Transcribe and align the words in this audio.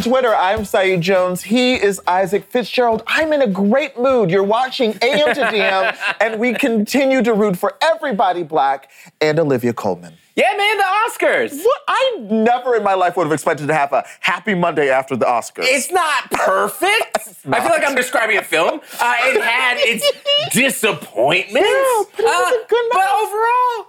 on 0.00 0.10
Twitter. 0.10 0.34
I'm 0.34 0.64
Saeed 0.64 1.00
Jones. 1.02 1.42
He 1.42 1.74
is 1.74 2.00
Isaac 2.06 2.44
Fitzgerald. 2.44 3.02
I'm 3.06 3.32
in 3.32 3.42
a 3.42 3.46
great 3.46 3.98
mood. 3.98 4.30
You're 4.30 4.42
watching 4.42 4.96
AM 5.02 5.34
to 5.34 5.42
DM, 5.42 5.96
and 6.20 6.40
we 6.40 6.54
continue 6.54 7.22
to 7.22 7.34
root 7.34 7.56
for 7.56 7.76
everybody 7.82 8.42
black 8.42 8.90
and 9.20 9.38
Olivia 9.38 9.72
Colman. 9.72 10.14
Yeah, 10.36 10.54
man, 10.56 10.78
the 10.78 10.84
Oscars. 10.84 11.62
What? 11.62 11.82
I 11.88 12.16
never 12.30 12.76
in 12.76 12.82
my 12.82 12.94
life 12.94 13.16
would 13.16 13.24
have 13.24 13.32
expected 13.32 13.66
to 13.66 13.74
have 13.74 13.92
a 13.92 14.04
happy 14.20 14.54
Monday 14.54 14.88
after 14.88 15.16
the 15.16 15.26
Oscars. 15.26 15.64
It's 15.64 15.90
not 15.90 16.30
perfect. 16.30 17.18
I 17.52 17.60
feel 17.60 17.70
like 17.70 17.86
I'm 17.86 17.96
describing 17.96 18.38
a 18.38 18.42
film. 18.42 18.80
Uh, 19.00 19.16
it 19.20 19.42
had 19.42 19.76
its 19.80 20.10
disappointments. 20.54 21.68
Yeah, 21.68 22.02
but 22.16 22.52
it 22.54 22.68
good 22.68 22.90
But 22.92 23.06
overall, 23.20 23.86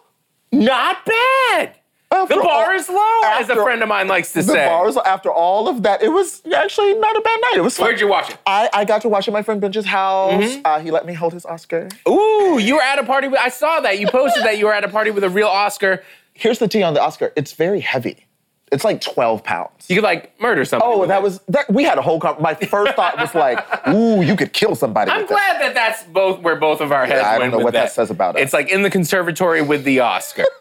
not 0.51 1.05
bad. 1.05 1.75
After 2.13 2.35
The 2.35 2.41
bar 2.41 2.71
all- 2.71 2.75
is 2.77 2.89
low, 2.89 3.21
as 3.23 3.47
a 3.47 3.51
after- 3.53 3.63
friend 3.63 3.81
of 3.81 3.87
mine 3.87 4.07
likes 4.07 4.33
to 4.33 4.43
say. 4.43 4.47
the 4.47 4.53
say. 4.53 4.65
bars 4.65 4.97
after 4.97 5.31
all 5.31 5.67
of 5.69 5.83
that, 5.83 6.01
it 6.03 6.09
was 6.09 6.41
actually 6.53 6.93
not 6.95 7.15
a 7.15 7.21
bad 7.21 7.39
night. 7.41 7.53
It 7.55 7.61
was 7.63 7.77
fun. 7.77 7.85
Where'd 7.87 7.99
you 8.01 8.07
watch 8.09 8.29
it? 8.31 8.37
I, 8.45 8.69
I 8.73 8.83
got 8.85 9.01
to 9.03 9.09
watch 9.09 9.27
it 9.27 9.31
at 9.31 9.33
my 9.33 9.43
friend 9.43 9.61
Bench's 9.61 9.85
house. 9.85 10.33
Mm-hmm. 10.43 10.61
Uh, 10.65 10.79
he 10.81 10.91
let 10.91 11.05
me 11.05 11.13
hold 11.13 11.31
his 11.33 11.45
Oscar. 11.45 11.87
Ooh, 12.07 12.59
you 12.59 12.75
were 12.75 12.81
at 12.81 12.99
a 12.99 13.03
party 13.03 13.27
with, 13.29 13.39
I 13.39 13.49
saw 13.49 13.79
that. 13.81 13.99
You 13.99 14.07
posted 14.07 14.43
that 14.43 14.57
you 14.57 14.65
were 14.65 14.73
at 14.73 14.83
a 14.83 14.89
party 14.89 15.11
with 15.11 15.23
a 15.23 15.29
real 15.29 15.47
Oscar. 15.47 16.03
Here's 16.33 16.59
the 16.59 16.67
tea 16.67 16.83
on 16.83 16.93
the 16.93 17.01
Oscar. 17.01 17.31
It's 17.35 17.53
very 17.53 17.79
heavy. 17.79 18.25
It's 18.71 18.85
like 18.85 19.01
12 19.01 19.43
pounds. 19.43 19.89
You 19.89 19.97
could 19.97 20.03
like 20.05 20.39
murder 20.39 20.63
somebody. 20.63 20.89
Oh, 20.93 21.05
that 21.05 21.17
it. 21.17 21.23
was 21.23 21.41
that. 21.49 21.69
We 21.71 21.83
had 21.83 21.97
a 21.97 22.01
whole. 22.01 22.21
Con- 22.21 22.41
my 22.41 22.53
first 22.53 22.95
thought 22.95 23.19
was 23.19 23.35
like, 23.35 23.59
"Ooh, 23.89 24.21
you 24.21 24.37
could 24.37 24.53
kill 24.53 24.75
somebody." 24.75 25.11
I'm 25.11 25.21
with 25.21 25.29
that. 25.29 25.57
glad 25.59 25.61
that 25.61 25.73
that's 25.73 26.03
both 26.03 26.39
where 26.39 26.55
both 26.55 26.79
of 26.79 26.93
our 26.93 27.05
heads 27.05 27.25
I 27.25 27.37
don't 27.37 27.51
know 27.51 27.57
what 27.59 27.73
that 27.73 27.91
says 27.91 28.09
about 28.09 28.37
it. 28.37 28.43
It's 28.43 28.53
like 28.53 28.69
in 28.69 28.81
the 28.83 28.89
conservatory 28.89 29.61
with 29.61 29.83
the 29.83 29.99
Oscar. 29.99 30.45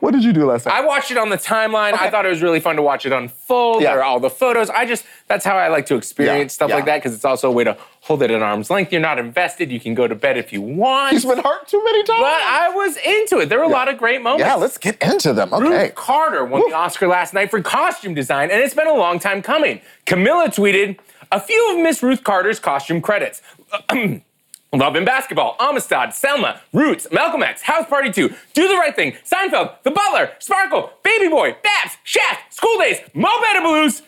What 0.00 0.12
did 0.12 0.24
you 0.24 0.32
do 0.32 0.46
last 0.46 0.66
night? 0.66 0.74
I 0.74 0.84
watched 0.86 1.10
it 1.10 1.18
on 1.18 1.28
the 1.28 1.36
timeline. 1.36 1.92
I 1.94 2.08
thought 2.10 2.24
it 2.24 2.28
was 2.28 2.40
really 2.42 2.60
fun 2.60 2.76
to 2.76 2.82
watch 2.82 3.04
it 3.06 3.12
unfold. 3.12 3.82
Yeah. 3.82 3.90
There 3.92 4.00
are 4.00 4.04
all 4.04 4.20
the 4.20 4.30
photos. 4.30 4.70
I 4.70 4.86
just 4.86 5.04
that's 5.26 5.44
how 5.44 5.56
I 5.56 5.68
like 5.68 5.86
to 5.86 5.96
experience 5.96 6.52
Yeah, 6.52 6.54
stuff 6.54 6.70
like 6.70 6.84
that 6.86 6.98
because 6.98 7.14
it's 7.14 7.24
also 7.24 7.48
a 7.48 7.52
way 7.52 7.64
to 7.64 7.76
hold 8.06 8.22
it 8.22 8.30
at 8.30 8.40
arm's 8.40 8.70
length. 8.70 8.92
You're 8.92 9.00
not 9.00 9.18
invested. 9.18 9.70
You 9.72 9.80
can 9.80 9.94
go 9.94 10.06
to 10.06 10.14
bed 10.14 10.38
if 10.38 10.52
you 10.52 10.60
want. 10.62 11.12
He's 11.12 11.24
been 11.24 11.38
hurt 11.38 11.66
too 11.66 11.82
many 11.84 12.04
times. 12.04 12.20
but 12.20 12.26
I 12.42 12.70
was 12.70 12.96
into 12.98 13.38
it. 13.38 13.48
There 13.48 13.58
were 13.58 13.64
a 13.64 13.68
lot 13.68 13.88
of 13.88 13.98
great 13.98 14.22
moments. 14.22 14.46
yeah, 14.46 14.54
let's 14.54 14.78
get 14.78 15.00
into 15.02 15.32
them. 15.32 15.52
Okay. 15.52 15.64
Ruth 15.68 15.94
Carter 15.96 16.44
won 16.44 16.62
the 16.68 16.76
Oscar 16.76 17.08
last 17.08 17.34
night 17.34 17.50
for 17.50 17.60
costume 17.60 18.14
design, 18.14 18.50
and 18.50 18.60
it's 18.62 18.74
been 18.74 18.86
a 18.86 18.94
long 18.94 19.18
time 19.18 19.42
coming. 19.42 19.80
Camilla 20.04 20.48
tweeted 20.48 20.98
a 21.32 21.40
few 21.40 21.72
of 21.74 21.82
Miss 21.82 22.02
Ruth 22.02 22.22
Carter's 22.22 22.60
costume 22.60 23.00
credits. 23.00 23.42
Love 24.72 24.94
and 24.96 25.06
Basketball, 25.06 25.56
Amistad, 25.58 26.12
Selma, 26.12 26.60
Roots, 26.72 27.06
Malcolm 27.10 27.42
X, 27.42 27.62
House 27.62 27.86
Party 27.88 28.10
2, 28.12 28.28
Do 28.52 28.68
the 28.68 28.74
Right 28.74 28.94
Thing, 28.94 29.12
Seinfeld, 29.24 29.82
The 29.84 29.90
Butler, 29.90 30.32
Sparkle, 30.38 30.90
Baby 31.02 31.28
Boy, 31.28 31.56
Babs, 31.62 31.96
Shaft, 32.04 32.52
School 32.52 32.76
Days, 32.78 32.98
Mo 33.14 33.28
Better 33.40 33.62
Blues, 33.62 34.02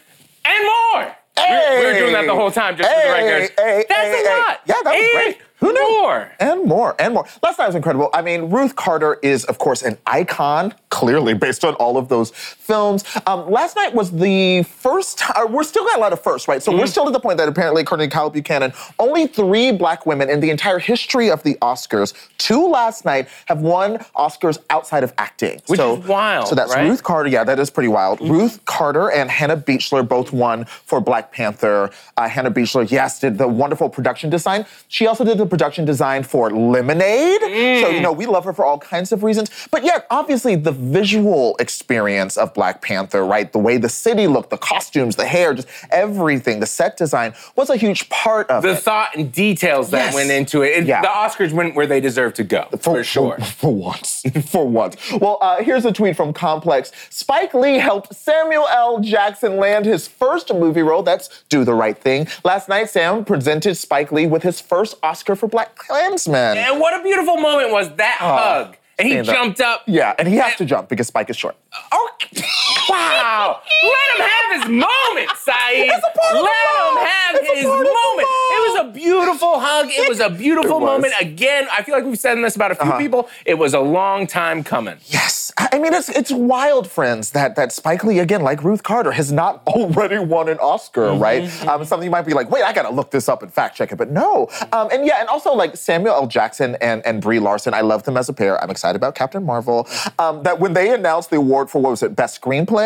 and 0.44 0.64
more. 0.66 1.16
We- 1.38 1.78
We 1.80 1.86
were 1.86 1.98
doing 1.98 2.12
that 2.12 2.26
the 2.26 2.34
whole 2.34 2.50
time, 2.50 2.76
just 2.76 2.88
for 2.88 2.94
the 2.96 3.02
Hey, 3.02 3.10
record. 3.24 3.52
hey, 3.58 3.84
That's 3.88 4.00
hey, 4.16 4.24
a 4.26 4.36
lot. 4.38 4.60
Yeah, 4.66 4.74
that 4.82 4.84
was 4.84 4.94
and 5.02 5.12
great. 5.12 5.38
Who 5.60 5.72
knew? 5.72 6.00
More. 6.02 6.30
And 6.38 6.64
more, 6.64 6.94
and 7.00 7.14
more. 7.14 7.26
Last 7.42 7.58
night 7.58 7.66
was 7.66 7.74
incredible. 7.74 8.10
I 8.14 8.22
mean, 8.22 8.42
Ruth 8.50 8.76
Carter 8.76 9.18
is, 9.22 9.44
of 9.46 9.58
course, 9.58 9.82
an 9.82 9.98
icon, 10.06 10.72
clearly, 10.90 11.34
based 11.34 11.64
on 11.64 11.74
all 11.74 11.96
of 11.96 12.08
those 12.08 12.30
films. 12.30 13.04
Um, 13.26 13.50
last 13.50 13.74
night 13.74 13.92
was 13.94 14.12
the 14.12 14.62
first 14.62 15.18
time, 15.18 15.52
we're 15.52 15.64
still 15.64 15.84
got 15.84 15.98
a 15.98 16.00
lot 16.00 16.12
of 16.12 16.22
firsts, 16.22 16.46
right? 16.46 16.62
So 16.62 16.70
Mm-hmm. 16.70 16.80
we're 16.80 16.86
still 16.86 17.06
at 17.08 17.12
the 17.12 17.18
point 17.20 17.38
that 17.38 17.48
apparently, 17.48 17.82
according 17.82 18.08
to 18.08 18.14
Kyle 18.14 18.30
Buchanan, 18.30 18.72
only 19.00 19.26
three 19.26 19.72
black 19.72 20.06
women 20.06 20.30
in 20.30 20.38
the 20.40 20.50
entire 20.50 20.78
history 20.78 21.28
of 21.30 21.42
the 21.42 21.56
Oscars, 21.56 22.14
two 22.38 22.68
last 22.68 23.04
night, 23.04 23.28
have 23.46 23.60
won 23.60 23.98
Oscars 24.16 24.58
outside 24.70 25.02
of 25.02 25.12
acting. 25.18 25.60
Which 25.66 25.80
so, 25.80 25.96
is 25.96 26.06
wild, 26.06 26.46
So 26.48 26.54
that's 26.54 26.72
right? 26.74 26.86
Ruth 26.88 27.02
Carter, 27.02 27.28
yeah, 27.30 27.42
that 27.42 27.58
is 27.58 27.68
pretty 27.68 27.88
wild. 27.88 28.20
Ruth 28.20 28.64
Carter 28.66 29.10
and 29.10 29.28
Hannah 29.30 29.56
Beachler 29.56 30.06
both 30.06 30.32
won 30.32 30.66
for 30.66 31.00
Black 31.00 31.32
Panther. 31.32 31.90
Uh, 32.16 32.28
Hannah 32.28 32.50
Beachler, 32.50 32.88
yes, 32.88 33.18
did 33.18 33.38
the 33.38 33.48
wonderful 33.48 33.88
production 33.88 34.30
design. 34.30 34.64
She 34.86 35.06
also 35.08 35.24
did 35.24 35.38
the 35.38 35.47
production 35.48 35.84
design 35.84 36.22
for 36.22 36.50
Lemonade. 36.50 37.40
So, 37.82 37.88
you 37.90 38.00
know, 38.00 38.12
we 38.12 38.26
love 38.26 38.44
her 38.44 38.52
for 38.52 38.64
all 38.64 38.78
kinds 38.78 39.12
of 39.12 39.22
reasons. 39.22 39.50
But 39.70 39.84
yet, 39.84 40.06
obviously, 40.10 40.54
the 40.56 40.72
visual 40.72 41.56
experience 41.58 42.36
of 42.36 42.54
Black 42.54 42.82
Panther, 42.82 43.24
right? 43.24 43.50
The 43.52 43.58
way 43.58 43.76
the 43.78 43.88
city 43.88 44.26
looked, 44.26 44.50
the 44.50 44.58
costumes, 44.58 45.16
the 45.16 45.26
hair, 45.26 45.54
just 45.54 45.68
everything, 45.90 46.60
the 46.60 46.66
set 46.66 46.96
design 46.96 47.34
was 47.56 47.70
a 47.70 47.76
huge 47.76 48.08
part 48.08 48.48
of 48.50 48.62
The 48.62 48.72
it. 48.72 48.78
thought 48.78 49.14
and 49.16 49.30
details 49.32 49.90
that 49.90 50.06
Yes. 50.06 50.14
went 50.14 50.30
into 50.30 50.62
it. 50.62 50.68
it 50.78 50.86
Yeah. 50.86 51.00
The 51.02 51.08
Oscars 51.08 51.52
went 51.52 51.74
where 51.74 51.86
they 51.86 52.00
deserve 52.00 52.34
to 52.34 52.44
go, 52.44 52.66
for, 52.80 53.02
sure. 53.04 53.38
For, 53.58 53.72
once. 53.74 54.22
for 54.50 54.66
once. 54.66 54.96
Well, 55.12 55.38
uh, 55.40 55.62
here's 55.62 55.84
a 55.84 55.92
tweet 55.92 56.16
from 56.16 56.32
Complex. 56.32 56.92
Spike 57.10 57.54
Lee 57.54 57.78
helped 57.78 58.14
Samuel 58.14 58.66
L. 58.68 59.00
Jackson 59.00 59.56
land 59.56 59.84
his 59.86 60.06
first 60.06 60.52
movie 60.52 60.82
role. 60.82 61.02
That's 61.02 61.28
Do 61.48 61.64
the 61.64 61.74
Right 61.74 61.96
Thing. 61.98 62.28
Last 62.44 62.68
night, 62.68 62.90
Sam 62.90 63.24
presented 63.24 63.76
Spike 63.76 64.12
Lee 64.12 64.26
with 64.26 64.42
his 64.42 64.60
first 64.60 64.96
Oscar 65.02 65.34
for 65.38 65.48
Black 65.48 65.76
Klansman. 65.76 66.58
And 66.58 66.80
what 66.80 66.98
a 66.98 67.02
beautiful 67.02 67.36
moment 67.36 67.72
was 67.72 67.94
that 67.96 68.18
oh, 68.20 68.36
hug. 68.36 68.76
And 68.98 69.08
he 69.08 69.18
up. 69.18 69.28
Uh, 69.28 69.32
jumped 69.32 69.60
up. 69.60 69.82
Yeah, 69.86 70.14
and 70.18 70.26
he 70.26 70.36
has 70.36 70.56
to 70.56 70.64
jump 70.64 70.88
because 70.88 71.06
Spike 71.06 71.30
is 71.30 71.36
short. 71.36 71.56
Oh, 71.92 72.10
wow. 72.88 73.60
Let 73.82 74.16
him 74.16 74.26
have 74.28 74.62
his 74.62 74.70
moment, 74.70 75.30
Saeed. 75.38 75.90
It's 75.92 76.04
a 76.06 76.18
part 76.18 76.36
of 76.36 76.38
the 76.38 76.42
Let 76.42 76.66
him 76.68 77.06
have 77.06 77.34
It's 77.36 77.50
his 77.52 77.64
part 77.66 77.80
of 77.80 77.86
the 77.86 77.98
moment. 78.04 78.28
It 78.28 78.60
was 78.68 78.80
a 78.80 78.92
beautiful 78.92 79.60
hug. 79.60 79.86
It 79.90 80.08
was 80.08 80.20
a 80.20 80.30
beautiful 80.30 80.80
was. 80.80 80.86
moment. 80.86 81.14
Again, 81.20 81.66
I 81.76 81.82
feel 81.82 81.94
like 81.94 82.04
we've 82.04 82.18
said 82.18 82.36
this 82.38 82.56
about 82.56 82.72
a 82.72 82.74
few 82.74 82.88
Uh-huh. 82.90 82.98
people. 82.98 83.28
It 83.44 83.54
was 83.58 83.74
a 83.74 83.80
long 83.80 84.26
time 84.26 84.62
coming. 84.64 84.96
Yes. 85.06 85.52
I 85.58 85.68
I 85.78 85.80
mean, 85.80 85.92
it's 85.94 86.08
it's 86.08 86.32
wild, 86.32 86.90
friends, 86.90 87.30
that 87.32 87.54
that 87.56 87.70
Spike 87.72 88.02
Lee, 88.02 88.18
again, 88.18 88.42
like 88.42 88.64
Ruth 88.64 88.82
Carter, 88.82 89.12
has 89.12 89.30
not 89.30 89.62
already 89.66 90.18
won 90.18 90.48
an 90.48 90.58
Oscar, 90.58 91.12
right? 91.14 91.42
Um, 91.68 91.84
something 91.84 92.04
you 92.04 92.10
might 92.10 92.26
be 92.26 92.34
like, 92.34 92.50
wait, 92.50 92.62
I 92.64 92.72
gotta 92.72 92.90
look 92.98 93.10
this 93.10 93.28
up 93.28 93.42
and 93.44 93.52
fact 93.52 93.76
check 93.76 93.92
it, 93.92 93.96
but 93.96 94.10
no. 94.10 94.48
Um, 94.72 94.88
and 94.92 95.06
yeah, 95.06 95.20
and 95.20 95.28
also 95.28 95.52
like 95.62 95.76
Samuel 95.76 96.14
L. 96.14 96.26
Jackson 96.26 96.76
and, 96.80 97.04
and 97.06 97.20
Brie 97.22 97.38
Larson, 97.38 97.74
I 97.74 97.82
love 97.82 98.02
them 98.04 98.16
as 98.16 98.28
a 98.28 98.32
pair. 98.32 98.60
I'm 98.62 98.70
excited 98.70 98.96
about 98.96 99.14
Captain 99.14 99.44
Marvel. 99.44 99.86
Um, 100.18 100.42
that 100.42 100.58
when 100.58 100.72
they 100.72 100.92
announced 100.92 101.30
the 101.30 101.36
award 101.36 101.70
for 101.70 101.80
what 101.82 101.90
was 101.90 102.02
it, 102.02 102.16
Best 102.16 102.40
Screenplay, 102.40 102.77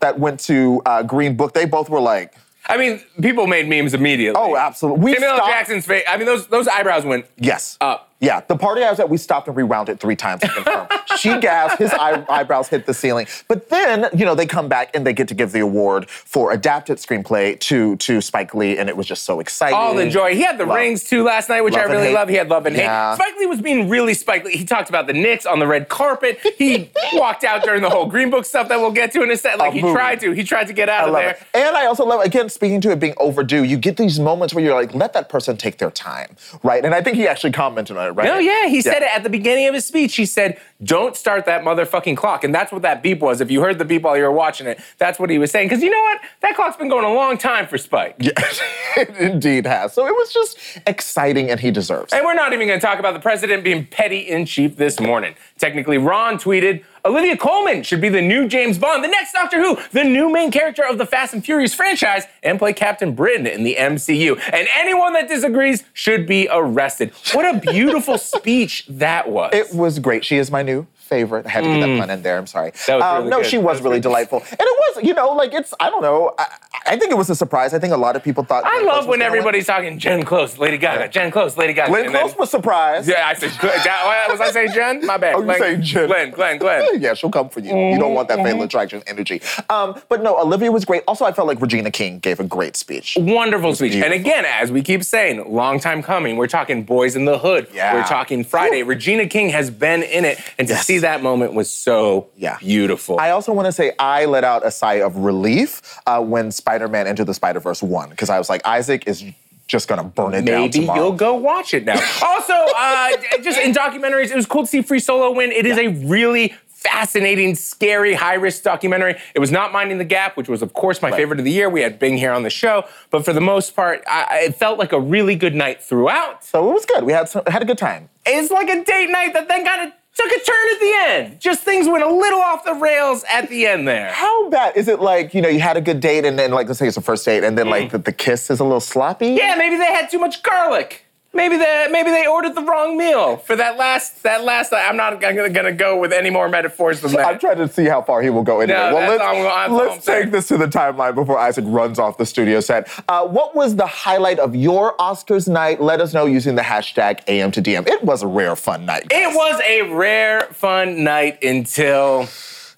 that 0.00 0.18
went 0.18 0.40
to 0.40 0.82
uh, 0.86 1.02
Green 1.02 1.36
Book, 1.36 1.52
they 1.54 1.64
both 1.64 1.88
were 1.90 2.00
like, 2.00 2.34
I 2.68 2.76
mean, 2.76 3.00
people 3.22 3.46
made 3.46 3.68
memes 3.68 3.94
immediately. 3.94 4.40
oh, 4.40 4.56
absolutely. 4.56 5.04
We 5.04 5.12
Samuel 5.14 5.36
stopped- 5.36 5.50
Jackson's 5.50 5.86
face. 5.86 6.04
I 6.08 6.16
mean, 6.16 6.26
those 6.26 6.46
those 6.48 6.66
eyebrows 6.68 7.04
went 7.04 7.26
Yes. 7.38 7.76
up. 7.80 8.10
Yeah, 8.20 8.40
the 8.48 8.56
party 8.56 8.82
I 8.82 8.90
was 8.90 8.98
at, 8.98 9.10
we 9.10 9.18
stopped 9.18 9.46
and 9.46 9.56
rewound 9.56 9.90
it 9.90 10.00
three 10.00 10.16
times 10.16 10.40
to 10.40 10.48
confirm. 10.48 10.88
she 11.18 11.38
gasped, 11.38 11.78
his 11.78 11.92
eye- 11.92 12.24
eyebrows 12.30 12.68
hit 12.68 12.86
the 12.86 12.94
ceiling. 12.94 13.26
But 13.46 13.68
then, 13.68 14.06
you 14.16 14.24
know, 14.24 14.34
they 14.34 14.46
come 14.46 14.68
back 14.68 14.90
and 14.96 15.06
they 15.06 15.12
get 15.12 15.28
to 15.28 15.34
give 15.34 15.52
the 15.52 15.60
award 15.60 16.08
for 16.08 16.52
adapted 16.52 16.96
screenplay 16.96 17.60
to 17.60 17.96
to 17.96 18.20
Spike 18.22 18.54
Lee, 18.54 18.78
and 18.78 18.88
it 18.88 18.96
was 18.96 19.06
just 19.06 19.24
so 19.24 19.38
exciting. 19.40 19.76
All 19.76 19.94
the 19.94 20.08
joy. 20.08 20.34
He 20.34 20.42
had 20.42 20.56
the 20.56 20.64
Love. 20.64 20.76
rings 20.76 21.04
too 21.04 21.24
last 21.24 21.48
night, 21.50 21.60
which 21.60 21.74
Love 21.74 21.90
I 21.90 21.92
really 21.92 22.12
love. 22.12 22.28
He 22.30 22.36
had 22.36 22.48
love 22.48 22.64
and 22.64 22.74
Yeah. 22.74 23.10
hate. 23.10 23.16
Spike 23.22 23.38
Lee 23.38 23.46
was 23.46 23.60
being 23.60 23.88
really 23.90 24.14
Spike 24.14 24.44
Lee. 24.44 24.52
He 24.56 24.64
talked 24.64 24.88
about 24.88 25.06
the 25.06 25.12
Knicks 25.12 25.44
on 25.44 25.58
the 25.58 25.66
red 25.66 25.88
carpet. 25.90 26.38
He 26.56 26.90
walked 27.12 27.44
out 27.44 27.64
during 27.64 27.82
the 27.82 27.90
whole 27.90 28.06
Green 28.06 28.30
Book 28.30 28.46
stuff 28.46 28.68
that 28.68 28.80
we'll 28.80 28.92
get 28.92 29.12
to 29.12 29.22
in 29.22 29.30
a 29.30 29.36
second. 29.36 29.58
Like 29.58 29.72
A 29.72 29.74
he 29.74 29.80
oh, 29.82 29.86
movie. 29.88 29.94
tried 29.94 30.20
to. 30.20 30.32
He 30.32 30.42
tried 30.42 30.68
to 30.68 30.72
get 30.72 30.88
out 30.88 31.04
I 31.04 31.08
of 31.08 31.14
there. 31.14 31.30
it. 31.30 31.42
And 31.52 31.76
I 31.76 31.84
also 31.84 32.06
love, 32.06 32.22
again, 32.22 32.48
speaking 32.48 32.80
to 32.80 32.90
it 32.92 32.98
being 32.98 33.14
overdue, 33.18 33.62
you 33.64 33.76
get 33.76 33.98
these 33.98 34.18
moments 34.18 34.54
where 34.54 34.64
you're 34.64 34.74
like, 34.74 34.94
let 34.94 35.12
that 35.12 35.28
person 35.28 35.58
take 35.58 35.76
their 35.78 35.90
time, 35.90 36.34
right? 36.62 36.82
And 36.82 36.94
I 36.94 37.02
think 37.02 37.16
he 37.16 37.28
actually 37.28 37.52
commented 37.52 37.96
on 37.96 38.05
it, 38.05 38.05
right? 38.12 38.26
No, 38.26 38.38
yeah, 38.38 38.66
he 38.66 38.82
said 38.82 39.02
it 39.02 39.10
at 39.14 39.22
the 39.22 39.30
beginning 39.30 39.66
of 39.66 39.74
his 39.74 39.84
speech. 39.84 40.16
He 40.16 40.26
said, 40.26 40.60
"Don't 40.82 41.16
start 41.16 41.46
that 41.46 41.62
motherfucking 41.62 42.16
clock," 42.16 42.44
and 42.44 42.54
that's 42.54 42.72
what 42.72 42.82
that 42.82 43.02
beep 43.02 43.20
was. 43.20 43.40
If 43.40 43.50
you 43.50 43.60
heard 43.62 43.78
the 43.78 43.84
beep 43.84 44.02
while 44.02 44.16
you 44.16 44.22
were 44.24 44.32
watching 44.32 44.66
it, 44.66 44.80
that's 44.98 45.18
what 45.18 45.30
he 45.30 45.38
was 45.38 45.50
saying. 45.50 45.68
Because 45.68 45.82
you 45.82 45.90
know 45.90 46.00
what, 46.02 46.20
that 46.40 46.54
clock's 46.56 46.76
been 46.76 46.88
going 46.88 47.04
a 47.04 47.12
long 47.12 47.38
time 47.38 47.66
for 47.66 47.78
Spike. 47.78 48.16
Yeah, 48.18 48.32
it 48.96 49.10
indeed 49.16 49.66
has. 49.66 49.92
So 49.92 50.06
it 50.06 50.12
was 50.12 50.32
just 50.32 50.58
exciting, 50.86 51.50
and 51.50 51.60
he 51.60 51.70
deserves. 51.70 52.12
it. 52.12 52.16
And 52.16 52.24
we're 52.26 52.34
not 52.34 52.52
even 52.52 52.66
going 52.68 52.80
to 52.80 52.86
talk 52.86 52.98
about 52.98 53.14
the 53.14 53.20
president 53.20 53.64
being 53.64 53.86
petty 53.86 54.18
in 54.18 54.44
chief 54.46 54.76
this 54.76 55.00
morning. 55.00 55.34
Technically, 55.58 55.98
Ron 55.98 56.36
tweeted 56.38 56.84
Olivia 57.04 57.36
Colman 57.36 57.84
should 57.84 58.00
be 58.00 58.08
the 58.08 58.20
new 58.20 58.48
James 58.48 58.78
Bond, 58.78 59.04
the 59.04 59.08
next 59.08 59.32
Doctor 59.32 59.60
Who, 59.62 59.78
the 59.92 60.02
new 60.02 60.28
main 60.32 60.50
character 60.50 60.82
of 60.84 60.98
the 60.98 61.06
Fast 61.06 61.34
and 61.34 61.44
Furious 61.44 61.72
franchise, 61.72 62.24
and 62.42 62.58
play 62.58 62.72
Captain 62.72 63.14
Britain 63.14 63.46
in 63.46 63.62
the 63.62 63.76
MCU. 63.78 64.32
And 64.52 64.66
anyone 64.74 65.12
that 65.12 65.28
disagrees 65.28 65.84
should 65.92 66.26
be 66.26 66.48
arrested. 66.50 67.12
What 67.32 67.54
a 67.54 67.60
beautiful 67.60 68.18
speech 68.36 68.84
that 68.88 69.30
was. 69.30 69.50
It 69.54 69.72
was 69.72 70.00
great. 70.00 70.24
She 70.24 70.36
is 70.36 70.50
my 70.50 70.62
new 70.62 70.75
favorite. 71.06 71.46
I 71.46 71.50
had 71.50 71.62
to 71.64 71.68
get 71.68 71.80
that 71.86 71.98
pun 72.00 72.10
in 72.10 72.22
there. 72.22 72.36
I'm 72.38 72.46
sorry. 72.46 72.70
Mm. 72.72 72.86
That 72.86 72.94
was 72.96 73.04
Um, 73.04 73.16
really 73.18 73.30
no, 73.30 73.36
good. 73.38 73.46
she 73.46 73.58
was 73.58 73.64
was 73.76 73.82
really 73.82 73.96
good. 73.98 74.02
delightful, 74.10 74.38
and 74.40 74.60
it 74.60 74.76
was, 74.96 75.04
you 75.04 75.14
know, 75.14 75.28
like 75.32 75.52
it's. 75.54 75.72
I 75.80 75.88
don't 75.90 76.02
know. 76.02 76.34
I, 76.38 76.46
I 76.88 76.96
think 76.96 77.10
it 77.10 77.16
was 77.16 77.28
a 77.30 77.34
surprise. 77.34 77.74
I 77.74 77.78
think 77.78 77.92
a 77.92 77.96
lot 77.96 78.16
of 78.16 78.22
people 78.22 78.44
thought. 78.44 78.64
I 78.64 78.70
Glenn 78.70 78.86
love 78.86 78.96
was 78.98 79.06
when 79.06 79.22
everybody's 79.22 79.66
talking 79.66 79.98
Jen 79.98 80.22
Close, 80.24 80.58
Lady 80.58 80.78
Gaga, 80.78 81.08
Jen 81.08 81.30
Close, 81.30 81.56
Lady 81.56 81.72
Gaga. 81.72 81.90
Glenn 81.90 82.06
and 82.06 82.14
then- 82.14 82.22
Close 82.22 82.36
was 82.38 82.50
surprised. 82.50 83.08
Yeah, 83.08 83.26
I 83.26 83.34
said, 83.34 83.50
Ga- 83.60 84.28
was 84.30 84.40
I 84.40 84.50
say 84.50 84.68
Jen? 84.68 85.04
My 85.06 85.16
bad. 85.16 85.34
Oh, 85.34 85.38
you 85.40 85.44
Glenn, 85.44 85.58
say 85.58 85.76
Jen. 85.78 86.06
Glenn, 86.06 86.30
Glenn, 86.30 86.58
Glenn. 86.58 87.00
Yeah, 87.00 87.14
she'll 87.14 87.30
come 87.30 87.48
for 87.48 87.60
you. 87.60 87.76
You 87.76 87.98
don't 87.98 88.14
want 88.14 88.28
that 88.28 88.36
Mm-hmm. 88.38 88.44
fatal 88.46 88.62
attraction 88.62 89.02
energy. 89.06 89.40
Um, 89.70 90.00
but 90.08 90.22
no, 90.22 90.38
Olivia 90.38 90.70
was 90.70 90.84
great. 90.84 91.02
Also, 91.08 91.24
I 91.24 91.32
felt 91.32 91.48
like 91.48 91.60
Regina 91.60 91.90
King 91.90 92.18
gave 92.18 92.38
a 92.38 92.44
great 92.44 92.76
speech. 92.76 93.16
Wonderful 93.18 93.74
speech. 93.74 93.94
And 93.94 94.12
again, 94.12 94.44
as 94.44 94.70
we 94.70 94.82
keep 94.82 95.02
saying, 95.02 95.50
long 95.52 95.80
time 95.80 96.02
coming. 96.02 96.36
We're 96.36 96.46
talking 96.46 96.82
Boys 96.84 97.16
in 97.16 97.24
the 97.24 97.38
Hood. 97.38 97.66
Yeah. 97.72 97.94
We're 97.94 98.04
talking 98.04 98.44
Friday. 98.44 98.82
Regina 98.82 99.26
King 99.26 99.48
has 99.50 99.70
been 99.70 100.02
in 100.02 100.24
it. 100.26 100.38
And 100.58 100.68
to 100.68 100.74
Yes. 100.74 100.86
see 100.86 100.98
that 100.98 101.22
moment 101.22 101.54
was 101.54 101.70
so 101.70 102.28
Yeah. 102.36 102.58
beautiful. 102.58 103.18
I 103.18 103.30
also 103.30 103.52
want 103.52 103.66
to 103.66 103.72
say 103.72 103.92
I 103.98 104.26
let 104.26 104.44
out 104.44 104.64
a 104.66 104.70
sigh 104.70 105.00
of 105.00 105.16
relief 105.16 105.80
uh, 106.06 106.20
when 106.20 106.50
Spike 106.52 106.75
Spider-Man 106.76 107.06
Into 107.06 107.24
the 107.24 107.32
Spider-Verse 107.32 107.82
one 107.82 108.10
because 108.10 108.28
I 108.28 108.38
was 108.38 108.50
like, 108.50 108.66
Isaac 108.66 109.04
is 109.06 109.24
just 109.66 109.88
gonna 109.88 110.04
burn 110.04 110.34
it 110.34 110.44
down 110.44 110.60
Maybe 110.60 110.80
you'll 110.80 111.12
go 111.12 111.34
watch 111.34 111.72
it 111.72 111.84
now. 111.84 111.94
also, 112.22 112.52
uh, 112.52 113.12
just 113.42 113.58
in 113.58 113.72
documentaries, 113.72 114.30
it 114.30 114.36
was 114.36 114.46
cool 114.46 114.62
to 114.62 114.66
see 114.66 114.82
Free 114.82 115.00
Solo 115.00 115.32
win. 115.32 115.52
It 115.52 115.64
is 115.64 115.78
a 115.78 115.88
really 116.06 116.54
fascinating, 116.66 117.54
scary, 117.54 118.12
high 118.12 118.34
risk 118.34 118.62
documentary. 118.62 119.16
It 119.34 119.38
was 119.38 119.50
not 119.50 119.72
Minding 119.72 119.96
the 119.96 120.04
Gap, 120.04 120.36
which 120.36 120.48
was, 120.48 120.60
of 120.60 120.74
course, 120.74 121.00
my 121.00 121.10
favorite 121.10 121.40
of 121.40 121.46
the 121.46 121.50
year. 121.50 121.70
We 121.70 121.80
had 121.80 121.98
Bing 121.98 122.18
here 122.18 122.30
on 122.30 122.42
the 122.42 122.50
show, 122.50 122.84
but 123.10 123.24
for 123.24 123.32
the 123.32 123.40
most 123.40 123.74
part, 123.74 124.04
I, 124.06 124.42
it 124.44 124.56
felt 124.56 124.78
like 124.78 124.92
a 124.92 125.00
really 125.00 125.34
good 125.34 125.54
night 125.54 125.82
throughout. 125.82 126.44
So 126.44 126.68
it 126.68 126.74
was 126.74 126.84
good. 126.84 127.04
We 127.04 127.12
had 127.12 127.28
some, 127.28 127.42
had 127.46 127.62
a 127.62 127.64
good 127.64 127.78
time. 127.78 128.10
It's 128.26 128.52
like 128.52 128.68
a 128.68 128.84
date 128.84 129.10
night 129.10 129.32
that 129.32 129.48
then 129.48 129.64
kind 129.64 129.88
of 129.88 129.92
took 130.16 130.32
a 130.32 130.40
turn 130.40 130.68
at 130.72 130.80
the 130.80 130.92
end. 131.06 131.40
Just 131.40 131.62
things 131.62 131.88
went 131.88 132.02
a 132.02 132.12
little 132.12 132.40
off 132.40 132.64
the 132.64 132.74
rails 132.74 133.24
at 133.30 133.48
the 133.48 133.66
end 133.66 133.86
there. 133.86 134.12
How 134.12 134.48
bad 134.48 134.76
is 134.76 134.88
it? 134.88 135.00
Like 135.00 135.34
you 135.34 135.42
know, 135.42 135.48
you 135.48 135.60
had 135.60 135.76
a 135.76 135.80
good 135.80 136.00
date, 136.00 136.24
and 136.24 136.38
then 136.38 136.50
like 136.50 136.66
let's 136.66 136.78
say 136.78 136.88
it's 136.88 136.96
a 136.96 137.02
first 137.02 137.24
date, 137.24 137.44
and 137.44 137.56
then 137.56 137.68
like 137.68 137.92
the, 137.92 137.98
the 137.98 138.12
kiss 138.12 138.50
is 138.50 138.60
a 138.60 138.64
little 138.64 138.80
sloppy. 138.80 139.34
Mm. 139.34 139.38
Yeah, 139.38 139.54
maybe 139.56 139.76
they 139.76 139.92
had 139.92 140.10
too 140.10 140.18
much 140.18 140.42
garlic. 140.42 141.05
Maybe 141.36 141.56
they 141.58 141.88
maybe 141.90 142.10
they 142.10 142.26
ordered 142.26 142.54
the 142.54 142.62
wrong 142.62 142.96
meal 142.96 143.36
for 143.36 143.54
that 143.56 143.76
last 143.76 144.22
that 144.22 144.42
last. 144.44 144.72
I'm 144.72 144.96
not 144.96 145.20
gonna, 145.20 145.48
gonna 145.50 145.72
go 145.72 145.98
with 145.98 146.12
any 146.12 146.30
more 146.30 146.48
metaphors 146.48 147.00
than 147.02 147.12
that. 147.12 147.26
I'm 147.26 147.38
trying 147.38 147.58
to 147.58 147.68
see 147.68 147.84
how 147.84 148.00
far 148.02 148.22
he 148.22 148.30
will 148.30 148.42
go 148.42 148.60
anyway. 148.60 148.78
No, 148.78 148.94
well, 148.94 149.08
let's, 149.10 149.22
I'm- 149.22 149.46
I'm 149.46 149.72
let's 149.76 150.04
take 150.04 150.30
this 150.30 150.48
to 150.48 150.56
the 150.56 150.66
timeline 150.66 151.14
before 151.14 151.38
Isaac 151.38 151.64
runs 151.68 151.98
off 151.98 152.16
the 152.18 152.26
studio 152.26 152.60
set. 152.60 152.88
Uh, 153.08 153.26
what 153.26 153.54
was 153.54 153.76
the 153.76 153.86
highlight 153.86 154.38
of 154.38 154.56
your 154.56 154.96
Oscars 154.96 155.46
night? 155.46 155.80
Let 155.80 156.00
us 156.00 156.14
know 156.14 156.26
using 156.26 156.54
the 156.54 156.62
hashtag 156.62 157.20
AM 157.28 157.50
to 157.52 157.62
DM. 157.62 157.86
It 157.86 158.02
was 158.02 158.22
a 158.22 158.26
rare, 158.26 158.56
fun 158.56 158.86
night. 158.86 159.06
It 159.10 159.34
was 159.36 159.60
a 159.66 159.82
rare, 159.94 160.40
fun 160.52 161.04
night 161.04 161.42
until 161.44 162.26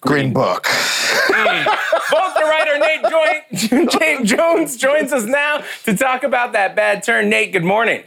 Green 0.01 0.33
Book. 0.33 0.65
both 0.65 2.35
the 2.35 2.45
writer 2.45 2.79
Nate 2.79 3.03
Join- 3.09 3.89
James 4.01 4.31
Jones 4.33 4.77
joins 4.77 5.13
us 5.13 5.25
now 5.25 5.63
to 5.85 5.97
talk 5.97 6.23
about 6.25 6.53
that 6.53 6.75
bad 6.77 7.03
turn. 7.03 7.29
Nate, 7.31 7.53
good 7.53 7.65
morning. 7.65 8.03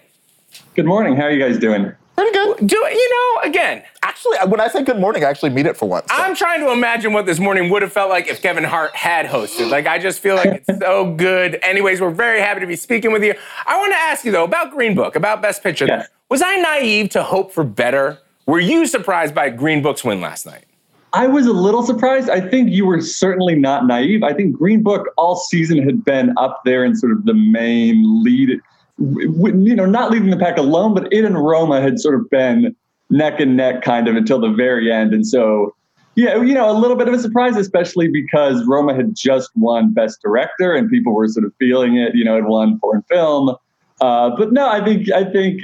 Good 0.75 0.85
morning. 0.85 1.15
How 1.15 1.23
are 1.23 1.31
you 1.31 1.39
guys 1.39 1.57
doing? 1.57 1.91
Pretty 2.15 2.31
good. 2.31 2.67
Do 2.67 2.75
you 2.77 3.09
know 3.09 3.49
again? 3.49 3.83
Actually, 4.03 4.37
when 4.47 4.59
I 4.61 4.67
say 4.67 4.83
good 4.83 4.99
morning, 4.99 5.23
I 5.23 5.29
actually 5.29 5.49
mean 5.49 5.65
it 5.65 5.75
for 5.75 5.87
once. 5.89 6.05
so. 6.09 6.15
I'm 6.15 6.35
trying 6.35 6.59
to 6.61 6.71
imagine 6.71 7.13
what 7.13 7.25
this 7.25 7.39
morning 7.39 7.69
would 7.71 7.81
have 7.81 7.91
felt 7.91 8.09
like 8.09 8.27
if 8.27 8.41
Kevin 8.41 8.63
Hart 8.63 8.95
had 8.95 9.25
hosted. 9.25 9.69
Like, 9.69 9.87
I 9.87 9.97
just 9.97 10.19
feel 10.19 10.35
like 10.35 10.63
it's 10.67 10.79
so 10.79 11.13
good. 11.15 11.57
Anyways, 11.63 11.99
we're 11.99 12.11
very 12.11 12.39
happy 12.39 12.59
to 12.59 12.67
be 12.67 12.75
speaking 12.75 13.11
with 13.11 13.23
you. 13.23 13.33
I 13.65 13.77
want 13.77 13.91
to 13.93 13.97
ask 13.97 14.23
you, 14.23 14.31
though, 14.31 14.43
about 14.43 14.71
Green 14.71 14.93
Book, 14.95 15.15
about 15.15 15.41
Best 15.41 15.63
Picture. 15.63 15.85
Yes. 15.87 16.07
Was 16.29 16.41
I 16.41 16.55
naive 16.57 17.09
to 17.11 17.23
hope 17.23 17.51
for 17.51 17.63
better? 17.63 18.19
Were 18.45 18.59
you 18.59 18.85
surprised 18.85 19.33
by 19.33 19.49
Green 19.49 19.81
Book's 19.81 20.03
win 20.03 20.21
last 20.21 20.45
night? 20.45 20.65
I 21.13 21.27
was 21.27 21.45
a 21.47 21.51
little 21.53 21.83
surprised. 21.83 22.29
I 22.29 22.39
think 22.39 22.69
you 22.71 22.85
were 22.85 23.01
certainly 23.01 23.55
not 23.55 23.85
naive. 23.87 24.23
I 24.23 24.33
think 24.33 24.55
Green 24.57 24.81
Book 24.83 25.07
all 25.17 25.35
season 25.35 25.83
had 25.83 26.05
been 26.05 26.33
up 26.37 26.61
there 26.63 26.85
in 26.85 26.95
sort 26.95 27.11
of 27.11 27.25
the 27.25 27.33
main 27.33 28.23
lead, 28.23 28.47
w- 28.47 28.59
w- 28.59 28.61
you 28.97 29.75
know, 29.75 29.85
not 29.85 30.11
leading 30.11 30.29
the 30.29 30.37
pack 30.37 30.57
alone, 30.57 30.93
but 30.93 31.11
it 31.11 31.25
and 31.25 31.35
Roma 31.35 31.81
had 31.81 31.99
sort 31.99 32.15
of 32.15 32.29
been 32.29 32.75
neck 33.09 33.39
and 33.39 33.57
neck 33.57 33.81
kind 33.81 34.07
of 34.07 34.15
until 34.15 34.39
the 34.39 34.49
very 34.49 34.91
end. 34.91 35.13
And 35.13 35.25
so, 35.25 35.75
yeah, 36.15 36.41
you 36.41 36.53
know, 36.53 36.69
a 36.69 36.77
little 36.77 36.95
bit 36.95 37.07
of 37.07 37.13
a 37.13 37.19
surprise, 37.19 37.57
especially 37.57 38.07
because 38.07 38.65
Roma 38.65 38.93
had 38.93 39.15
just 39.15 39.49
won 39.55 39.93
Best 39.93 40.21
Director 40.21 40.73
and 40.73 40.89
people 40.89 41.13
were 41.13 41.27
sort 41.27 41.45
of 41.45 41.53
feeling 41.57 41.97
it, 41.97 42.15
you 42.15 42.23
know, 42.23 42.37
it 42.37 42.45
won 42.45 42.79
foreign 42.79 43.03
film. 43.03 43.55
Uh, 43.99 44.31
but 44.35 44.51
no, 44.51 44.67
I 44.67 44.83
think, 44.83 45.11
I 45.11 45.23
think 45.23 45.61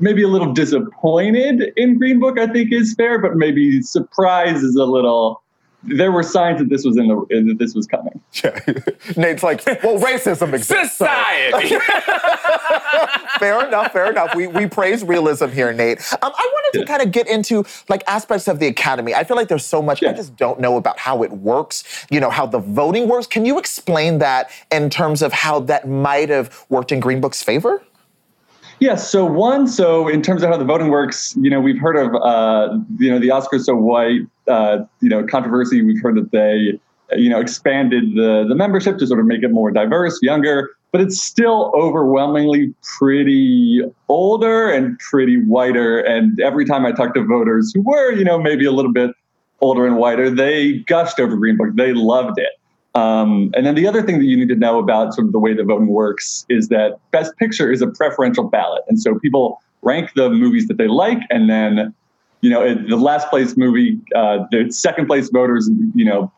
maybe 0.00 0.22
a 0.22 0.28
little 0.28 0.52
disappointed 0.52 1.72
in 1.76 1.98
Green 1.98 2.20
Book, 2.20 2.38
I 2.38 2.46
think 2.46 2.72
is 2.72 2.94
fair, 2.94 3.18
but 3.18 3.36
maybe 3.36 3.82
surprise 3.82 4.62
is 4.62 4.76
a 4.76 4.84
little. 4.84 5.41
There 5.84 6.12
were 6.12 6.22
signs 6.22 6.60
that 6.60 6.68
this 6.68 6.84
was 6.84 6.96
in 6.96 7.08
the 7.08 7.26
that 7.30 7.58
this 7.58 7.74
was 7.74 7.86
coming. 7.86 8.20
Yeah. 8.42 8.58
Nate's 9.16 9.42
like, 9.42 9.64
well, 9.82 9.98
racism 9.98 10.52
exists. 10.54 10.96
Society! 10.96 11.76
fair 13.38 13.66
enough, 13.66 13.92
fair 13.92 14.10
enough. 14.10 14.34
We, 14.34 14.46
we 14.46 14.66
praise 14.66 15.02
realism 15.02 15.48
here, 15.48 15.72
Nate. 15.72 15.98
Um, 16.12 16.32
I 16.34 16.50
wanted 16.52 16.80
to 16.80 16.86
kind 16.86 17.02
of 17.02 17.10
get 17.10 17.26
into 17.26 17.64
like 17.88 18.04
aspects 18.06 18.46
of 18.48 18.58
the 18.58 18.66
academy. 18.68 19.14
I 19.14 19.24
feel 19.24 19.36
like 19.36 19.48
there's 19.48 19.66
so 19.66 19.82
much 19.82 20.02
I 20.02 20.12
just 20.12 20.36
don't 20.36 20.60
know 20.60 20.76
about 20.76 20.98
how 20.98 21.22
it 21.22 21.32
works, 21.32 22.06
you 22.10 22.20
know, 22.20 22.30
how 22.30 22.46
the 22.46 22.58
voting 22.58 23.08
works. 23.08 23.26
Can 23.26 23.44
you 23.44 23.58
explain 23.58 24.18
that 24.18 24.50
in 24.70 24.88
terms 24.90 25.22
of 25.22 25.32
how 25.32 25.60
that 25.60 25.88
might 25.88 26.28
have 26.28 26.64
worked 26.68 26.92
in 26.92 27.00
Green 27.00 27.20
Book's 27.20 27.42
favor? 27.42 27.82
Yes. 28.82 29.08
So 29.08 29.24
one, 29.24 29.68
so 29.68 30.08
in 30.08 30.22
terms 30.22 30.42
of 30.42 30.50
how 30.50 30.56
the 30.56 30.64
voting 30.64 30.88
works, 30.88 31.36
you 31.40 31.48
know, 31.48 31.60
we've 31.60 31.78
heard 31.78 31.94
of 31.94 32.16
uh, 32.16 32.76
you 32.98 33.12
know 33.12 33.20
the 33.20 33.28
Oscars 33.28 33.62
so 33.66 33.76
white, 33.76 34.22
uh, 34.48 34.78
you 35.00 35.08
know, 35.08 35.22
controversy. 35.24 35.82
We've 35.82 36.02
heard 36.02 36.16
that 36.16 36.32
they, 36.32 36.80
you 37.16 37.30
know, 37.30 37.38
expanded 37.38 38.16
the 38.16 38.44
the 38.48 38.56
membership 38.56 38.98
to 38.98 39.06
sort 39.06 39.20
of 39.20 39.26
make 39.26 39.44
it 39.44 39.52
more 39.52 39.70
diverse, 39.70 40.18
younger, 40.20 40.68
but 40.90 41.00
it's 41.00 41.22
still 41.22 41.70
overwhelmingly 41.76 42.74
pretty 42.98 43.82
older 44.08 44.68
and 44.72 44.98
pretty 44.98 45.40
whiter. 45.44 46.00
And 46.00 46.40
every 46.40 46.64
time 46.64 46.84
I 46.84 46.90
talk 46.90 47.14
to 47.14 47.24
voters 47.24 47.70
who 47.72 47.82
were, 47.82 48.10
you 48.10 48.24
know, 48.24 48.40
maybe 48.40 48.64
a 48.64 48.72
little 48.72 48.92
bit 48.92 49.12
older 49.60 49.86
and 49.86 49.96
whiter, 49.96 50.28
they 50.28 50.78
gushed 50.88 51.20
over 51.20 51.36
Green 51.36 51.56
Book. 51.56 51.68
They 51.76 51.92
loved 51.92 52.36
it. 52.36 52.50
Um, 52.94 53.50
and 53.54 53.64
then 53.64 53.74
the 53.74 53.86
other 53.86 54.02
thing 54.02 54.18
that 54.18 54.26
you 54.26 54.36
need 54.36 54.48
to 54.48 54.54
know 54.54 54.78
about 54.78 55.14
sort 55.14 55.26
of 55.26 55.32
the 55.32 55.38
way 55.38 55.54
the 55.54 55.64
voting 55.64 55.88
works 55.88 56.44
is 56.48 56.68
that 56.68 56.98
Best 57.10 57.36
Picture 57.38 57.72
is 57.72 57.80
a 57.80 57.86
preferential 57.86 58.44
ballot, 58.44 58.82
and 58.88 59.00
so 59.00 59.18
people 59.18 59.62
rank 59.80 60.10
the 60.14 60.28
movies 60.28 60.68
that 60.68 60.76
they 60.76 60.88
like, 60.88 61.20
and 61.30 61.48
then 61.48 61.94
you 62.42 62.50
know 62.50 62.74
the 62.74 62.96
last 62.96 63.28
place 63.28 63.56
movie, 63.56 63.98
uh, 64.14 64.44
the 64.50 64.70
second 64.70 65.06
place 65.06 65.30
voters, 65.30 65.70
you 65.94 66.04
know, 66.04 66.30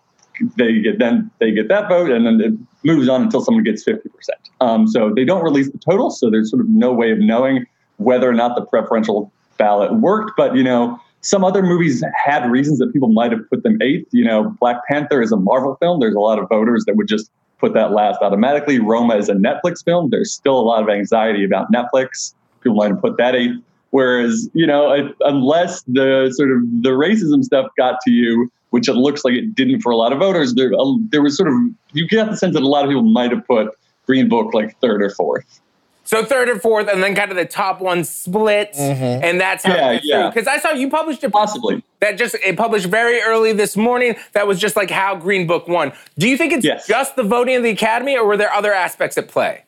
they 0.57 0.81
get 0.81 1.01
then 1.01 1.31
they 1.41 1.51
get 1.51 1.69
that 1.69 1.89
vote, 1.89 2.11
and 2.11 2.25
then 2.25 2.41
it 2.41 2.55
moves 2.85 3.09
on 3.09 3.23
until 3.23 3.41
someone 3.41 3.65
gets 3.65 3.83
fifty 3.83 4.09
percent. 4.09 4.39
Um, 4.61 4.87
so 4.87 5.13
they 5.15 5.25
don't 5.25 5.43
release 5.43 5.71
the 5.71 5.79
total, 5.79 6.11
so 6.11 6.31
there's 6.31 6.51
sort 6.51 6.61
of 6.61 6.69
no 6.69 6.93
way 6.93 7.11
of 7.11 7.19
knowing 7.19 7.67
whether 7.97 8.29
or 8.29 8.35
not 8.35 8.55
the 8.55 8.65
preferential 8.65 9.33
ballot 9.59 9.93
worked. 9.95 10.33
But 10.37 10.55
you 10.55 10.63
know, 10.63 11.01
some 11.25 11.43
other 11.43 11.63
movies 11.63 12.05
had 12.15 12.51
reasons 12.51 12.79
that 12.79 12.93
people 12.93 13.09
might 13.09 13.33
have 13.33 13.49
put 13.49 13.63
them 13.63 13.81
eighth. 13.81 14.09
You 14.13 14.25
know, 14.25 14.55
Black 14.61 14.87
Panther 14.87 15.23
is 15.23 15.33
a 15.33 15.39
Marvel 15.39 15.75
film. 15.77 15.99
There's 15.99 16.15
a 16.15 16.21
lot 16.21 16.39
of 16.39 16.49
voters 16.51 16.85
that 16.85 16.97
would 16.97 17.09
just 17.09 17.31
put 17.59 17.73
that 17.73 17.93
last 17.93 18.19
automatically. 18.21 18.79
Roma 18.79 19.17
is 19.17 19.31
a 19.31 19.35
Netflix 19.35 19.83
film. 19.83 20.11
There's 20.11 20.31
still 20.31 20.59
a 20.59 20.61
lot 20.61 20.83
of 20.83 20.91
anxiety 20.91 21.43
about 21.43 21.73
Netflix. 21.73 22.35
People 22.63 22.77
might 22.77 22.91
have 22.91 23.01
put 23.01 23.17
that 23.17 23.35
eighth. 23.35 23.57
Whereas, 23.91 24.51
you 24.53 24.67
know, 24.67 25.13
unless 25.21 25.83
the 25.85 26.31
sort 26.35 26.51
of 26.51 26.59
the 26.83 26.91
racism 26.91 27.43
stuff 27.43 27.71
got 27.79 28.01
to 28.05 28.11
you, 28.11 28.53
which 28.71 28.87
it 28.87 28.95
looks 28.95 29.25
like 29.25 29.35
it 29.35 29.55
didn't 29.55 29.81
for 29.81 29.93
a 29.93 29.97
lot 29.97 30.13
of 30.13 30.19
voters, 30.19 30.55
there, 30.55 30.73
uh, 30.79 30.93
there 31.09 31.23
was 31.23 31.37
sort 31.37 31.49
of 31.49 31.55
you 31.93 32.07
get 32.07 32.29
the 32.29 32.37
sense 32.37 32.55
that 32.55 32.63
a 32.63 32.69
lot 32.69 32.85
of 32.85 32.91
people 32.91 33.05
might 33.05 33.31
have 33.31 33.47
put 33.47 33.69
Green 34.05 34.29
Book 34.29 34.53
like 34.53 34.79
third 34.81 35.03
or 35.03 35.09
fourth. 35.09 35.61
So 36.07 36.25
third 36.25 36.49
and 36.51 36.61
fourth, 36.61 36.89
and 36.89 37.03
then 37.03 37.15
kind 37.15 37.31
of 37.31 37.37
the 37.37 37.47
top 37.47 37.81
one 37.81 38.05
split, 38.05 38.71
and 38.77 39.41
that's 39.41 39.65
how 39.65 39.75
Yeah, 39.75 39.93
it 39.93 40.03
yeah. 40.05 40.29
Because 40.31 40.47
I 40.47 40.59
saw 40.59 40.71
you 40.71 40.91
published 40.91 41.25
a 41.25 41.31
Possibly. 41.31 41.83
that 42.01 42.19
just 42.19 42.35
it 42.45 42.57
published 42.59 42.87
very 42.87 43.21
early 43.23 43.53
this 43.55 43.75
morning. 43.77 44.15
That 44.33 44.47
was 44.47 44.59
just 44.61 44.77
like 44.77 44.91
how 44.91 45.17
Green 45.17 45.47
Book 45.47 45.67
won. 45.67 45.93
Do 46.19 46.29
you 46.29 46.37
think 46.37 46.53
it's 46.53 46.65
Yes. 46.65 46.87
just 46.87 47.17
the 47.17 47.23
voting 47.23 47.57
of 47.57 47.63
the 47.63 47.71
Academy, 47.71 48.17
or 48.17 48.27
were 48.27 48.37
there 48.37 48.53
other 48.53 48.73
aspects 48.75 49.17
at 49.17 49.29
play? 49.29 49.65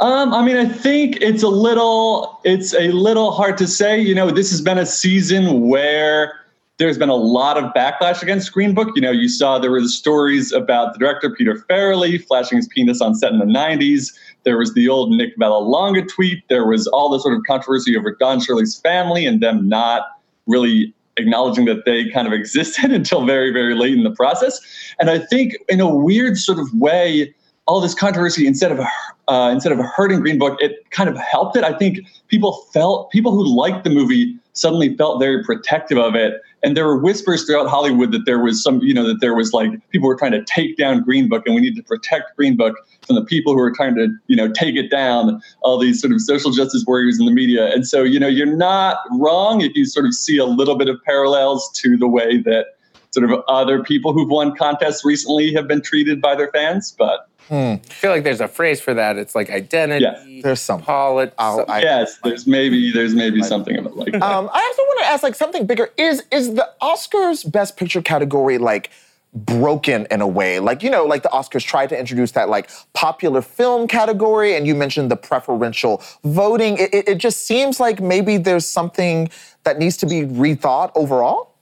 Um, 0.00 0.32
I 0.32 0.44
mean, 0.44 0.56
I 0.56 0.68
think 0.68 1.16
it's 1.20 1.42
a 1.42 1.48
little 1.48 2.40
it's 2.44 2.74
a 2.74 2.88
little 2.92 3.30
hard 3.32 3.56
to 3.58 3.66
say. 3.66 3.98
You 3.98 4.14
know, 4.14 4.30
this 4.30 4.50
has 4.50 4.60
been 4.60 4.78
a 4.78 4.86
season 4.86 5.68
where 5.68 6.34
there's 6.76 6.96
been 6.98 7.08
a 7.08 7.14
lot 7.16 7.56
of 7.58 7.64
backlash 7.74 8.22
against 8.22 8.52
Green 8.52 8.74
Book. 8.74 8.90
You 8.94 9.02
know, 9.02 9.10
you 9.10 9.28
saw 9.28 9.58
there 9.58 9.70
were 9.72 9.80
the 9.80 9.88
stories 9.88 10.52
about 10.52 10.92
the 10.92 10.98
director 11.00 11.30
Peter 11.30 11.64
Farrelly 11.68 12.24
flashing 12.24 12.58
his 12.58 12.68
penis 12.68 13.00
on 13.00 13.14
set 13.16 13.32
in 13.32 13.38
the 13.40 13.44
90s. 13.46 14.12
There 14.48 14.56
was 14.56 14.72
the 14.72 14.88
old 14.88 15.10
Nick 15.10 15.36
Vallelonga 15.36 16.08
tweet. 16.08 16.42
There 16.48 16.66
was 16.66 16.86
all 16.86 17.10
the 17.10 17.20
sort 17.20 17.34
of 17.34 17.42
controversy 17.46 17.98
over 17.98 18.16
Don 18.18 18.40
Shirley's 18.40 18.80
family 18.80 19.26
and 19.26 19.42
them 19.42 19.68
not 19.68 20.04
really 20.46 20.94
acknowledging 21.18 21.66
that 21.66 21.84
they 21.84 22.08
kind 22.08 22.26
of 22.26 22.32
existed 22.40 22.90
until 22.90 23.26
very, 23.26 23.52
very 23.52 23.74
late 23.74 23.92
in 23.92 24.04
the 24.04 24.10
process. 24.10 24.58
And 24.98 25.10
I 25.10 25.18
think, 25.18 25.52
in 25.68 25.80
a 25.80 25.94
weird 25.94 26.38
sort 26.38 26.58
of 26.58 26.72
way, 26.72 27.34
all 27.66 27.82
this 27.82 27.94
controversy 27.94 28.46
instead 28.46 28.72
of 28.72 28.80
uh, 29.28 29.50
instead 29.52 29.70
of 29.70 29.80
hurting 29.80 30.20
Green 30.20 30.38
Book, 30.38 30.56
it 30.62 30.90
kind 30.92 31.10
of 31.10 31.18
helped 31.18 31.54
it. 31.54 31.62
I 31.62 31.74
think 31.74 31.98
people 32.28 32.64
felt 32.72 33.10
people 33.10 33.32
who 33.32 33.44
liked 33.54 33.84
the 33.84 33.90
movie 33.90 34.34
suddenly 34.54 34.96
felt 34.96 35.20
very 35.20 35.44
protective 35.44 35.98
of 35.98 36.14
it, 36.14 36.40
and 36.62 36.76
there 36.76 36.86
were 36.86 36.98
whispers 36.98 37.44
throughout 37.44 37.68
Hollywood 37.68 38.12
that 38.12 38.24
there 38.26 38.38
was 38.38 38.62
some, 38.62 38.80
you 38.80 38.92
know, 38.92 39.06
that 39.06 39.20
there 39.20 39.34
was 39.34 39.52
like 39.52 39.70
people 39.90 40.08
were 40.08 40.16
trying 40.16 40.32
to 40.32 40.44
take 40.44 40.76
down 40.76 41.02
Green 41.02 41.28
Book, 41.28 41.44
and 41.46 41.54
we 41.54 41.60
need 41.60 41.76
to 41.76 41.82
protect 41.82 42.36
Green 42.36 42.56
Book 42.56 42.76
from 43.06 43.16
the 43.16 43.24
people 43.24 43.52
who 43.52 43.60
are 43.60 43.70
trying 43.70 43.94
to, 43.94 44.08
you 44.26 44.36
know, 44.36 44.50
take 44.50 44.74
it 44.74 44.90
down. 44.90 45.40
All 45.62 45.78
these 45.78 46.00
sort 46.00 46.12
of 46.12 46.20
social 46.20 46.50
justice 46.50 46.84
warriors 46.86 47.18
in 47.18 47.26
the 47.26 47.32
media, 47.32 47.72
and 47.72 47.86
so 47.86 48.02
you 48.02 48.18
know, 48.18 48.28
you're 48.28 48.46
not 48.46 48.98
wrong 49.12 49.60
if 49.60 49.74
you 49.74 49.84
sort 49.84 50.06
of 50.06 50.14
see 50.14 50.38
a 50.38 50.46
little 50.46 50.76
bit 50.76 50.88
of 50.88 50.96
parallels 51.04 51.70
to 51.76 51.96
the 51.96 52.08
way 52.08 52.40
that 52.42 52.66
sort 53.10 53.30
of 53.30 53.40
other 53.48 53.82
people 53.82 54.12
who've 54.12 54.28
won 54.28 54.54
contests 54.56 55.04
recently 55.04 55.52
have 55.52 55.66
been 55.66 55.80
treated 55.80 56.20
by 56.20 56.34
their 56.34 56.50
fans, 56.52 56.94
but. 56.98 57.27
I 57.50 57.80
feel 57.88 58.10
like 58.10 58.24
there's 58.24 58.40
a 58.40 58.48
phrase 58.48 58.80
for 58.80 58.94
that. 58.94 59.16
It's 59.16 59.34
like 59.34 59.50
identity. 59.50 60.04
Yeah, 60.04 60.40
there's 60.42 60.60
some. 60.60 60.82
Politics. 60.82 61.34
I'll- 61.38 61.64
yes, 61.82 62.18
there's 62.24 62.46
maybe 62.46 62.92
there's 62.92 63.14
maybe 63.14 63.42
something 63.42 63.76
of 63.76 63.86
it 63.86 63.96
like 63.96 64.12
that. 64.12 64.22
Um, 64.22 64.50
I 64.52 64.60
also 64.60 64.82
want 64.82 65.00
to 65.00 65.06
ask 65.06 65.22
like 65.22 65.34
something 65.34 65.66
bigger. 65.66 65.90
Is 65.96 66.24
is 66.30 66.54
the 66.54 66.68
Oscars 66.82 67.50
Best 67.50 67.76
Picture 67.76 68.02
category 68.02 68.58
like 68.58 68.90
broken 69.34 70.06
in 70.10 70.20
a 70.22 70.26
way. 70.26 70.58
Like, 70.58 70.82
you 70.82 70.88
know, 70.90 71.04
like 71.04 71.22
the 71.22 71.28
Oscars 71.28 71.62
tried 71.64 71.88
to 71.90 71.98
introduce 71.98 72.32
that 72.32 72.48
like 72.48 72.70
popular 72.94 73.42
film 73.42 73.86
category, 73.86 74.56
and 74.56 74.66
you 74.66 74.74
mentioned 74.74 75.10
the 75.10 75.16
preferential 75.16 76.02
voting. 76.24 76.78
It, 76.78 76.94
it, 76.94 77.08
it 77.08 77.18
just 77.18 77.46
seems 77.46 77.78
like 77.78 78.00
maybe 78.00 78.36
there's 78.38 78.64
something 78.66 79.28
that 79.64 79.78
needs 79.78 79.96
to 79.98 80.06
be 80.06 80.22
rethought 80.22 80.92
overall. 80.94 81.54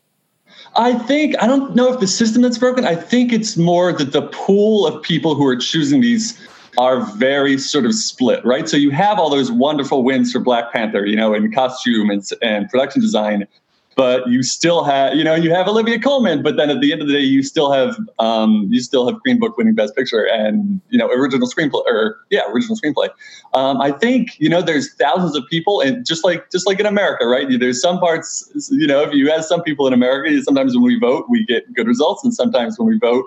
I 0.76 0.95
think 0.95 1.35
I 1.42 1.47
don't 1.47 1.75
know 1.75 1.92
if 1.92 2.00
the 2.00 2.06
system 2.06 2.42
that's 2.42 2.59
broken. 2.59 2.85
I 2.85 2.95
think 2.95 3.33
it's 3.33 3.56
more 3.56 3.92
that 3.92 4.12
the 4.12 4.23
pool 4.28 4.87
of 4.87 5.02
people 5.02 5.35
who 5.35 5.47
are 5.47 5.56
choosing 5.56 6.00
these 6.00 6.38
are 6.78 7.00
very 7.16 7.56
sort 7.56 7.87
of 7.87 7.95
split, 7.95 8.45
right? 8.45 8.68
So 8.68 8.76
you 8.76 8.90
have 8.90 9.18
all 9.18 9.30
those 9.30 9.50
wonderful 9.50 10.02
wins 10.02 10.33
for 10.33 10.40
Black 10.40 10.73
Panther, 10.73 11.06
you 11.06 11.16
know, 11.16 11.33
in 11.33 11.50
costume 11.50 12.11
and, 12.11 12.23
and 12.42 12.68
production 12.68 13.00
design, 13.00 13.47
but 13.96 14.28
you 14.28 14.42
still 14.42 14.84
have, 14.84 15.14
you 15.14 15.24
know, 15.24 15.34
you 15.34 15.50
have 15.50 15.66
Olivia 15.66 15.98
Colman, 15.98 16.42
but 16.42 16.58
then 16.58 16.68
at 16.68 16.82
the 16.82 16.92
end 16.92 17.00
of 17.00 17.08
the 17.08 17.14
day, 17.14 17.20
you 17.20 17.42
still 17.42 17.72
have, 17.72 17.96
um, 18.18 18.68
you 18.70 18.80
still 18.80 19.10
have 19.10 19.20
Green 19.22 19.38
Book 19.38 19.56
winning 19.56 19.74
Best 19.74 19.96
Picture 19.96 20.22
and 20.22 20.82
you 20.90 20.98
know 20.98 21.08
original 21.08 21.48
screenplay 21.48 21.82
or 21.86 22.18
yeah, 22.30 22.42
original 22.52 22.76
screenplay. 22.76 23.08
Um, 23.54 23.80
I 23.80 23.90
think 23.90 24.38
you 24.38 24.50
know 24.50 24.60
there's 24.60 24.92
thousands 24.94 25.34
of 25.34 25.44
people, 25.48 25.80
and 25.80 26.04
just 26.04 26.24
like 26.24 26.50
just 26.50 26.66
like 26.66 26.78
in 26.78 26.84
America, 26.84 27.26
right? 27.26 27.46
There's 27.58 27.80
some 27.80 27.98
parts, 27.98 28.68
you 28.70 28.86
know, 28.86 29.02
if 29.02 29.14
you 29.14 29.30
have 29.30 29.44
some 29.46 29.62
people 29.62 29.86
in 29.86 29.94
America, 29.94 30.42
sometimes 30.42 30.74
when 30.74 30.84
we 30.84 30.98
vote, 30.98 31.24
we 31.30 31.46
get 31.46 31.72
good 31.72 31.86
results, 31.86 32.22
and 32.22 32.34
sometimes 32.34 32.78
when 32.78 32.88
we 32.88 32.98
vote, 32.98 33.24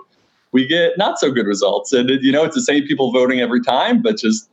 we 0.52 0.68
get 0.68 0.96
not 0.96 1.18
so 1.18 1.32
good 1.32 1.46
results. 1.46 1.92
And 1.92 2.08
you 2.22 2.30
know, 2.30 2.44
it's 2.44 2.54
the 2.54 2.62
same 2.62 2.84
people 2.84 3.10
voting 3.10 3.40
every 3.40 3.60
time, 3.60 4.02
but 4.02 4.18
just 4.18 4.48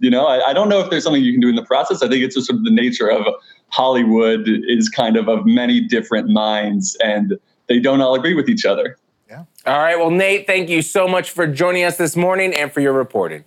you 0.00 0.10
know, 0.10 0.26
I, 0.26 0.50
I, 0.50 0.52
don't 0.52 0.68
know 0.68 0.78
if 0.78 0.90
there's 0.90 1.02
something 1.02 1.24
you 1.24 1.32
can 1.32 1.40
do 1.40 1.48
in 1.48 1.56
the 1.56 1.64
process. 1.64 2.02
I 2.02 2.08
think 2.08 2.22
it's 2.22 2.36
just 2.36 2.46
sort 2.46 2.58
of 2.58 2.64
the 2.64 2.70
nature 2.70 3.08
of 3.10 3.26
Hollywood 3.68 4.46
is 4.46 4.88
kind 4.88 5.16
of 5.16 5.28
of 5.28 5.44
many 5.44 5.80
different 5.80 6.28
minds, 6.28 6.96
and 7.02 7.38
they 7.68 7.78
don't 7.78 8.00
all 8.00 8.14
agree 8.14 8.34
with 8.34 8.48
each 8.48 8.64
other. 8.64 8.96
Yeah. 9.28 9.44
All 9.66 9.78
right. 9.78 9.96
Well, 9.96 10.10
Nate, 10.10 10.46
thank 10.46 10.68
you 10.68 10.82
so 10.82 11.08
much 11.08 11.30
for 11.30 11.46
joining 11.46 11.84
us 11.84 11.96
this 11.96 12.16
morning 12.16 12.54
and 12.54 12.72
for 12.72 12.80
your 12.80 12.92
reporting. 12.92 13.44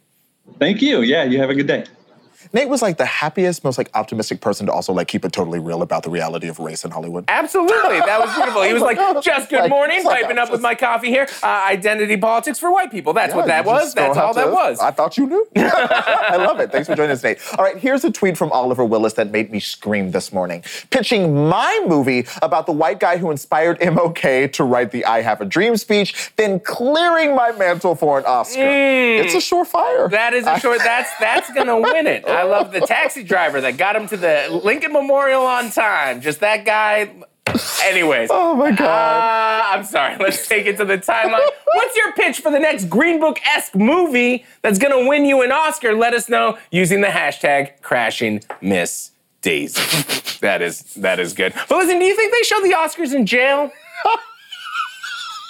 Thank 0.59 0.81
you. 0.81 1.01
Yeah, 1.01 1.23
you 1.23 1.39
have 1.39 1.49
a 1.49 1.55
good 1.55 1.67
day. 1.67 1.85
Nate 2.51 2.67
was 2.67 2.81
like 2.81 2.97
the 2.97 3.05
happiest, 3.05 3.63
most 3.63 3.77
like 3.77 3.91
optimistic 3.93 4.41
person 4.41 4.65
to 4.65 4.71
also 4.71 4.91
like 4.91 5.07
keep 5.07 5.23
it 5.23 5.31
totally 5.31 5.59
real 5.59 5.83
about 5.83 6.01
the 6.01 6.09
reality 6.09 6.47
of 6.47 6.57
race 6.57 6.83
in 6.83 6.89
Hollywood. 6.89 7.25
Absolutely, 7.27 7.99
that 7.99 8.19
was 8.19 8.33
beautiful. 8.33 8.63
He 8.63 8.73
was 8.73 8.81
like, 8.81 8.97
"Just 9.23 9.49
good 9.51 9.69
morning, 9.69 10.03
like, 10.03 10.23
piping 10.23 10.39
up 10.39 10.51
with 10.51 10.61
my 10.61 10.73
coffee 10.73 11.09
here. 11.09 11.27
Uh, 11.43 11.65
identity 11.67 12.17
politics 12.17 12.57
for 12.57 12.71
white 12.71 12.89
people. 12.89 13.13
That's 13.13 13.31
yeah, 13.31 13.37
what 13.37 13.47
that 13.47 13.65
was. 13.65 13.93
That's 13.93 14.17
all 14.17 14.33
to, 14.33 14.39
that 14.39 14.51
was." 14.51 14.79
I 14.79 14.89
thought 14.89 15.15
you 15.15 15.27
knew. 15.27 15.47
I 15.55 16.37
love 16.37 16.59
it. 16.59 16.71
Thanks 16.71 16.87
for 16.87 16.95
joining 16.95 17.11
us, 17.11 17.23
Nate. 17.23 17.37
All 17.57 17.63
right, 17.63 17.77
here's 17.77 18.03
a 18.03 18.11
tweet 18.11 18.35
from 18.35 18.51
Oliver 18.51 18.83
Willis 18.83 19.13
that 19.13 19.29
made 19.29 19.51
me 19.51 19.59
scream 19.59 20.09
this 20.09 20.33
morning, 20.33 20.63
pitching 20.89 21.47
my 21.49 21.85
movie 21.87 22.25
about 22.41 22.65
the 22.65 22.71
white 22.71 22.99
guy 22.99 23.17
who 23.17 23.29
inspired 23.29 23.79
MLK 23.79 24.51
to 24.53 24.63
write 24.63 24.89
the 24.89 25.05
"I 25.05 25.21
Have 25.21 25.41
a 25.41 25.45
Dream" 25.45 25.77
speech, 25.77 26.31
then 26.35 26.59
clearing 26.59 27.35
my 27.35 27.51
mantle 27.51 27.93
for 27.93 28.17
an 28.17 28.25
Oscar. 28.25 28.61
Mm, 28.61 29.23
it's 29.23 29.35
a 29.35 29.37
surefire. 29.37 30.09
That 30.09 30.33
is 30.33 30.47
a 30.47 30.59
short. 30.59 30.79
that's 30.79 31.11
that's 31.19 31.53
gonna 31.53 31.79
win 31.79 32.07
it. 32.07 32.25
I 32.39 32.43
love 32.43 32.71
the 32.71 32.79
taxi 32.79 33.21
driver 33.21 33.59
that 33.59 33.75
got 33.75 33.97
him 33.97 34.07
to 34.07 34.15
the 34.15 34.61
Lincoln 34.63 34.93
Memorial 34.93 35.45
on 35.45 35.71
time. 35.71 36.21
Just 36.21 36.39
that 36.39 36.63
guy. 36.63 37.13
Anyways. 37.83 38.29
Oh 38.31 38.55
my 38.55 38.71
God. 38.71 38.85
Uh, 38.87 39.75
I'm 39.75 39.83
sorry. 39.83 40.15
Let's 40.17 40.47
take 40.47 40.65
it 40.65 40.77
to 40.77 40.85
the 40.85 40.97
timeline. 40.97 41.45
What's 41.73 41.97
your 41.97 42.13
pitch 42.13 42.39
for 42.39 42.49
the 42.49 42.59
next 42.59 42.85
Green 42.85 43.19
Book 43.19 43.39
esque 43.45 43.75
movie 43.75 44.45
that's 44.61 44.79
going 44.79 44.97
to 44.97 45.09
win 45.09 45.25
you 45.25 45.41
an 45.41 45.51
Oscar? 45.51 45.93
Let 45.93 46.13
us 46.13 46.29
know 46.29 46.57
using 46.71 47.01
the 47.01 47.07
hashtag 47.07 47.81
crashing 47.81 48.41
Miss 48.61 49.11
Daisy. 49.41 50.37
that 50.39 50.61
is 50.61 50.93
that 50.95 51.19
is 51.19 51.33
good. 51.33 51.53
But 51.67 51.79
listen, 51.79 51.99
do 51.99 52.05
you 52.05 52.15
think 52.15 52.31
they 52.31 52.43
show 52.43 52.61
the 52.61 52.71
Oscars 52.71 53.13
in 53.13 53.25
jail? 53.25 53.69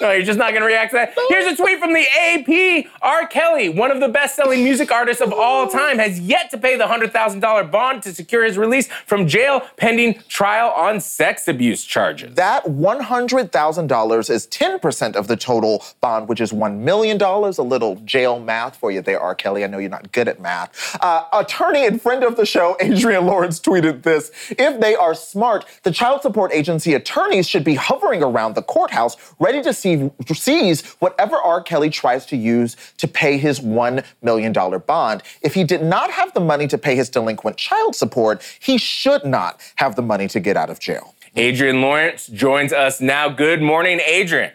Oh, 0.01 0.12
you're 0.12 0.24
just 0.24 0.39
not 0.39 0.51
going 0.51 0.62
to 0.62 0.68
react 0.68 0.91
to 0.91 0.98
that? 0.98 1.13
Here's 1.27 1.46
a 1.46 1.56
tweet 1.56 1.79
from 1.79 1.94
the 1.94 2.06
AP. 2.18 2.86
R. 3.01 3.27
Kelly, 3.27 3.68
one 3.70 3.91
of 3.91 4.00
the 4.00 4.08
best 4.08 4.36
selling 4.36 4.63
music 4.63 4.91
artists 4.91 5.22
of 5.22 5.34
all 5.34 5.68
time, 5.68 6.00
has 6.00 6.20
yet 6.20 6.50
to 6.51 6.58
pay 6.58 6.77
the 6.77 6.86
$100,000 6.86 7.72
bond 7.72 8.03
to 8.03 8.13
secure 8.13 8.46
his 8.46 8.58
release 8.58 8.88
from 9.06 9.27
jail 9.27 9.62
pending 9.75 10.22
trial 10.29 10.70
on 10.70 11.01
sex 11.01 11.48
abuse 11.48 11.84
charges. 11.84 12.36
That 12.36 12.63
$100,000 12.65 14.29
is 14.29 14.48
10% 14.48 15.15
of 15.15 15.27
the 15.27 15.36
total 15.36 15.84
bond, 16.00 16.29
which 16.29 16.39
is 16.39 16.51
$1 16.51 16.77
million. 16.77 17.22
A 17.22 17.50
little 17.62 17.96
jail 18.06 18.39
math 18.39 18.77
for 18.77 18.91
you 18.91 19.01
there, 19.01 19.20
R. 19.20 19.36
Kelly. 19.36 19.63
I 19.63 19.68
know 19.68 19.79
you're 19.79 19.89
not 19.89 20.12
good 20.13 20.27
at 20.27 20.39
math. 20.39 20.98
Uh, 21.01 21.25
attorney 21.34 21.86
and 21.86 22.01
friend 22.01 22.24
of 22.24 22.38
the 22.38 22.46
show, 22.46 22.77
Adrienne 22.82 23.25
Lawrence, 23.25 23.60
tweeted 23.60 24.03
this 24.03 24.32
If 24.51 24.79
they 24.79 24.96
are 24.96 25.13
smart, 25.13 25.65
the 25.84 25.91
child 25.91 26.22
support 26.22 26.53
agency 26.53 26.94
attorneys 26.94 27.50
should 27.50 27.63
be 27.63 27.75
hovering 27.75 28.24
around 28.24 28.56
the 28.56 28.62
courthouse 28.62 29.18
ready 29.39 29.62
to 29.62 29.74
see 29.74 29.88
receive, 29.98 30.38
sees 30.38 30.93
whatever 31.00 31.36
R. 31.38 31.62
Kelly 31.62 31.89
tries 31.89 32.25
to 32.27 32.38
use 32.38 32.75
to 32.98 33.08
pay 33.08 33.38
his 33.38 33.60
$1 33.60 34.03
million 34.22 34.53
bond. 34.86 35.24
If 35.41 35.53
he 35.53 35.63
did 35.63 35.84
not 35.84 36.12
have 36.12 36.34
the 36.34 36.39
money 36.39 36.67
to 36.67 36.77
pay 36.77 36.96
his 36.96 37.10
delinquent 37.10 37.58
child 37.58 37.96
support, 37.96 38.41
he 38.60 38.77
should 38.77 39.25
not 39.25 39.62
have 39.75 39.96
the 39.96 40.01
money 40.01 40.27
to 40.29 40.39
get 40.39 40.58
out 40.58 40.69
of 40.69 40.79
jail. 40.79 41.13
Adrienne 41.38 41.81
Lawrence 41.81 42.27
joins 42.27 42.74
us 42.74 43.00
now. 43.00 43.29
Good 43.29 43.62
morning, 43.62 44.00
Adrienne. 44.01 44.53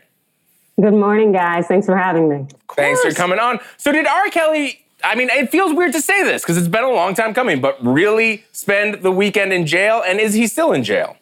Good 0.81 0.95
morning, 0.95 1.31
guys. 1.31 1.67
Thanks 1.67 1.87
for 1.87 1.97
having 1.97 2.29
me. 2.29 2.47
Thanks 2.75 3.01
for 3.01 3.13
coming 3.13 3.39
on. 3.39 3.61
So, 3.77 3.93
did 3.93 4.07
R. 4.07 4.29
Kelly 4.29 4.85
I 5.05 5.15
mean, 5.15 5.29
it 5.31 5.51
feels 5.51 5.75
weird 5.75 5.93
to 5.93 6.01
say 6.01 6.25
this 6.25 6.43
because 6.43 6.57
it's 6.57 6.69
been 6.69 6.83
a 6.83 6.91
long 6.91 7.15
time 7.15 7.35
coming, 7.35 7.61
but 7.61 7.77
really 7.85 8.45
spend 8.53 9.03
the 9.03 9.13
weekend 9.13 9.53
in 9.53 9.67
jail? 9.67 10.03
And 10.05 10.19
is 10.19 10.33
he 10.33 10.47
still 10.47 10.73
in 10.73 10.83
jail? 10.83 11.17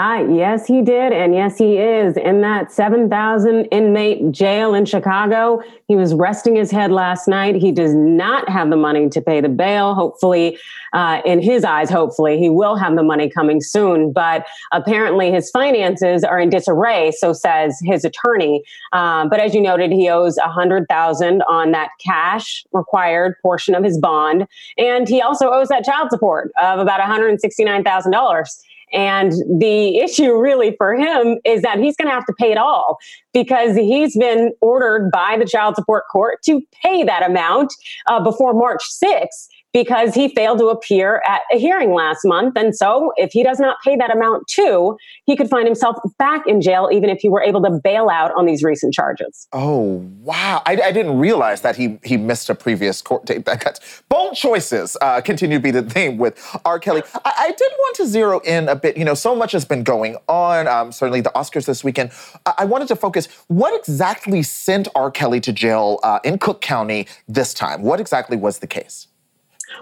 Ah, 0.00 0.20
yes, 0.20 0.64
he 0.64 0.80
did. 0.80 1.12
And 1.12 1.34
yes, 1.34 1.58
he 1.58 1.76
is 1.76 2.16
in 2.16 2.40
that 2.42 2.70
7,000 2.70 3.64
inmate 3.72 4.30
jail 4.30 4.72
in 4.72 4.84
Chicago. 4.84 5.60
He 5.88 5.96
was 5.96 6.14
resting 6.14 6.54
his 6.54 6.70
head 6.70 6.92
last 6.92 7.26
night. 7.26 7.56
He 7.56 7.72
does 7.72 7.96
not 7.96 8.48
have 8.48 8.70
the 8.70 8.76
money 8.76 9.08
to 9.08 9.20
pay 9.20 9.40
the 9.40 9.48
bail. 9.48 9.96
Hopefully, 9.96 10.56
uh, 10.92 11.20
in 11.24 11.42
his 11.42 11.64
eyes, 11.64 11.90
hopefully, 11.90 12.38
he 12.38 12.48
will 12.48 12.76
have 12.76 12.94
the 12.94 13.02
money 13.02 13.28
coming 13.28 13.60
soon. 13.60 14.12
But 14.12 14.46
apparently, 14.70 15.32
his 15.32 15.50
finances 15.50 16.22
are 16.22 16.38
in 16.38 16.48
disarray, 16.48 17.10
so 17.10 17.32
says 17.32 17.76
his 17.82 18.04
attorney. 18.04 18.62
Um, 18.92 19.28
but 19.28 19.40
as 19.40 19.52
you 19.52 19.60
noted, 19.60 19.90
he 19.90 20.08
owes 20.08 20.36
100000 20.36 21.42
on 21.48 21.72
that 21.72 21.90
cash 21.98 22.64
required 22.72 23.34
portion 23.42 23.74
of 23.74 23.82
his 23.82 23.98
bond. 23.98 24.46
And 24.76 25.08
he 25.08 25.20
also 25.20 25.50
owes 25.50 25.66
that 25.70 25.82
child 25.82 26.10
support 26.10 26.52
of 26.62 26.78
about 26.78 27.00
$169,000. 27.00 28.62
And 28.92 29.32
the 29.60 29.98
issue 29.98 30.36
really 30.36 30.74
for 30.76 30.94
him 30.94 31.38
is 31.44 31.62
that 31.62 31.78
he's 31.78 31.96
going 31.96 32.08
to 32.08 32.14
have 32.14 32.26
to 32.26 32.32
pay 32.38 32.52
it 32.52 32.58
all 32.58 32.98
because 33.32 33.76
he's 33.76 34.16
been 34.16 34.52
ordered 34.60 35.10
by 35.10 35.36
the 35.38 35.44
child 35.44 35.76
support 35.76 36.04
court 36.10 36.42
to 36.44 36.60
pay 36.82 37.04
that 37.04 37.28
amount 37.28 37.74
uh, 38.06 38.22
before 38.22 38.54
March 38.54 38.82
6th 39.04 39.48
because 39.72 40.14
he 40.14 40.28
failed 40.28 40.58
to 40.58 40.68
appear 40.68 41.22
at 41.26 41.42
a 41.52 41.58
hearing 41.58 41.92
last 41.92 42.24
month. 42.24 42.56
And 42.56 42.74
so, 42.74 43.12
if 43.16 43.32
he 43.32 43.42
does 43.42 43.60
not 43.60 43.76
pay 43.84 43.96
that 43.96 44.14
amount 44.14 44.46
too, 44.48 44.96
he 45.24 45.36
could 45.36 45.48
find 45.48 45.66
himself 45.66 45.96
back 46.18 46.46
in 46.46 46.60
jail, 46.60 46.88
even 46.92 47.10
if 47.10 47.20
he 47.20 47.28
were 47.28 47.42
able 47.42 47.62
to 47.62 47.70
bail 47.70 48.08
out 48.08 48.32
on 48.36 48.46
these 48.46 48.62
recent 48.62 48.94
charges. 48.94 49.46
Oh, 49.52 50.06
wow. 50.20 50.62
I, 50.66 50.72
I 50.80 50.92
didn't 50.92 51.18
realize 51.18 51.60
that 51.62 51.76
he, 51.76 51.98
he 52.04 52.16
missed 52.16 52.48
a 52.48 52.54
previous 52.54 53.02
court 53.02 53.26
date. 53.26 53.44
That 53.44 53.80
bold 54.08 54.34
choices 54.34 54.96
uh, 55.00 55.20
continue 55.20 55.58
to 55.58 55.62
be 55.62 55.70
the 55.70 55.82
theme 55.82 56.16
with 56.16 56.38
R. 56.64 56.78
Kelly. 56.78 57.02
I, 57.24 57.32
I, 57.38 57.52
did 57.52 57.72
want 57.78 57.96
to 57.96 58.06
zero 58.06 58.40
in 58.40 58.68
a 58.68 58.76
bit. 58.76 58.96
You 58.96 59.04
know, 59.04 59.14
so 59.14 59.34
much 59.34 59.52
has 59.52 59.64
been 59.64 59.82
going 59.82 60.16
on, 60.28 60.68
um, 60.68 60.92
certainly 60.92 61.20
the 61.20 61.30
Oscars 61.30 61.66
this 61.66 61.82
weekend. 61.82 62.12
I, 62.46 62.54
I, 62.58 62.64
wanted 62.64 62.88
to 62.88 62.96
focus 62.96 63.26
what 63.48 63.78
exactly 63.78 64.42
sent 64.42 64.88
R. 64.94 65.10
Kelly 65.10 65.40
to 65.40 65.52
jail 65.52 65.98
uh, 66.02 66.20
in 66.24 66.38
Cook 66.38 66.60
County 66.60 67.06
this 67.26 67.52
time? 67.52 67.82
What 67.82 68.00
exactly 68.00 68.36
was 68.36 68.58
the 68.60 68.66
case? 68.66 69.07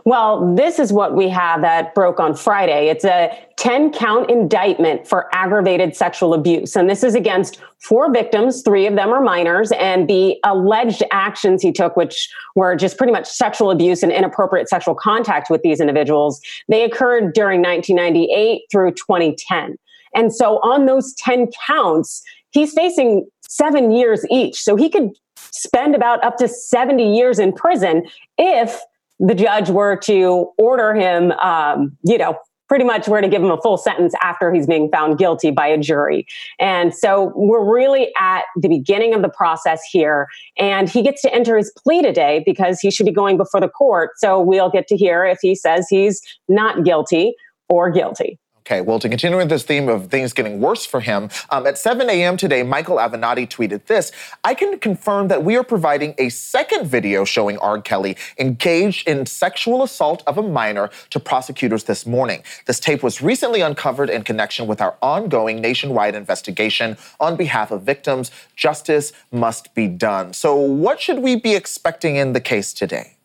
Well, 0.05 0.55
this 0.55 0.79
is 0.79 0.93
what 0.93 1.15
we 1.15 1.29
have 1.29 1.63
that 1.63 1.95
broke 1.95 2.21
on 2.21 2.35
Friday. 2.35 2.89
It's 2.89 3.05
a 3.05 3.37
10 3.57 3.93
count 3.93 4.31
indictment 4.31 5.07
for 5.07 5.29
aggravated 5.35 5.97
sexual 5.97 6.35
abuse. 6.35 6.77
And 6.77 6.89
this 6.89 7.03
is 7.03 7.15
against 7.15 7.61
four 7.79 8.13
victims. 8.13 8.63
Three 8.63 8.87
of 8.87 8.95
them 8.95 9.11
are 9.11 9.21
minors. 9.21 9.73
And 9.73 10.09
the 10.09 10.37
alleged 10.45 11.03
actions 11.11 11.63
he 11.63 11.73
took, 11.73 11.97
which 11.97 12.29
were 12.55 12.77
just 12.77 12.99
pretty 12.99 13.13
much 13.13 13.27
sexual 13.27 13.71
abuse 13.71 14.03
and 14.03 14.13
inappropriate 14.13 14.69
sexual 14.69 14.95
contact 14.95 15.51
with 15.51 15.63
these 15.63 15.81
individuals, 15.81 16.41
they 16.69 16.85
occurred 16.85 17.33
during 17.33 17.63
1998 17.63 18.63
through 18.71 18.93
2010. 18.93 19.77
And 20.15 20.35
so 20.35 20.59
on 20.59 20.87
those 20.87 21.15
10 21.15 21.51
counts, 21.67 22.23
he's 22.51 22.73
facing 22.73 23.27
seven 23.49 23.91
years 23.91 24.25
each. 24.31 24.61
So 24.63 24.77
he 24.77 24.89
could 24.89 25.11
spend 25.37 25.95
about 25.95 26.23
up 26.25 26.37
to 26.39 26.49
70 26.49 27.17
years 27.17 27.39
in 27.39 27.53
prison 27.53 28.07
if 28.39 28.81
the 29.19 29.35
judge 29.35 29.71
were 29.71 29.97
to 29.97 30.51
order 30.59 30.95
him, 30.95 31.33
um, 31.33 31.97
you 32.05 32.19
know, 32.19 32.37
pretty 32.69 32.85
much 32.85 33.07
were 33.07 33.21
to 33.21 33.29
give 33.29 33.43
him 33.43 33.51
a 33.51 33.61
full 33.61 33.79
sentence 33.79 34.13
after 34.23 34.53
he's 34.53 34.67
being 34.67 34.91
found 34.91 35.19
guilty 35.19 35.51
by 35.51 35.67
a 35.67 35.79
jury. 35.79 36.27
And 36.59 36.95
so 36.95 37.33
we're 37.37 37.65
really 37.65 38.13
at 38.19 38.43
the 38.57 38.69
beginning 38.69 39.15
of 39.15 39.23
the 39.23 39.29
process 39.29 39.83
here. 39.91 40.27
And 40.59 40.89
he 40.89 41.03
gets 41.03 41.23
to 41.23 41.33
enter 41.33 41.57
his 41.57 41.73
plea 41.83 42.03
today 42.03 42.43
because 42.45 42.81
he 42.81 42.91
should 42.91 43.07
be 43.07 43.13
going 43.13 43.37
before 43.37 43.61
the 43.61 43.69
court. 43.69 44.11
So 44.17 44.41
we'll 44.41 44.71
get 44.71 44.89
to 44.89 44.97
hear 44.97 45.25
if 45.25 45.39
he 45.41 45.55
says 45.55 45.87
he's 45.89 46.21
not 46.49 46.85
guilty 46.85 47.35
or 47.69 47.91
guilty. 47.91 48.39
Okay, 48.67 48.81
well, 48.81 48.99
to 48.99 49.09
continue 49.09 49.37
with 49.37 49.49
this 49.49 49.63
theme 49.63 49.89
of 49.89 50.09
things 50.09 50.33
getting 50.33 50.61
worse 50.61 50.85
for 50.85 50.99
him, 50.99 51.31
um, 51.51 51.69
at 51.69 51.79
7 51.79 52.11
a.m. 52.11 52.37
today, 52.37 52.65
Michael 52.65 52.97
Avenatti 52.97 53.49
tweeted 53.49 53.87
this 53.87 54.11
I 54.43 54.55
can 54.55 54.81
confirm 54.81 55.29
that 55.29 55.45
we 55.45 55.57
are 55.57 55.63
providing 55.63 56.17
a 56.19 56.31
second 56.31 56.89
video 56.89 57.25
showing 57.25 57.59
R. 57.59 57.81
Kelly 57.81 58.17
engaged 58.41 59.07
in 59.07 59.25
sexual 59.25 59.85
assault 59.85 60.25
of 60.27 60.37
a 60.37 60.43
minor 60.43 60.91
to 61.11 61.21
prosecutors 61.21 61.85
this 61.85 62.07
morning. 62.07 62.43
This 62.65 62.81
tape 62.81 63.05
was 63.05 63.23
recently 63.23 63.61
uncovered 63.61 64.11
in 64.11 64.23
connection 64.23 64.67
with 64.67 64.81
our 64.81 64.97
ongoing 65.01 65.61
nationwide 65.61 66.17
investigation 66.17 66.97
on 67.21 67.37
behalf 67.37 67.71
of 67.71 67.83
victims. 67.83 68.33
Justice 68.57 69.13
must 69.31 69.77
be 69.77 69.87
done. 69.87 70.33
So, 70.33 70.57
what 70.57 71.01
should 71.01 71.21
we 71.21 71.37
be 71.37 71.55
expecting 71.55 72.17
in 72.17 72.33
the 72.33 72.41
case 72.41 72.73
today? 72.73 73.16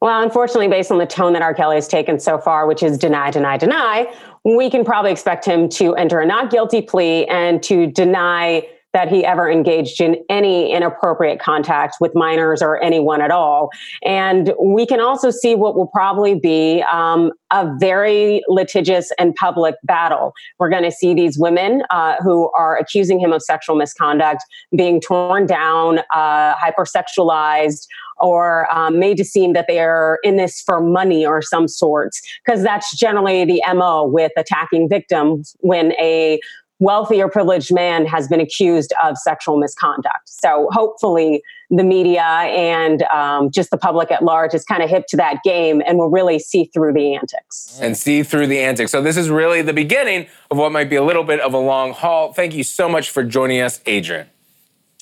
Well, 0.00 0.22
unfortunately, 0.22 0.68
based 0.68 0.92
on 0.92 0.98
the 0.98 1.06
tone 1.06 1.32
that 1.32 1.42
R. 1.42 1.54
Kelly 1.54 1.74
has 1.74 1.88
taken 1.88 2.20
so 2.20 2.38
far, 2.38 2.66
which 2.66 2.82
is 2.82 2.96
deny, 2.98 3.30
deny, 3.30 3.56
deny, 3.56 4.12
we 4.44 4.70
can 4.70 4.84
probably 4.84 5.10
expect 5.10 5.44
him 5.44 5.68
to 5.70 5.94
enter 5.96 6.20
a 6.20 6.26
not 6.26 6.50
guilty 6.50 6.80
plea 6.80 7.26
and 7.26 7.62
to 7.64 7.86
deny 7.88 8.66
that 8.92 9.08
he 9.08 9.24
ever 9.24 9.50
engaged 9.50 10.00
in 10.00 10.16
any 10.30 10.72
inappropriate 10.72 11.40
contact 11.40 11.96
with 12.00 12.14
minors 12.14 12.62
or 12.62 12.82
anyone 12.82 13.20
at 13.20 13.30
all. 13.30 13.70
And 14.02 14.52
we 14.62 14.86
can 14.86 15.00
also 15.00 15.30
see 15.30 15.54
what 15.54 15.76
will 15.76 15.88
probably 15.88 16.34
be 16.34 16.82
um, 16.90 17.32
a 17.50 17.70
very 17.78 18.42
litigious 18.48 19.10
and 19.18 19.34
public 19.34 19.74
battle. 19.84 20.32
We're 20.58 20.70
going 20.70 20.84
to 20.84 20.92
see 20.92 21.14
these 21.14 21.38
women 21.38 21.82
uh, 21.90 22.16
who 22.22 22.50
are 22.52 22.76
accusing 22.76 23.20
him 23.20 23.32
of 23.32 23.42
sexual 23.42 23.76
misconduct 23.76 24.42
being 24.74 25.00
torn 25.00 25.46
down, 25.46 26.00
uh, 26.14 26.54
hypersexualized 26.54 27.86
or 28.20 28.72
um, 28.74 28.98
made 28.98 29.16
to 29.18 29.24
seem 29.24 29.52
that 29.52 29.66
they're 29.68 30.18
in 30.22 30.36
this 30.36 30.60
for 30.62 30.80
money 30.80 31.24
or 31.24 31.40
some 31.40 31.68
sorts, 31.68 32.20
because 32.44 32.62
that's 32.62 32.96
generally 32.96 33.44
the 33.44 33.62
MO 33.74 34.04
with 34.04 34.32
attacking 34.36 34.88
victims 34.88 35.54
when 35.60 35.92
a 35.92 36.40
wealthy 36.78 37.20
or 37.20 37.28
privileged 37.28 37.74
man 37.74 38.06
has 38.06 38.28
been 38.28 38.40
accused 38.40 38.92
of 39.02 39.18
sexual 39.18 39.58
misconduct. 39.58 40.28
So 40.28 40.68
hopefully 40.70 41.42
the 41.70 41.84
media 41.84 42.22
and 42.22 43.02
um, 43.02 43.50
just 43.50 43.70
the 43.70 43.76
public 43.76 44.10
at 44.10 44.22
large 44.22 44.54
is 44.54 44.64
kind 44.64 44.82
of 44.82 44.88
hip 44.88 45.06
to 45.08 45.16
that 45.16 45.42
game 45.44 45.82
and 45.86 45.98
will 45.98 46.08
really 46.10 46.38
see 46.38 46.64
through 46.72 46.94
the 46.94 47.14
antics. 47.14 47.78
And 47.80 47.96
see 47.96 48.22
through 48.22 48.46
the 48.46 48.60
antics. 48.60 48.90
So 48.92 49.02
this 49.02 49.16
is 49.16 49.28
really 49.28 49.60
the 49.62 49.72
beginning 49.72 50.26
of 50.50 50.56
what 50.56 50.72
might 50.72 50.88
be 50.88 50.96
a 50.96 51.04
little 51.04 51.24
bit 51.24 51.40
of 51.40 51.52
a 51.52 51.58
long 51.58 51.92
haul. 51.92 52.32
Thank 52.32 52.54
you 52.54 52.64
so 52.64 52.88
much 52.88 53.10
for 53.10 53.24
joining 53.24 53.60
us, 53.60 53.80
Adrienne. 53.86 54.28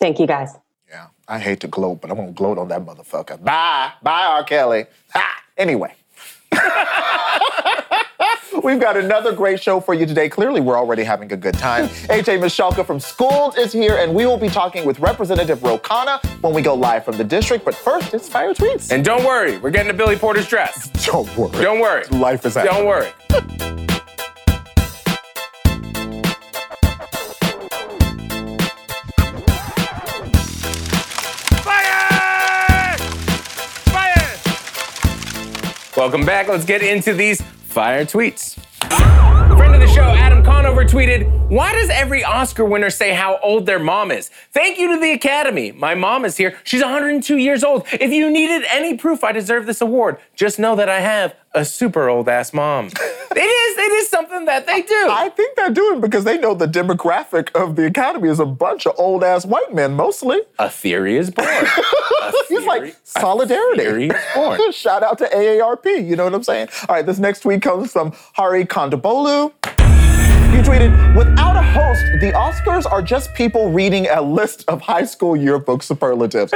Thank 0.00 0.18
you 0.18 0.26
guys. 0.26 0.54
Yeah, 0.88 1.06
I 1.28 1.38
hate 1.38 1.60
to 1.60 1.68
gloat, 1.68 2.00
but 2.00 2.10
I'm 2.10 2.16
gonna 2.16 2.32
gloat 2.32 2.58
on 2.58 2.68
that 2.68 2.84
motherfucker. 2.84 3.42
Bye, 3.42 3.92
bye, 4.02 4.24
R. 4.26 4.44
Kelly. 4.44 4.86
Ha! 5.14 5.42
Anyway. 5.56 5.94
We've 8.66 8.80
got 8.80 8.96
another 8.96 9.30
great 9.30 9.62
show 9.62 9.78
for 9.78 9.94
you 9.94 10.06
today. 10.06 10.28
Clearly, 10.28 10.60
we're 10.60 10.76
already 10.76 11.04
having 11.04 11.32
a 11.32 11.36
good 11.36 11.54
time. 11.54 11.86
AJ 12.10 12.40
Michalka 12.40 12.84
from 12.84 12.98
Schooled 12.98 13.56
is 13.56 13.72
here, 13.72 13.98
and 13.98 14.12
we 14.12 14.26
will 14.26 14.38
be 14.38 14.48
talking 14.48 14.84
with 14.84 14.98
Representative 14.98 15.62
Ro 15.62 15.78
Khanna 15.78 16.18
when 16.42 16.52
we 16.52 16.62
go 16.62 16.74
live 16.74 17.04
from 17.04 17.16
the 17.16 17.22
district. 17.22 17.64
But 17.64 17.76
first, 17.76 18.12
it's 18.12 18.28
Fire 18.28 18.54
Tweets. 18.54 18.90
And 18.90 19.04
don't 19.04 19.24
worry, 19.24 19.58
we're 19.58 19.70
getting 19.70 19.92
to 19.92 19.96
Billy 19.96 20.16
Porter's 20.16 20.48
dress. 20.48 20.88
don't 21.06 21.28
worry. 21.36 21.62
Don't 21.62 21.78
worry. 21.78 22.06
Life 22.08 22.44
is 22.44 22.54
happening. 22.56 22.74
Don't 22.74 22.86
worry. 22.88 23.12
Fire! 31.62 32.98
Fire! 33.94 34.38
Welcome 35.96 36.26
back. 36.26 36.48
Let's 36.48 36.64
get 36.64 36.82
into 36.82 37.14
these 37.14 37.40
fire 37.76 38.06
tweets. 38.06 38.54
Friend 39.54 39.74
of 39.74 39.82
the 39.82 39.86
show, 39.88 40.04
Adam 40.04 40.42
Conover 40.42 40.82
tweeted, 40.82 41.50
Why 41.50 41.74
does 41.74 41.90
every 41.90 42.24
Oscar 42.24 42.64
winner 42.64 42.88
say 42.88 43.12
how 43.12 43.38
old 43.42 43.66
their 43.66 43.78
mom 43.78 44.10
is? 44.10 44.30
Thank 44.50 44.78
you 44.78 44.94
to 44.94 44.98
the 44.98 45.12
Academy. 45.12 45.72
My 45.72 45.94
mom 45.94 46.24
is 46.24 46.38
here. 46.38 46.56
She's 46.64 46.80
102 46.80 47.36
years 47.36 47.62
old. 47.62 47.86
If 47.92 48.12
you 48.12 48.30
needed 48.30 48.64
any 48.70 48.96
proof 48.96 49.22
I 49.22 49.32
deserve 49.32 49.66
this 49.66 49.82
award, 49.82 50.16
just 50.34 50.58
know 50.58 50.74
that 50.74 50.88
I 50.88 51.00
have 51.00 51.34
a 51.56 51.64
super 51.64 52.08
old 52.08 52.28
ass 52.28 52.52
mom. 52.52 52.86
it 52.86 53.38
is, 53.38 53.78
it 53.78 53.92
is 53.92 54.08
something 54.08 54.44
that 54.44 54.66
they 54.66 54.82
do. 54.82 55.08
I 55.10 55.30
think 55.30 55.56
they're 55.56 55.70
doing 55.70 56.00
because 56.00 56.22
they 56.24 56.38
know 56.38 56.54
the 56.54 56.66
demographic 56.66 57.52
of 57.54 57.76
the 57.76 57.86
Academy 57.86 58.28
is 58.28 58.38
a 58.38 58.44
bunch 58.44 58.86
of 58.86 58.94
old 58.98 59.24
ass 59.24 59.46
white 59.46 59.74
men, 59.74 59.94
mostly. 59.94 60.42
A 60.58 60.68
theory 60.68 61.16
is 61.16 61.30
born. 61.30 61.48
He's 62.48 62.64
like 62.66 62.94
solidarity. 63.04 63.80
A 63.80 63.84
theory 63.84 64.08
is 64.08 64.24
born. 64.34 64.60
Shout 64.72 65.02
out 65.02 65.16
to 65.18 65.24
AARP. 65.24 66.06
You 66.06 66.14
know 66.14 66.24
what 66.24 66.34
I'm 66.34 66.42
saying? 66.42 66.68
All 66.88 66.94
right, 66.94 67.06
this 67.06 67.18
next 67.18 67.40
tweet 67.40 67.62
comes 67.62 67.90
from 67.90 68.12
Hari 68.34 68.66
Kondabolu. 68.66 69.52
He 70.52 70.62
tweeted, 70.62 71.16
without 71.16 71.56
a 71.56 71.62
host, 71.62 72.04
the 72.20 72.32
Oscars 72.32 72.90
are 72.90 73.02
just 73.02 73.34
people 73.34 73.70
reading 73.70 74.06
a 74.08 74.20
list 74.20 74.64
of 74.68 74.82
high 74.82 75.04
school 75.04 75.36
yearbook 75.36 75.82
superlatives. 75.82 76.52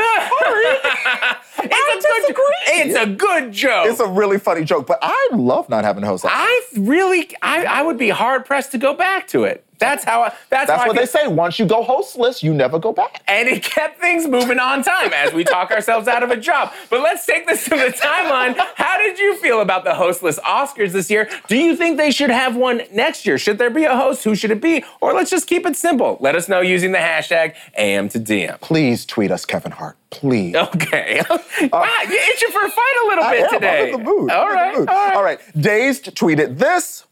It's 1.62 2.28
a 2.28 2.32
good, 2.32 2.54
it's 2.66 2.96
a 2.96 3.06
good 3.06 3.52
joke. 3.52 3.86
It's 3.86 4.00
a 4.00 4.06
really 4.06 4.38
funny 4.38 4.64
joke, 4.64 4.86
but 4.86 4.98
I 5.02 5.28
love 5.32 5.68
not 5.68 5.84
having 5.84 6.02
a 6.02 6.06
host. 6.06 6.24
I 6.28 6.62
really, 6.76 7.30
I, 7.42 7.64
I 7.64 7.82
would 7.82 7.98
be 7.98 8.08
hard 8.08 8.44
pressed 8.44 8.72
to 8.72 8.78
go 8.78 8.94
back 8.94 9.28
to 9.28 9.44
it. 9.44 9.64
That's 9.80 10.04
how. 10.04 10.22
I, 10.22 10.28
that's 10.50 10.68
That's 10.68 10.86
what 10.86 10.96
I 10.96 11.00
they 11.00 11.06
say. 11.06 11.26
Once 11.26 11.58
you 11.58 11.66
go 11.66 11.82
hostless, 11.82 12.42
you 12.42 12.54
never 12.54 12.78
go 12.78 12.92
back. 12.92 13.22
And 13.26 13.48
it 13.48 13.62
kept 13.64 14.00
things 14.00 14.28
moving 14.28 14.58
on 14.58 14.82
time 14.84 15.12
as 15.12 15.32
we 15.32 15.42
talk 15.42 15.70
ourselves 15.72 16.06
out 16.06 16.22
of 16.22 16.30
a 16.30 16.36
job. 16.36 16.72
But 16.90 17.00
let's 17.00 17.26
take 17.26 17.46
this 17.46 17.64
to 17.64 17.70
the 17.70 17.92
timeline. 17.98 18.54
How 18.76 18.98
did 18.98 19.18
you 19.18 19.36
feel 19.38 19.60
about 19.60 19.84
the 19.84 19.94
hostless 19.94 20.38
Oscars 20.40 20.92
this 20.92 21.10
year? 21.10 21.28
Do 21.48 21.56
you 21.56 21.74
think 21.74 21.96
they 21.96 22.10
should 22.10 22.30
have 22.30 22.54
one 22.56 22.82
next 22.92 23.26
year? 23.26 23.38
Should 23.38 23.58
there 23.58 23.70
be 23.70 23.84
a 23.84 23.96
host? 23.96 24.22
Who 24.24 24.34
should 24.34 24.50
it 24.50 24.60
be? 24.60 24.84
Or 25.00 25.12
let's 25.14 25.30
just 25.30 25.46
keep 25.46 25.66
it 25.66 25.76
simple. 25.76 26.18
Let 26.20 26.36
us 26.36 26.48
know 26.48 26.60
using 26.60 26.92
the 26.92 26.98
hashtag 26.98 27.54
AM 27.76 28.08
to 28.10 28.20
DM. 28.20 28.60
Please 28.60 29.04
tweet 29.06 29.30
us, 29.30 29.44
Kevin 29.46 29.72
Hart. 29.72 29.96
Please. 30.10 30.54
Okay. 30.54 31.22
Uh, 31.60 31.68
wow, 31.72 32.00
you're 32.08 32.22
itching 32.32 32.48
for 32.50 32.64
a 32.64 32.70
fight 32.70 32.96
a 33.04 33.06
little 33.08 33.24
I 33.24 33.32
bit 33.32 33.44
am. 33.44 33.50
today. 33.50 33.78
I'm 33.80 33.94
in 33.94 34.04
the 34.04 34.10
mood. 34.10 34.30
All 34.30 34.44
I'm 34.46 34.48
in 34.50 34.54
right. 34.54 34.72
the 34.72 34.78
mood. 34.80 34.88
All 34.88 34.96
right. 35.06 35.16
All 35.16 35.22
right. 35.22 35.40
Dazed 35.60 36.14
tweeted 36.16 36.56
this. 36.58 37.04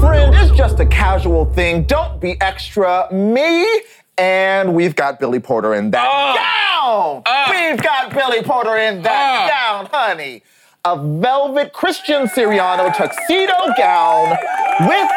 Friend, 0.00 0.34
it's 0.34 0.56
just 0.56 0.78
a 0.78 0.86
casual 0.86 1.44
thing. 1.54 1.82
Don't 1.84 2.20
be 2.20 2.40
extra. 2.40 3.08
Me 3.12 3.82
and 4.16 4.74
we've 4.74 4.94
got 4.94 5.18
Billy 5.18 5.40
Porter 5.40 5.74
in 5.74 5.90
that 5.90 6.06
ah. 6.08 6.34
gown. 6.34 7.22
Ah. 7.26 7.48
we've 7.50 7.82
got 7.82 8.12
Billy 8.12 8.42
Porter 8.42 8.76
in 8.76 9.02
that 9.02 9.44
Oh. 9.44 9.48
gown, 9.48 9.88
honey. 9.92 10.42
A 10.84 10.96
velvet 10.96 11.72
Christian 11.72 12.26
Siriano 12.26 12.94
tuxedo 12.94 13.54
gown 13.76 14.30
with 14.80 15.10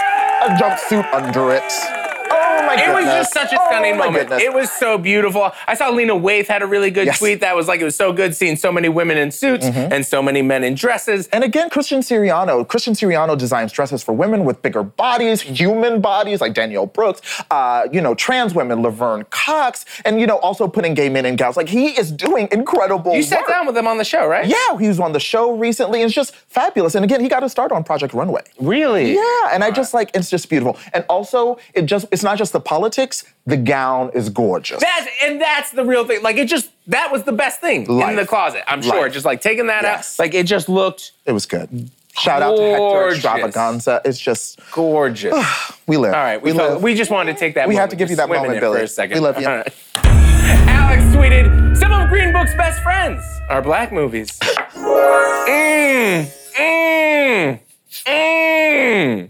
a 0.43 0.49
jumpsuit 0.59 1.13
under 1.13 1.51
it. 1.51 2.11
Oh 2.31 2.65
my 2.65 2.75
god, 2.75 2.79
It 2.81 2.85
goodness. 2.85 3.05
was 3.05 3.13
just 3.13 3.33
such 3.33 3.51
a 3.53 3.59
Oh, 3.61 3.67
stunning 3.67 3.97
my 3.97 4.05
moment. 4.05 4.29
goodness. 4.29 4.43
It 4.43 4.53
was 4.53 4.71
so 4.71 4.97
beautiful. 4.97 5.51
I 5.67 5.73
saw 5.75 5.89
Lena 5.89 6.13
Waithe 6.13 6.47
had 6.47 6.61
a 6.61 6.65
really 6.67 6.89
good 6.91 7.05
Yes. 7.07 7.19
tweet 7.19 7.41
that 7.41 7.55
was 7.55 7.67
like, 7.67 7.81
it 7.81 7.83
was 7.83 7.95
so 7.95 8.13
good 8.13 8.35
seeing 8.35 8.55
so 8.55 8.71
many 8.71 8.89
women 8.89 9.17
in 9.17 9.31
suits 9.31 9.65
Mm-hmm. 9.65 9.91
and 9.93 10.05
so 10.05 10.21
many 10.23 10.41
men 10.41 10.63
in 10.63 10.75
dresses. 10.75 11.27
And 11.33 11.43
again, 11.43 11.69
Christian 11.69 11.99
Siriano. 12.01 12.67
Christian 12.67 12.93
Siriano 12.93 13.37
designs 13.37 13.71
dresses 13.71 14.01
for 14.03 14.13
women 14.13 14.45
with 14.45 14.61
bigger 14.61 14.83
bodies, 14.83 15.41
human 15.41 16.01
bodies 16.01 16.41
like 16.41 16.53
Danielle 16.53 16.85
Brooks, 16.87 17.21
uh, 17.51 17.87
you 17.91 18.01
know, 18.01 18.15
trans 18.15 18.53
women, 18.55 18.81
Laverne 18.81 19.25
Cox, 19.29 19.85
and 20.05 20.19
you 20.21 20.27
know, 20.27 20.37
also 20.37 20.67
putting 20.67 20.93
gay 20.93 21.09
men 21.09 21.25
in 21.25 21.35
gowns. 21.35 21.57
Like 21.57 21.69
he 21.69 21.89
is 21.99 22.11
doing 22.11 22.47
incredible 22.51 23.15
You 23.15 23.23
sat 23.23 23.39
work. 23.39 23.47
down 23.49 23.67
with 23.67 23.77
him 23.77 23.87
on 23.87 23.97
the 23.97 24.03
show, 24.05 24.25
right? 24.27 24.45
Yeah, 24.47 24.77
he 24.79 24.87
was 24.87 24.99
on 24.99 25.11
the 25.11 25.19
show 25.19 25.51
recently. 25.57 26.01
and 26.01 26.07
It's 26.07 26.15
just 26.15 26.35
fabulous. 26.47 26.95
And 26.95 27.03
again, 27.03 27.19
he 27.21 27.27
got 27.29 27.43
a 27.43 27.49
start 27.49 27.71
on 27.71 27.83
Project 27.83 28.13
Runway. 28.13 28.41
Really? 28.59 29.13
Yeah, 29.15 29.49
and 29.51 29.63
I 29.63 29.71
just 29.71 29.93
like 29.93 30.11
it's 30.13 30.29
just 30.29 30.49
beautiful. 30.49 30.77
And 30.93 31.03
also, 31.09 31.57
it 31.73 31.83
just 31.87 32.05
it's 32.11 32.20
not 32.23 32.38
just 32.38 32.53
the 32.53 32.60
politics. 32.60 33.23
The 33.45 33.57
gown 33.57 34.12
is 34.13 34.29
gorgeous. 34.29 34.79
That's 34.81 35.07
and 35.23 35.39
that's 35.41 35.71
the 35.71 35.84
real 35.86 36.05
thing. 36.05 36.21
Like 36.21 36.38
it 36.38 36.47
just 36.47 36.69
that 36.88 37.12
was 37.12 37.23
the 37.23 37.31
best 37.31 37.60
thing 37.62 37.86
in 37.89 38.15
the 38.15 38.25
closet. 38.25 38.63
I'm 38.67 38.81
sure. 38.81 39.03
Life. 39.03 39.13
Just 39.13 39.25
like 39.25 39.41
taking 39.41 39.67
that 39.67 39.84
Yes. 39.84 40.19
out. 40.19 40.23
Like 40.23 40.34
it 40.34 40.45
just 40.45 40.69
looked 40.69 41.12
it 41.25 41.31
was 41.31 41.45
good. 41.45 41.89
Shout 42.17 42.41
out 42.41 42.57
to 42.57 42.62
Hector 42.62 42.77
Gorgeous. 42.77 43.23
Xtravaganza. 43.23 44.01
It's 44.03 44.19
just 44.19 44.60
gorgeous. 44.71 45.34
All 45.34 45.43
we 45.88 45.95
live. 45.97 46.13
All 46.13 46.19
right, 46.19 46.41
we, 46.41 46.51
we 46.51 46.57
live. 46.57 46.84
we 46.84 46.93
just 46.93 47.10
wanted 47.10 47.34
to 47.34 47.39
take 47.39 47.55
that. 47.55 47.69
We 47.69 47.75
moment, 47.75 47.91
to 47.91 47.95
give 47.95 48.10
you 48.10 48.17
that 48.17 48.27
moment, 48.27 48.53
it 48.55 48.60
for 48.60 48.77
a 48.77 48.88
second. 48.88 49.13
We 49.15 49.21
love 49.21 49.39
you. 49.39 49.47
All 49.47 49.55
right. 49.55 49.73
Alex 49.95 51.03
tweeted, 51.15 51.77
"Some 51.77 51.91
of 51.93 52.10
Green 52.10 52.34
Book's 52.34 52.53
best 52.55 52.84
friends 52.84 53.23
are 53.49 53.62
black 53.62 53.93
movies." 53.93 54.38
Mmm, 54.39 56.29
mmm, 56.57 57.60
mmm, 58.05 59.29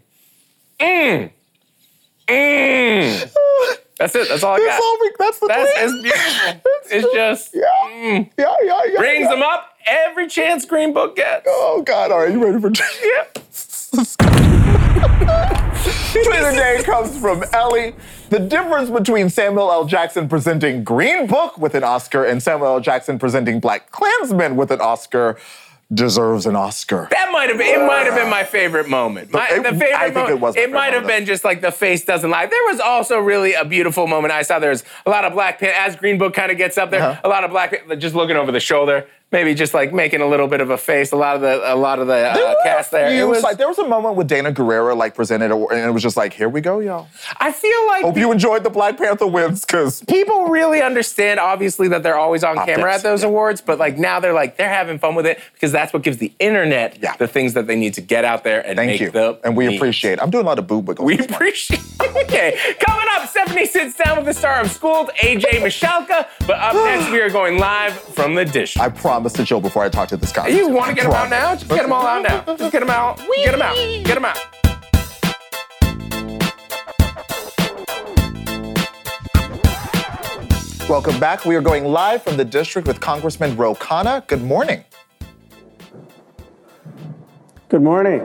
mmm, 0.79 1.31
mmm. 2.27 3.31
That's 3.97 4.15
it. 4.15 4.29
That's 4.29 4.41
all 4.43 4.55
I 4.55 4.57
That's 4.59 4.79
got. 4.79 4.83
all 4.83 4.97
we- 4.99 5.11
that's 5.19 5.39
the 5.39 5.47
That's 5.47 5.71
it's 5.75 6.01
beautiful. 6.01 6.61
It's 6.89 7.13
just 7.13 7.53
Yeah. 7.53 7.61
Mm. 7.91 8.29
Yeah, 8.37 8.55
yeah, 8.63 8.79
yeah. 8.87 8.97
brings 8.97 9.21
yeah. 9.21 9.29
them 9.29 9.43
up 9.43 9.69
every 9.87 10.27
chance 10.27 10.65
Green 10.65 10.91
Book 10.93 11.15
gets. 11.15 11.45
Oh 11.47 11.83
God! 11.85 12.11
All 12.11 12.19
right, 12.19 12.31
you 12.31 12.43
ready 12.43 12.59
for? 12.59 12.71
Yeah. 13.03 13.25
Tweet 16.13 16.41
of 16.43 16.53
day 16.55 16.81
comes 16.83 17.17
from 17.19 17.43
Ellie. 17.53 17.95
The 18.29 18.39
difference 18.39 18.89
between 18.89 19.29
Samuel 19.29 19.71
L. 19.71 19.85
Jackson 19.85 20.27
presenting 20.29 20.83
Green 20.83 21.27
Book 21.27 21.57
with 21.57 21.75
an 21.75 21.83
Oscar 21.83 22.23
and 22.23 22.41
Samuel 22.41 22.67
L. 22.73 22.79
Jackson 22.79 23.17
presenting 23.19 23.59
Black 23.59 23.91
Klansman 23.91 24.55
with 24.55 24.71
an 24.71 24.81
Oscar. 24.81 25.37
Deserves 25.93 26.45
an 26.45 26.55
Oscar. 26.55 27.07
That 27.11 27.29
might 27.31 27.49
have 27.49 27.57
been, 27.57 27.81
it 27.81 27.85
might 27.85 28.05
have 28.05 28.15
been 28.15 28.29
my 28.29 28.43
favorite 28.43 28.87
moment. 28.87 29.31
My, 29.31 29.47
It- 29.49 29.63
the 29.63 29.69
favorite 29.71 29.93
I 29.95 30.03
think 30.05 30.15
moment, 30.15 30.31
it 30.31 30.39
was 30.39 30.55
favorite 30.55 30.73
might 30.73 30.93
have 30.93 31.05
been 31.07 31.25
just 31.25 31.43
like 31.43 31.61
the 31.61 31.71
face 31.71 32.05
doesn't 32.05 32.29
lie. 32.29 32.45
There 32.45 32.63
was 32.67 32.79
also 32.79 33.17
really 33.19 33.53
a 33.53 33.65
beautiful 33.65 34.07
moment 34.07 34.31
I 34.33 34.41
saw. 34.43 34.59
There's 34.59 34.83
a 35.05 35.09
lot 35.09 35.25
of 35.25 35.33
Black 35.33 35.59
Panther 35.59 35.75
as 35.77 35.95
Green 35.95 36.17
Book 36.17 36.33
kind 36.33 36.51
of 36.51 36.57
gets 36.57 36.77
up 36.77 36.91
there. 36.91 37.01
Uh-huh. 37.01 37.21
A 37.23 37.29
lot 37.29 37.43
of 37.43 37.51
Black 37.51 37.87
just 37.97 38.15
looking 38.15 38.37
over 38.37 38.51
the 38.51 38.59
shoulder, 38.59 39.05
maybe 39.31 39.53
just 39.53 39.73
like 39.73 39.93
making 39.93 40.21
a 40.21 40.27
little 40.27 40.47
bit 40.47 40.61
of 40.61 40.69
a 40.69 40.77
face. 40.77 41.11
A 41.11 41.15
lot 41.15 41.35
of 41.35 41.41
the 41.41 41.73
a 41.73 41.75
lot 41.75 41.99
of 41.99 42.07
the 42.07 42.13
uh, 42.15 42.55
cast 42.63 42.91
there. 42.91 43.11
It 43.13 43.23
was, 43.27 43.43
like, 43.43 43.57
there 43.57 43.67
was 43.67 43.77
a 43.79 43.87
moment 43.87 44.15
with 44.15 44.29
Danai 44.29 44.53
Gurira 44.53 44.95
like 44.95 45.15
presented, 45.15 45.51
and 45.51 45.79
it 45.79 45.91
was 45.91 46.03
just 46.03 46.17
like, 46.17 46.33
here 46.33 46.49
we 46.49 46.61
go, 46.61 46.79
y'all. 46.79 47.07
I 47.39 47.51
feel 47.51 47.87
like 47.87 48.03
Hope 48.03 48.17
you 48.17 48.31
enjoyed 48.31 48.63
the 48.63 48.69
Black 48.69 48.97
Panther 48.97 49.27
wins, 49.27 49.65
because 49.65 50.03
people 50.05 50.47
really 50.47 50.81
understand 50.81 51.39
obviously 51.39 51.87
that 51.89 52.03
they're 52.03 52.17
always 52.17 52.43
on 52.43 52.55
camera 52.65 52.93
at 52.93 53.03
those 53.03 53.23
awards 53.23 53.61
but 53.61 53.77
like 53.79 53.97
now 53.97 54.19
they're 54.19 54.33
like 54.33 54.57
they're 54.57 54.69
having 54.69 54.97
fun 54.99 55.15
with 55.15 55.25
it 55.25 55.39
because 55.53 55.71
that's 55.71 55.93
what 55.93 56.01
gives 56.03 56.17
the 56.17 56.31
internet 56.39 56.97
Yeah. 57.01 57.15
the 57.17 57.27
things 57.27 57.53
that 57.53 57.67
they 57.67 57.75
need 57.75 57.93
to 57.95 58.01
get 58.01 58.25
out 58.25 58.43
there 58.43 58.65
and 58.65 58.77
thank 58.77 58.91
make 58.91 59.01
you. 59.01 59.11
the 59.11 59.39
And 59.43 59.55
we 59.55 59.65
memes. 59.65 59.77
appreciate 59.77 60.13
it. 60.13 60.21
I'm 60.21 60.29
doing 60.29 60.43
a 60.45 60.47
lot 60.47 60.59
of 60.59 60.67
boob 60.67 60.87
wiggles. 60.87 61.05
we 61.05 61.17
appreciate 61.19 61.79
okay 62.01 62.57
coming 62.79 63.07
up 63.11 63.27
stephanie 63.29 63.65
sits 63.65 63.95
down 63.97 64.17
with 64.17 64.25
the 64.25 64.33
star 64.33 64.61
of 64.61 64.71
schooled 64.71 65.09
aj 65.21 65.41
Michalka. 65.43 66.27
but 66.47 66.57
up 66.57 66.73
next 66.85 67.11
we 67.11 67.19
are 67.21 67.29
going 67.29 67.57
live 67.57 67.93
from 67.93 68.35
the 68.35 68.45
dish 68.45 68.77
I 68.77 68.89
promised 69.21 69.35
to 69.35 69.45
chill 69.45 69.61
before 69.61 69.83
I 69.83 69.89
talk 69.89 70.09
to 70.09 70.17
this 70.17 70.31
guy. 70.31 70.47
you 70.47 70.67
want 70.67 70.89
to 70.89 70.95
get 70.95 71.03
them 71.03 71.13
out 71.13 71.29
now 71.29 71.53
just 71.53 71.69
get 71.69 71.83
them 71.83 71.93
all 71.93 72.07
out 72.07 72.23
now 72.23 72.41
just 72.55 72.71
get 72.71 72.79
them 72.79 72.89
out 72.89 73.17
get 73.17 73.51
them 73.51 73.61
out 73.61 73.75
get 73.75 74.15
them 74.15 74.25
out 74.25 74.37
Welcome 80.89 81.21
back. 81.21 81.45
We 81.45 81.55
are 81.55 81.61
going 81.61 81.85
live 81.85 82.21
from 82.21 82.35
the 82.35 82.43
district 82.43 82.85
with 82.85 82.99
Congressman 82.99 83.55
Ro 83.55 83.75
Khanna. 83.75 84.27
Good 84.27 84.43
morning. 84.43 84.83
Good 87.69 87.81
morning. 87.81 88.19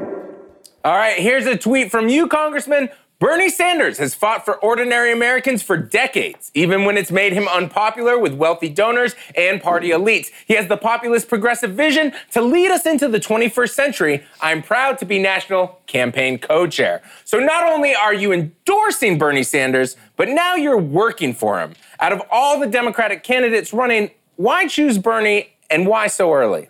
All 0.85 0.97
right, 0.97 1.17
here's 1.17 1.47
a 1.47 1.57
tweet 1.57 1.93
from 1.93 2.09
you, 2.09 2.27
Congressman. 2.27 2.89
Bernie 3.19 3.49
Sanders 3.49 3.97
has 3.97 4.15
fought 4.15 4.45
for 4.45 4.57
ordinary 4.57 5.11
Americans 5.11 5.63
for 5.63 5.79
decades, 5.79 6.51
even 6.53 6.85
when 6.85 6.99
it's 6.99 7.11
made 7.11 7.33
him 7.33 7.49
unpopular 7.49 8.19
with 8.19 8.35
wealthy 8.35 8.69
donors 8.69 9.15
and 9.35 9.63
party 9.63 9.89
elites. 9.89 10.27
He 10.47 10.53
has 10.53 10.69
the 10.69 10.77
populist 10.77 11.27
progressive 11.27 11.71
vision 11.71 12.13
to 12.33 12.43
lead 12.43 12.71
us 12.71 12.85
into 12.85 13.09
the 13.09 13.19
21st 13.19 13.71
century. 13.71 14.25
I'm 14.43 14.63
proud 14.63 14.99
to 14.99 15.07
be 15.07 15.19
national 15.19 15.81
campaign 15.87 16.39
co 16.39 16.67
chair. 16.67 17.01
So 17.25 17.39
not 17.39 17.65
only 17.65 17.95
are 17.95 18.13
you 18.13 18.33
endorsing 18.33 19.17
Bernie 19.17 19.43
Sanders, 19.43 19.97
but 20.17 20.29
now 20.29 20.55
you're 20.55 20.77
working 20.77 21.33
for 21.33 21.59
him. 21.59 21.73
Out 22.01 22.13
of 22.13 22.21
all 22.31 22.61
the 22.61 22.67
Democratic 22.67 23.25
candidates 23.25 23.73
running, 23.73 24.11
why 24.37 24.67
choose 24.67 24.99
Bernie 24.99 25.57
and 25.71 25.87
why 25.87 26.09
so 26.09 26.35
early? 26.35 26.69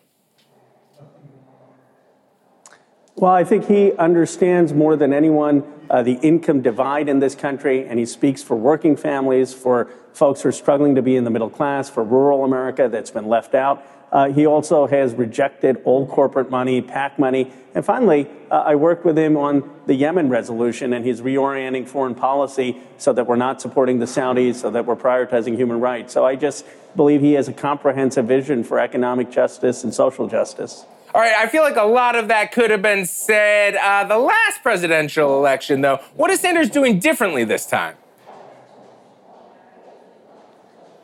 Well, 3.17 3.33
I 3.33 3.43
think 3.43 3.67
he 3.67 3.93
understands 3.95 4.73
more 4.73 4.95
than 4.95 5.13
anyone 5.13 5.65
uh, 5.91 6.03
the 6.03 6.15
income 6.15 6.63
divide 6.63 7.09
in 7.09 7.19
this 7.19 7.35
country, 7.35 7.87
and 7.87 7.99
he 7.99 8.07
speaks 8.07 8.43
for 8.43 8.57
working 8.57 8.97
families, 8.97 9.55
for 9.55 9.89
folks 10.13 10.43
who 10.43 10.49
are 10.49 10.53
struggling 10.53 10.95
to 10.95 11.03
be 11.03 11.17
in 11.17 11.25
the 11.25 11.31
middle 11.31 11.51
class, 11.51 11.91
for 11.91 12.03
rural 12.03 12.45
America 12.45 12.89
that's 12.89 13.11
been 13.11 13.27
left 13.27 13.55
out. 13.55 13.85
Uh, 14.13 14.31
he 14.31 14.47
also 14.47 14.87
has 14.87 15.15
rejected 15.15 15.83
old 15.85 16.09
corporate 16.09 16.51
money, 16.51 16.81
PAC 16.81 17.19
money. 17.19 17.53
And 17.75 17.85
finally, 17.85 18.29
uh, 18.51 18.55
I 18.55 18.77
worked 18.77 19.05
with 19.05 19.19
him 19.19 19.37
on 19.37 19.69
the 19.87 19.95
Yemen 19.95 20.29
resolution, 20.29 20.93
and 20.93 21.05
he's 21.05 21.21
reorienting 21.21 21.89
foreign 21.89 22.15
policy 22.15 22.79
so 22.99 23.13
that 23.13 23.27
we're 23.27 23.37
not 23.37 23.61
supporting 23.61 23.99
the 23.99 24.07
Saudis, 24.07 24.57
so 24.57 24.71
that 24.71 24.87
we're 24.87 24.97
prioritizing 24.97 25.57
human 25.57 25.81
rights. 25.81 26.13
So 26.13 26.25
I 26.25 26.37
just 26.37 26.65
believe 26.95 27.21
he 27.21 27.33
has 27.33 27.49
a 27.49 27.53
comprehensive 27.53 28.27
vision 28.27 28.65
for 28.65 28.79
economic 28.79 29.31
justice 29.31 29.85
and 29.85 29.93
social 29.93 30.29
justice. 30.29 30.87
All 31.17 31.23
right, 31.23 31.33
I 31.33 31.47
feel 31.47 31.63
like 31.63 31.77
a 31.77 31.83
lot 31.83 32.15
of 32.15 32.29
that 32.29 32.53
could 32.53 32.71
have 32.71 32.83
been 32.83 33.07
said 33.07 33.75
uh, 33.75 34.05
the 34.05 34.19
last 34.19 34.63
presidential 34.63 35.39
election, 35.39 35.81
though. 35.81 35.99
What 36.15 36.31
is 36.31 36.41
Sanders 36.41 36.69
doing 36.69 36.99
differently 36.99 37.43
this 37.43 37.65
time? 37.65 37.97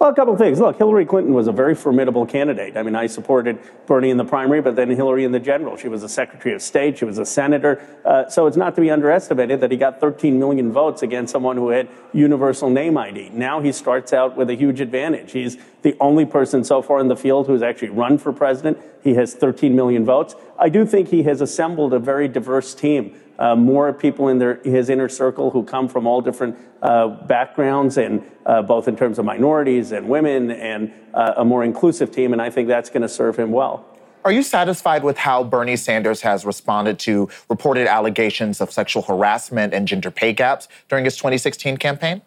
Well, 0.03 0.11
a 0.11 0.15
couple 0.17 0.33
of 0.33 0.41
things. 0.41 0.59
Look, 0.59 0.79
Hillary 0.79 1.07
Clinton 1.07 1.33
was 1.33 1.47
a 1.47 1.53
very 1.53 1.77
formidable 1.77 2.27
candidate. 2.27 2.77
I 2.77 2.83
mean, 2.83 2.97
I 2.97 3.07
supported 3.07 3.61
Bernie 3.87 4.11
in 4.11 4.17
the 4.17 4.25
primary, 4.25 4.61
but 4.61 4.75
then 4.75 4.91
Hillary 4.91 5.23
in 5.23 5.31
the 5.31 5.39
general. 5.39 5.77
She 5.77 5.87
was 5.87 6.03
a 6.03 6.09
Secretary 6.09 6.57
of 6.57 6.61
State, 6.61 6.99
she 6.99 7.05
was 7.05 7.19
a 7.19 7.25
senator. 7.25 7.81
Uh, 8.05 8.29
so 8.29 8.49
it's 8.49 8.57
not 8.57 8.75
to 8.75 8.81
be 8.81 8.91
underestimated 8.91 9.61
that 9.61 9.71
he 9.71 9.77
got 9.77 10.01
13 10.01 10.41
million 10.41 10.73
votes 10.73 11.05
against 11.05 11.31
someone 11.31 11.57
who 11.57 11.69
had 11.69 11.89
universal 12.13 12.69
name 12.69 12.99
ID. 12.99 13.29
Now 13.29 13.61
he 13.61 13.71
starts 13.71 14.13
out 14.13 14.37
with 14.37 14.51
a 14.51 14.55
huge 14.55 14.81
advantage. 14.81 15.31
He's 15.31 15.57
the 15.83 15.97
only 16.01 16.27
person 16.27 16.65
so 16.65 16.83
far 16.83 16.99
in 16.99 17.07
the 17.07 17.15
field 17.15 17.47
who's 17.47 17.63
actually 17.63 17.91
run 17.91 18.19
for 18.19 18.33
president. 18.33 18.79
He 19.05 19.15
has 19.15 19.35
13 19.35 19.77
million 19.77 20.05
votes. 20.05 20.35
I 20.63 20.69
do 20.69 20.87
think 20.87 21.09
he 21.09 21.25
has 21.25 21.41
assembled 21.41 21.93
a 21.93 21.99
very 21.99 22.29
diverse 22.29 22.73
team. 22.73 23.21
Uh, 23.37 23.57
more 23.57 23.93
people 23.93 24.29
in 24.29 24.39
their, 24.39 24.61
his 24.63 24.91
inner 24.91 25.09
circle 25.09 25.51
who 25.51 25.65
come 25.65 25.89
from 25.89 26.07
all 26.07 26.21
different 26.21 26.57
uh, 26.83 27.09
backgrounds, 27.27 27.99
and 27.99 28.23
uh, 28.47 28.63
both 28.63 28.87
in 28.87 28.95
terms 28.95 29.19
of 29.19 29.25
minorities 29.25 29.91
and 29.91 30.09
women, 30.09 30.53
and 30.53 30.93
uh, 31.15 31.35
a 31.39 31.45
more 31.45 31.65
inclusive 31.65 32.13
team. 32.13 32.33
And 32.33 32.41
I 32.41 32.49
think 32.49 32.69
that's 32.69 32.91
going 32.91 33.03
to 33.03 33.09
serve 33.09 33.37
him 33.37 33.51
well. 33.51 33.85
Are 34.25 34.31
you 34.31 34.45
satisfied 34.45 35.03
with 35.03 35.19
how 35.19 35.43
Bernie 35.43 35.75
Sanders 35.75 36.21
has 36.21 36.47
responded 36.47 37.01
to 37.01 37.29
reported 37.51 37.89
allegations 37.89 38.61
of 38.61 38.71
sexual 38.71 39.03
harassment 39.03 39.75
and 39.75 39.89
gender 39.89 40.13
pay 40.13 40.33
gaps 40.33 40.69
during 40.89 41.05
his 41.05 41.17
2016 41.17 41.77
campaign? 41.79 42.23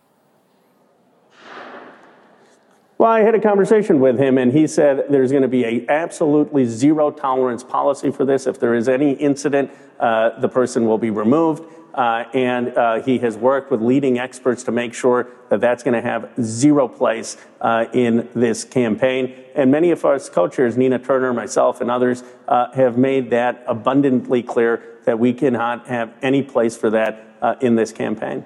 Well, 2.97 3.12
I 3.12 3.21
had 3.21 3.36
a 3.36 3.41
conversation 3.41 3.99
with 3.99 4.17
him, 4.17 4.38
and 4.38 4.53
he 4.53 4.67
said 4.67 5.08
there's 5.10 5.29
going 5.29 5.41
to 5.41 5.49
be 5.49 5.65
a 5.65 5.86
absolutely 5.89 6.65
zero 6.65 7.12
tolerance 7.12 7.62
policy 7.62 8.10
for 8.10 8.23
this. 8.23 8.47
If 8.47 8.58
there 8.58 8.73
is 8.73 8.88
any 8.88 9.12
incident, 9.12 9.69
uh, 9.99 10.39
the 10.39 10.47
person 10.47 10.86
will 10.86 10.97
be 10.97 11.10
removed. 11.10 11.63
Uh, 11.93 12.25
and 12.34 12.77
uh, 12.77 13.01
he 13.01 13.17
has 13.19 13.38
worked 13.38 13.71
with 13.71 13.81
leading 13.81 14.19
experts 14.19 14.63
to 14.63 14.71
make 14.71 14.93
sure 14.93 15.27
that 15.49 15.62
that's 15.62 15.84
going 15.84 15.93
to 15.93 16.01
have 16.01 16.29
zero 16.41 16.88
place 16.88 17.38
uh, 17.62 17.86
in 17.93 18.29
this 18.34 18.63
campaign. 18.63 19.34
And 19.55 19.71
many 19.71 19.91
of 19.91 20.03
us 20.03 20.29
co-chairs, 20.29 20.77
Nina 20.77 20.99
Turner, 20.99 21.34
myself, 21.34 21.79
and 21.81 21.91
others, 21.91 22.23
uh, 22.47 22.71
have 22.73 22.97
made 22.97 23.29
that 23.31 23.63
abundantly 23.67 24.43
clear 24.43 24.99
that 25.05 25.19
we 25.19 25.34
cannot 25.34 25.88
have 25.88 26.13
any 26.21 26.43
place 26.43 26.75
for 26.75 26.89
that 26.89 27.27
uh, 27.41 27.55
in 27.62 27.75
this 27.75 27.91
campaign. 27.93 28.43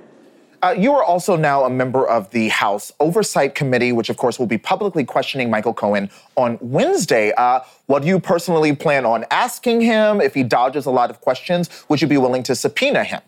Uh, 0.62 0.76
you 0.78 0.94
are 0.94 1.04
also 1.04 1.38
now 1.38 1.64
a 1.64 1.70
member 1.70 2.06
of 2.06 2.30
the 2.32 2.50
House 2.50 2.92
Oversight 3.00 3.56
Committee, 3.56 3.94
which, 3.94 4.10
of 4.10 4.18
course, 4.18 4.38
will 4.38 4.46
be 4.46 4.58
publicly 4.58 5.06
questioning 5.06 5.50
Michael 5.50 5.74
Cohen 5.74 6.10
on 6.36 6.58
Wednesday. 6.60 7.32
Uh, 7.38 7.62
what 7.86 8.02
do 8.02 8.10
you 8.10 8.20
personally 8.20 8.76
plan 8.76 9.06
on 9.06 9.26
asking 9.32 9.80
him? 9.80 10.20
If 10.20 10.34
he 10.34 10.44
dodges 10.44 10.86
a 10.86 10.92
lot 10.92 11.10
of 11.10 11.22
questions, 11.22 11.70
would 11.88 12.02
you 12.02 12.08
be 12.08 12.18
willing 12.18 12.44
to 12.44 12.56
subpoena 12.56 13.06
him? 13.06 13.22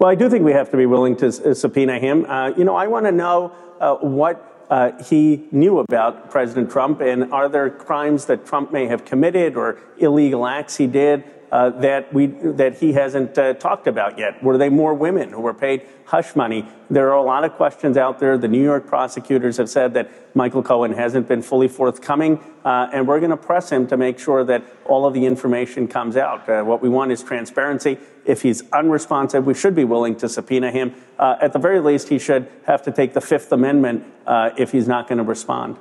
Well, 0.00 0.10
I 0.10 0.16
do 0.16 0.28
think 0.28 0.44
we 0.44 0.52
have 0.52 0.70
to 0.72 0.76
be 0.76 0.86
willing 0.86 1.14
to 1.16 1.26
s- 1.26 1.60
subpoena 1.60 2.00
him. 2.00 2.26
Uh, 2.26 2.48
you 2.56 2.64
know, 2.64 2.74
I 2.74 2.88
want 2.88 3.06
to 3.06 3.12
know 3.12 3.52
uh, 3.80 3.94
what 3.94 4.66
uh, 4.70 4.90
he 5.04 5.44
knew 5.52 5.78
about 5.78 6.32
President 6.32 6.68
Trump, 6.68 7.00
and 7.00 7.32
are 7.32 7.48
there 7.48 7.70
crimes 7.70 8.24
that 8.26 8.44
Trump 8.44 8.72
may 8.72 8.86
have 8.86 9.04
committed 9.04 9.54
or 9.54 9.78
illegal 9.98 10.46
acts 10.46 10.76
he 10.76 10.88
did 10.88 11.22
uh, 11.54 11.70
that 11.70 12.12
we 12.12 12.26
that 12.26 12.76
he 12.78 12.92
hasn't 12.92 13.38
uh, 13.38 13.54
talked 13.54 13.86
about 13.86 14.18
yet? 14.18 14.42
Were 14.42 14.58
they 14.58 14.68
more 14.68 14.92
women 14.92 15.30
who 15.30 15.40
were 15.40 15.54
paid 15.54 15.82
hush 16.04 16.34
money? 16.34 16.66
There 16.90 17.08
are 17.12 17.16
a 17.16 17.22
lot 17.22 17.44
of 17.44 17.52
questions 17.52 17.96
out 17.96 18.18
there. 18.18 18.36
The 18.36 18.48
New 18.48 18.62
York 18.62 18.88
prosecutors 18.88 19.56
have 19.58 19.70
said 19.70 19.94
that 19.94 20.10
Michael 20.34 20.64
Cohen 20.64 20.92
hasn't 20.92 21.28
been 21.28 21.42
fully 21.42 21.68
forthcoming, 21.68 22.40
uh, 22.64 22.90
and 22.92 23.06
we're 23.06 23.20
going 23.20 23.30
to 23.30 23.36
press 23.36 23.70
him 23.70 23.86
to 23.86 23.96
make 23.96 24.18
sure 24.18 24.42
that 24.42 24.64
all 24.84 25.06
of 25.06 25.14
the 25.14 25.24
information 25.24 25.86
comes 25.86 26.16
out. 26.16 26.48
Uh, 26.48 26.64
what 26.64 26.82
we 26.82 26.88
want 26.88 27.12
is 27.12 27.22
transparency. 27.22 27.98
If 28.24 28.42
he's 28.42 28.68
unresponsive, 28.72 29.46
we 29.46 29.54
should 29.54 29.76
be 29.76 29.84
willing 29.84 30.16
to 30.16 30.28
subpoena 30.28 30.72
him. 30.72 30.92
Uh, 31.20 31.36
at 31.40 31.52
the 31.52 31.60
very 31.60 31.78
least, 31.78 32.08
he 32.08 32.18
should 32.18 32.48
have 32.66 32.82
to 32.82 32.90
take 32.90 33.12
the 33.12 33.20
Fifth 33.20 33.52
Amendment 33.52 34.04
uh, 34.26 34.50
if 34.58 34.72
he's 34.72 34.88
not 34.88 35.06
going 35.06 35.18
to 35.18 35.24
respond. 35.24 35.76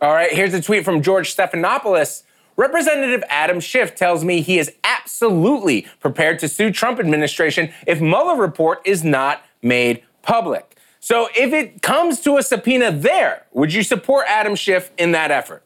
All 0.00 0.14
right, 0.14 0.32
here's 0.32 0.54
a 0.54 0.62
tweet 0.62 0.82
from 0.82 1.02
George 1.02 1.36
Stephanopoulos. 1.36 2.22
Representative 2.56 3.22
Adam 3.28 3.60
Schiff 3.60 3.94
tells 3.94 4.24
me 4.24 4.40
he 4.40 4.58
is 4.58 4.72
absolutely 4.84 5.86
prepared 6.00 6.38
to 6.40 6.48
sue 6.48 6.70
Trump 6.70 7.00
administration 7.00 7.72
if 7.86 8.00
Mueller 8.00 8.36
report 8.36 8.80
is 8.84 9.02
not 9.02 9.42
made 9.62 10.02
public. 10.22 10.76
So 11.00 11.28
if 11.34 11.52
it 11.52 11.80
comes 11.80 12.20
to 12.20 12.36
a 12.36 12.42
subpoena 12.42 12.92
there, 12.92 13.46
would 13.52 13.72
you 13.72 13.82
support 13.82 14.26
Adam 14.28 14.54
Schiff 14.54 14.90
in 14.98 15.12
that 15.12 15.30
effort? 15.30 15.62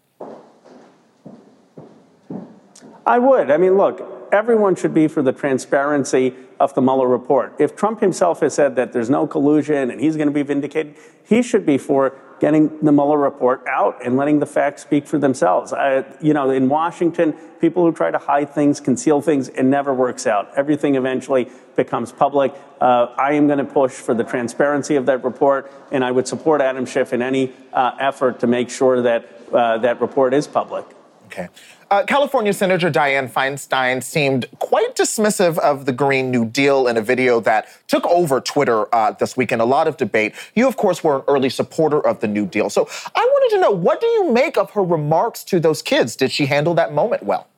I 3.06 3.18
would. 3.18 3.50
I 3.50 3.56
mean, 3.56 3.76
look, 3.76 4.28
everyone 4.32 4.76
should 4.76 4.94
be 4.94 5.08
for 5.08 5.22
the 5.22 5.32
transparency 5.32 6.34
of 6.60 6.74
the 6.74 6.80
Mueller 6.80 7.08
report. 7.08 7.54
If 7.58 7.76
Trump 7.76 8.00
himself 8.00 8.40
has 8.40 8.54
said 8.54 8.76
that 8.76 8.92
there's 8.92 9.10
no 9.10 9.26
collusion 9.26 9.90
and 9.90 10.00
he's 10.00 10.16
going 10.16 10.28
to 10.28 10.32
be 10.32 10.42
vindicated, 10.42 10.94
he 11.24 11.42
should 11.42 11.66
be 11.66 11.78
for 11.78 12.14
getting 12.44 12.78
the 12.84 12.92
Mueller 12.92 13.16
report 13.16 13.66
out 13.66 14.04
and 14.04 14.18
letting 14.18 14.38
the 14.38 14.44
facts 14.44 14.82
speak 14.82 15.06
for 15.06 15.16
themselves. 15.16 15.72
I, 15.72 16.04
you 16.20 16.34
know, 16.34 16.50
in 16.50 16.68
Washington, 16.68 17.32
people 17.58 17.86
who 17.86 17.90
try 17.90 18.10
to 18.10 18.18
hide 18.18 18.50
things, 18.50 18.80
conceal 18.80 19.22
things, 19.22 19.48
it 19.48 19.62
never 19.62 19.94
works 19.94 20.26
out. 20.26 20.52
Everything 20.54 20.94
eventually 20.94 21.48
becomes 21.74 22.12
public. 22.12 22.52
Uh, 22.82 23.06
I 23.16 23.32
am 23.32 23.46
going 23.46 23.60
to 23.60 23.64
push 23.64 23.92
for 23.92 24.12
the 24.12 24.24
transparency 24.24 24.96
of 24.96 25.06
that 25.06 25.24
report, 25.24 25.72
and 25.90 26.04
I 26.04 26.10
would 26.10 26.28
support 26.28 26.60
Adam 26.60 26.84
Schiff 26.84 27.14
in 27.14 27.22
any 27.22 27.50
uh, 27.72 27.92
effort 27.98 28.40
to 28.40 28.46
make 28.46 28.68
sure 28.68 29.00
that 29.00 29.26
uh, 29.50 29.78
that 29.78 30.02
report 30.02 30.34
is 30.34 30.46
public. 30.46 30.84
Okay. 31.28 31.48
Uh, 31.90 32.04
California 32.04 32.52
Senator 32.52 32.90
Dianne 32.90 33.30
Feinstein 33.30 34.02
seemed 34.02 34.46
quite 34.58 34.96
dismissive 34.96 35.58
of 35.58 35.84
the 35.84 35.92
Green 35.92 36.30
New 36.30 36.44
Deal 36.44 36.86
in 36.86 36.96
a 36.96 37.02
video 37.02 37.40
that 37.40 37.68
took 37.88 38.06
over 38.06 38.40
Twitter 38.40 38.92
uh, 38.94 39.12
this 39.12 39.36
weekend. 39.36 39.60
A 39.60 39.66
lot 39.66 39.86
of 39.86 39.96
debate. 39.96 40.34
You, 40.54 40.66
of 40.66 40.76
course, 40.76 41.04
were 41.04 41.16
an 41.16 41.22
early 41.28 41.50
supporter 41.50 42.04
of 42.04 42.20
the 42.20 42.28
New 42.28 42.46
Deal. 42.46 42.70
So 42.70 42.88
I 43.14 43.20
wanted 43.20 43.56
to 43.56 43.60
know 43.60 43.70
what 43.70 44.00
do 44.00 44.06
you 44.06 44.32
make 44.32 44.56
of 44.56 44.70
her 44.72 44.82
remarks 44.82 45.44
to 45.44 45.60
those 45.60 45.82
kids? 45.82 46.16
Did 46.16 46.30
she 46.30 46.46
handle 46.46 46.74
that 46.74 46.92
moment 46.92 47.22
well? 47.22 47.48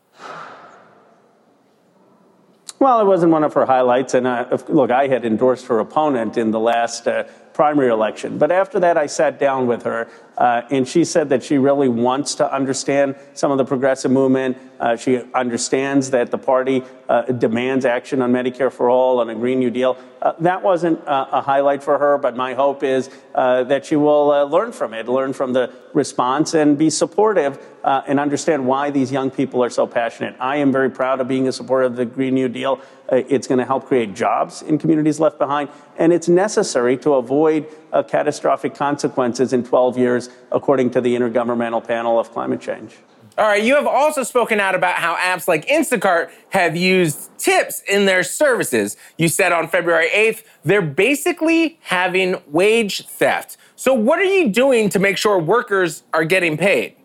Well, 2.79 3.01
it 3.01 3.05
wasn't 3.05 3.33
one 3.33 3.43
of 3.43 3.55
her 3.55 3.65
highlights. 3.65 4.15
And 4.15 4.27
uh, 4.27 4.59
look, 4.69 4.91
I 4.91 5.09
had 5.09 5.25
endorsed 5.25 5.67
her 5.67 5.79
opponent 5.79 6.37
in 6.37 6.51
the 6.51 6.61
last 6.61 7.09
uh, 7.09 7.25
primary 7.55 7.89
election. 7.89 8.37
But 8.37 8.53
after 8.53 8.79
that, 8.81 8.99
I 8.99 9.07
sat 9.07 9.39
down 9.39 9.67
with 9.67 9.83
her, 9.85 10.09
uh, 10.39 10.63
and 10.71 10.87
she 10.87 11.05
said 11.05 11.29
that 11.31 11.43
she 11.43 11.59
really 11.59 11.89
wants 11.89 12.35
to 12.37 12.53
understand 12.53 13.17
some 13.35 13.51
of 13.51 13.59
the 13.59 13.65
progressive 13.65 14.11
movement. 14.11 14.59
Uh, 14.79 14.97
she 14.97 15.23
understands 15.33 16.11
that 16.11 16.31
the 16.31 16.39
party 16.39 16.83
uh, 17.09 17.23
demands 17.23 17.87
action 17.87 18.21
on 18.21 18.33
Medicare 18.33 18.71
for 18.71 18.91
all, 18.91 19.21
on 19.21 19.31
a 19.31 19.35
Green 19.35 19.59
New 19.59 19.71
Deal. 19.71 19.97
Uh, 20.21 20.33
that 20.41 20.63
wasn't 20.63 20.99
uh, 21.07 21.27
a 21.33 21.41
highlight 21.41 21.83
for 21.83 21.99
her, 21.99 22.19
but 22.19 22.37
my 22.37 22.53
hope 22.53 22.83
is 22.83 23.09
uh, 23.35 23.65
that 23.65 23.87
she 23.87 23.97
will 23.97 24.27
learn 24.49 24.73
from 24.73 24.93
it, 24.93 25.09
learn 25.09 25.33
from 25.33 25.53
the 25.53 25.73
response, 25.95 26.53
and 26.53 26.77
be 26.77 26.91
supportive 26.91 27.59
and 27.85 28.19
understand 28.19 28.67
why 28.67 28.91
these 28.91 29.13
young 29.13 29.31
people 29.31 29.63
are 29.63 29.71
so 29.71 29.87
passionate. 29.87 30.35
I 30.41 30.57
am 30.57 30.73
very 30.73 30.91
proud 30.91 31.21
of 31.21 31.29
being 31.29 31.47
a 31.47 31.53
supporter 31.53 31.85
of 31.85 31.95
the 31.95 32.05
Green 32.05 32.35
New 32.35 32.49
Deal. 32.49 32.81
it's 33.13 33.47
going 33.47 33.61
to 33.61 33.65
help 33.65 33.87
create 33.87 34.13
jobs 34.13 34.63
in 34.63 34.77
communities 34.77 35.21
left 35.21 35.39
behind, 35.39 35.69
and 35.97 36.13
it's 36.13 36.29
necessary 36.29 36.97
to 36.99 37.15
avoid 37.15 37.69
catastrophic 38.03 38.75
consequences 38.75 39.53
in 39.53 39.65
12 39.65 39.99
years, 39.99 40.31
according 40.53 40.91
to 40.91 41.01
the 41.01 41.15
Intergovernmental 41.15 41.87
Panel 41.87 42.19
of 42.19 42.31
Climate 42.33 42.61
Change. 42.61 42.97
All 43.39 43.47
right, 43.47 43.63
you 43.63 43.75
have 43.75 43.87
also 43.87 44.23
spoken 44.23 44.61
out 44.61 44.75
about 44.75 44.95
how 44.95 45.15
apps 45.17 45.47
like 45.47 45.67
Instacart 45.67 46.31
have 46.51 46.75
used 46.75 47.37
tips 47.37 47.83
in 47.87 48.07
their 48.07 48.23
services. 48.23 48.97
You 49.19 49.29
said 49.29 49.53
on 49.53 49.69
February 49.69 50.09
8th, 50.09 50.43
they're 50.65 50.81
basically 50.81 51.79
having 51.83 52.37
wage 52.47 53.07
theft. 53.07 53.59
So, 53.75 53.93
what 53.93 54.19
are 54.19 54.25
you 54.25 54.49
doing 54.49 54.89
to 54.89 54.99
make 54.99 55.19
sure 55.19 55.39
workers 55.39 56.03
are 56.15 56.25
getting 56.25 56.57
paid? 56.57 56.97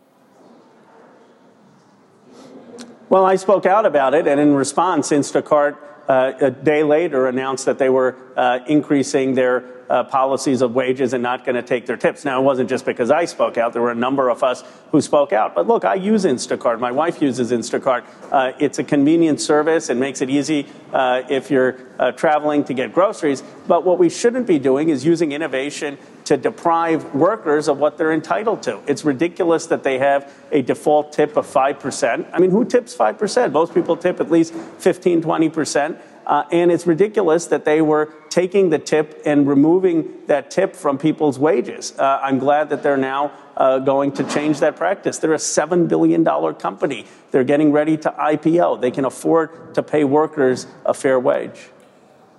Well, 3.10 3.26
I 3.26 3.36
spoke 3.36 3.66
out 3.66 3.84
about 3.84 4.14
it, 4.14 4.26
and 4.26 4.40
in 4.40 4.54
response, 4.54 5.10
Instacart 5.10 5.76
uh, 6.08 6.32
a 6.40 6.50
day 6.50 6.82
later 6.82 7.26
announced 7.26 7.66
that 7.66 7.78
they 7.78 7.90
were 7.90 8.16
uh, 8.38 8.60
increasing 8.66 9.34
their 9.34 9.60
uh, 9.92 10.02
policies 10.02 10.62
of 10.62 10.74
wages 10.74 11.12
and 11.12 11.22
not 11.22 11.44
going 11.44 11.54
to 11.54 11.62
take 11.62 11.84
their 11.84 11.98
tips. 11.98 12.24
Now, 12.24 12.40
it 12.40 12.44
wasn't 12.44 12.70
just 12.70 12.86
because 12.86 13.10
I 13.10 13.26
spoke 13.26 13.58
out. 13.58 13.74
There 13.74 13.82
were 13.82 13.90
a 13.90 13.94
number 13.94 14.30
of 14.30 14.42
us 14.42 14.64
who 14.90 15.02
spoke 15.02 15.34
out. 15.34 15.54
But 15.54 15.66
look, 15.66 15.84
I 15.84 15.96
use 15.96 16.24
Instacart. 16.24 16.80
My 16.80 16.90
wife 16.90 17.20
uses 17.20 17.52
Instacart. 17.52 18.04
Uh, 18.32 18.52
it's 18.58 18.78
a 18.78 18.84
convenient 18.84 19.38
service 19.38 19.90
and 19.90 20.00
makes 20.00 20.22
it 20.22 20.30
easy 20.30 20.66
uh, 20.94 21.24
if 21.28 21.50
you're 21.50 21.78
uh, 21.98 22.10
traveling 22.12 22.64
to 22.64 22.72
get 22.72 22.94
groceries. 22.94 23.42
But 23.68 23.84
what 23.84 23.98
we 23.98 24.08
shouldn't 24.08 24.46
be 24.46 24.58
doing 24.58 24.88
is 24.88 25.04
using 25.04 25.32
innovation 25.32 25.98
to 26.24 26.38
deprive 26.38 27.14
workers 27.14 27.68
of 27.68 27.76
what 27.76 27.98
they're 27.98 28.12
entitled 28.12 28.62
to. 28.62 28.80
It's 28.86 29.04
ridiculous 29.04 29.66
that 29.66 29.82
they 29.82 29.98
have 29.98 30.32
a 30.52 30.62
default 30.62 31.12
tip 31.12 31.36
of 31.36 31.46
5%. 31.46 32.30
I 32.32 32.38
mean, 32.38 32.50
who 32.50 32.64
tips 32.64 32.96
5%? 32.96 33.52
Most 33.52 33.74
people 33.74 33.98
tip 33.98 34.20
at 34.20 34.30
least 34.30 34.54
15, 34.54 35.22
20%. 35.22 36.00
Uh, 36.26 36.44
and 36.52 36.70
it's 36.70 36.86
ridiculous 36.86 37.46
that 37.46 37.64
they 37.64 37.82
were 37.82 38.14
taking 38.32 38.70
the 38.70 38.78
tip 38.78 39.20
and 39.26 39.46
removing 39.46 40.10
that 40.26 40.50
tip 40.50 40.74
from 40.74 40.96
people's 40.96 41.38
wages. 41.38 41.92
Uh, 41.98 42.18
I'm 42.22 42.38
glad 42.38 42.70
that 42.70 42.82
they're 42.82 42.96
now 42.96 43.30
uh, 43.58 43.78
going 43.78 44.10
to 44.12 44.24
change 44.24 44.60
that 44.60 44.74
practice. 44.74 45.18
They're 45.18 45.34
a 45.34 45.36
$7 45.36 45.86
billion 45.86 46.24
company. 46.54 47.04
They're 47.30 47.44
getting 47.44 47.72
ready 47.72 47.98
to 47.98 48.10
IPO. 48.10 48.80
They 48.80 48.90
can 48.90 49.04
afford 49.04 49.74
to 49.74 49.82
pay 49.82 50.04
workers 50.04 50.66
a 50.86 50.94
fair 50.94 51.20
wage. 51.20 51.71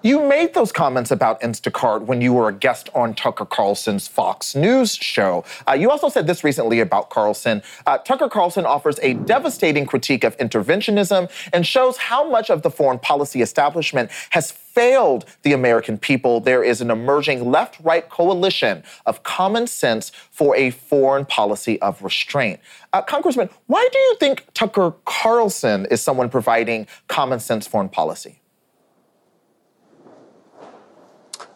You 0.05 0.19
made 0.27 0.53
those 0.53 0.73
comments 0.73 1.11
about 1.11 1.39
Instacart 1.39 2.01
when 2.01 2.19
you 2.19 2.33
were 2.33 2.49
a 2.49 2.53
guest 2.53 2.89
on 2.93 3.13
Tucker 3.13 3.45
Carlson's 3.45 4.05
Fox 4.05 4.53
News 4.53 4.97
show. 4.97 5.45
Uh, 5.65 5.75
you 5.75 5.89
also 5.89 6.09
said 6.09 6.27
this 6.27 6.43
recently 6.43 6.81
about 6.81 7.09
Carlson. 7.09 7.63
Uh, 7.87 7.99
Tucker 7.99 8.27
Carlson 8.27 8.65
offers 8.65 8.99
a 9.01 9.13
devastating 9.13 9.85
critique 9.85 10.25
of 10.25 10.35
interventionism 10.39 11.31
and 11.53 11.65
shows 11.65 11.95
how 11.95 12.29
much 12.29 12.49
of 12.49 12.63
the 12.63 12.69
foreign 12.69 12.99
policy 12.99 13.41
establishment 13.41 14.11
has 14.31 14.51
failed 14.51 15.23
the 15.43 15.53
American 15.53 15.97
people. 15.97 16.41
There 16.41 16.65
is 16.65 16.81
an 16.81 16.91
emerging 16.91 17.49
left 17.49 17.79
right 17.81 18.09
coalition 18.09 18.83
of 19.05 19.23
common 19.23 19.67
sense 19.67 20.11
for 20.31 20.53
a 20.57 20.71
foreign 20.71 21.23
policy 21.23 21.81
of 21.81 22.03
restraint. 22.03 22.59
Uh, 22.91 23.01
Congressman, 23.03 23.49
why 23.67 23.87
do 23.89 23.97
you 23.97 24.17
think 24.19 24.47
Tucker 24.53 24.95
Carlson 25.05 25.85
is 25.85 26.01
someone 26.01 26.27
providing 26.27 26.87
common 27.07 27.39
sense 27.39 27.67
foreign 27.67 27.87
policy? 27.87 28.41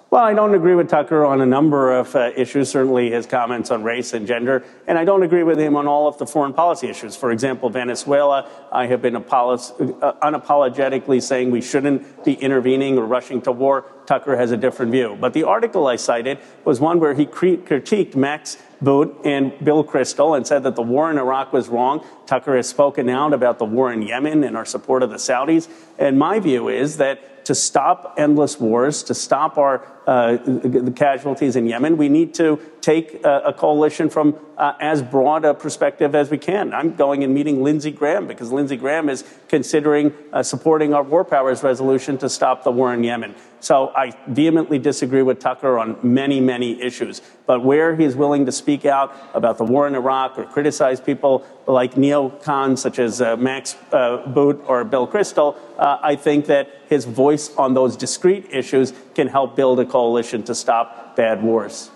Well, 0.09 0.23
I 0.23 0.33
don't 0.33 0.55
agree 0.55 0.73
with 0.73 0.87
Tucker 0.87 1.25
on 1.25 1.41
a 1.41 1.45
number 1.45 1.93
of 1.93 2.15
uh, 2.15 2.31
issues, 2.33 2.69
certainly 2.69 3.11
his 3.11 3.25
comments 3.25 3.71
on 3.71 3.83
race 3.83 4.13
and 4.13 4.25
gender, 4.25 4.63
and 4.87 4.97
I 4.97 5.03
don't 5.03 5.21
agree 5.21 5.43
with 5.43 5.59
him 5.59 5.75
on 5.75 5.85
all 5.85 6.07
of 6.07 6.17
the 6.17 6.25
foreign 6.25 6.53
policy 6.53 6.87
issues. 6.87 7.17
For 7.17 7.29
example, 7.29 7.69
Venezuela, 7.69 8.49
I 8.71 8.85
have 8.85 9.01
been 9.01 9.17
uh, 9.17 9.21
unapologetically 9.21 11.21
saying 11.21 11.51
we 11.51 11.59
shouldn't 11.59 12.23
be 12.23 12.35
intervening 12.35 12.97
or 12.97 13.05
rushing 13.05 13.41
to 13.41 13.51
war. 13.51 13.83
Tucker 14.05 14.37
has 14.37 14.51
a 14.51 14.57
different 14.57 14.93
view. 14.93 15.17
But 15.19 15.33
the 15.33 15.43
article 15.43 15.87
I 15.87 15.97
cited 15.97 16.37
was 16.63 16.79
one 16.79 17.01
where 17.01 17.13
he 17.13 17.25
critiqued 17.25 18.15
Max 18.15 18.55
Boot 18.81 19.13
and 19.25 19.51
Bill 19.61 19.83
Kristol 19.83 20.37
and 20.37 20.47
said 20.47 20.63
that 20.63 20.77
the 20.77 20.83
war 20.83 21.11
in 21.11 21.17
Iraq 21.17 21.51
was 21.51 21.67
wrong. 21.67 22.05
Tucker 22.25 22.55
has 22.55 22.69
spoken 22.69 23.09
out 23.09 23.33
about 23.33 23.59
the 23.59 23.65
war 23.65 23.91
in 23.91 24.01
Yemen 24.01 24.45
and 24.45 24.55
our 24.55 24.63
support 24.63 25.03
of 25.03 25.09
the 25.09 25.17
Saudis. 25.17 25.67
And 25.99 26.17
my 26.17 26.39
view 26.39 26.69
is 26.69 26.95
that 26.95 27.43
to 27.43 27.53
stop 27.55 28.15
endless 28.17 28.57
wars, 28.57 29.03
to 29.03 29.13
stop 29.13 29.57
our 29.57 29.85
uh, 30.07 30.37
the 30.37 30.93
casualties 30.95 31.57
in 31.57 31.67
Yemen, 31.67 31.97
we 31.97 32.07
need 32.07 32.33
to 32.35 32.59
take 32.79 33.25
a, 33.25 33.41
a 33.47 33.53
coalition 33.53 34.09
from 34.09 34.37
uh, 34.57 34.73
as 34.79 35.01
broad 35.01 35.43
a 35.43 35.53
perspective 35.53 36.15
as 36.15 36.31
we 36.31 36.37
can. 36.37 36.73
I'm 36.73 36.95
going 36.95 37.25
and 37.25 37.33
meeting 37.33 37.61
Lindsey 37.61 37.91
Graham 37.91 38.25
because 38.25 38.49
Lindsey 38.51 38.77
Graham 38.77 39.09
is 39.09 39.25
considering 39.49 40.13
uh, 40.31 40.41
supporting 40.41 40.93
our 40.93 41.03
war 41.03 41.25
powers 41.25 41.61
resolution 41.61 42.17
to 42.19 42.29
stop 42.29 42.63
the 42.63 42.71
war 42.71 42.93
in 42.93 43.03
Yemen. 43.03 43.35
So 43.59 43.91
I 43.95 44.13
vehemently 44.27 44.79
disagree 44.79 45.23
with 45.23 45.39
Tucker 45.39 45.77
on 45.77 45.97
many, 46.01 46.39
many 46.39 46.81
issues. 46.81 47.21
But 47.45 47.63
where 47.63 47.95
he 47.95 48.05
is 48.05 48.15
willing 48.15 48.45
to 48.45 48.51
speak 48.51 48.85
out 48.85 49.15
about 49.33 49.57
the 49.57 49.63
war 49.63 49.87
in 49.87 49.95
Iraq 49.95 50.37
or 50.37 50.45
criticize 50.45 51.01
people 51.01 51.45
like 51.65 51.95
neocons 51.95 52.77
such 52.77 52.99
as 52.99 53.21
uh, 53.21 53.35
Max 53.35 53.75
uh, 53.91 54.25
Boot 54.27 54.63
or 54.67 54.83
Bill 54.85 55.07
Kristol, 55.07 55.57
uh, 55.77 55.97
I 56.01 56.15
think 56.15 56.45
that 56.45 56.69
his 56.87 57.05
voice 57.05 57.53
on 57.55 57.73
those 57.73 57.97
discrete 57.97 58.47
issues 58.51 58.93
can 59.17 59.27
help 59.27 59.55
build 59.55 59.79
a 59.79 59.85
coalition 59.85 60.43
to 60.43 60.53
stop 60.53 61.15
bad 61.15 61.41
wars. 61.43 61.89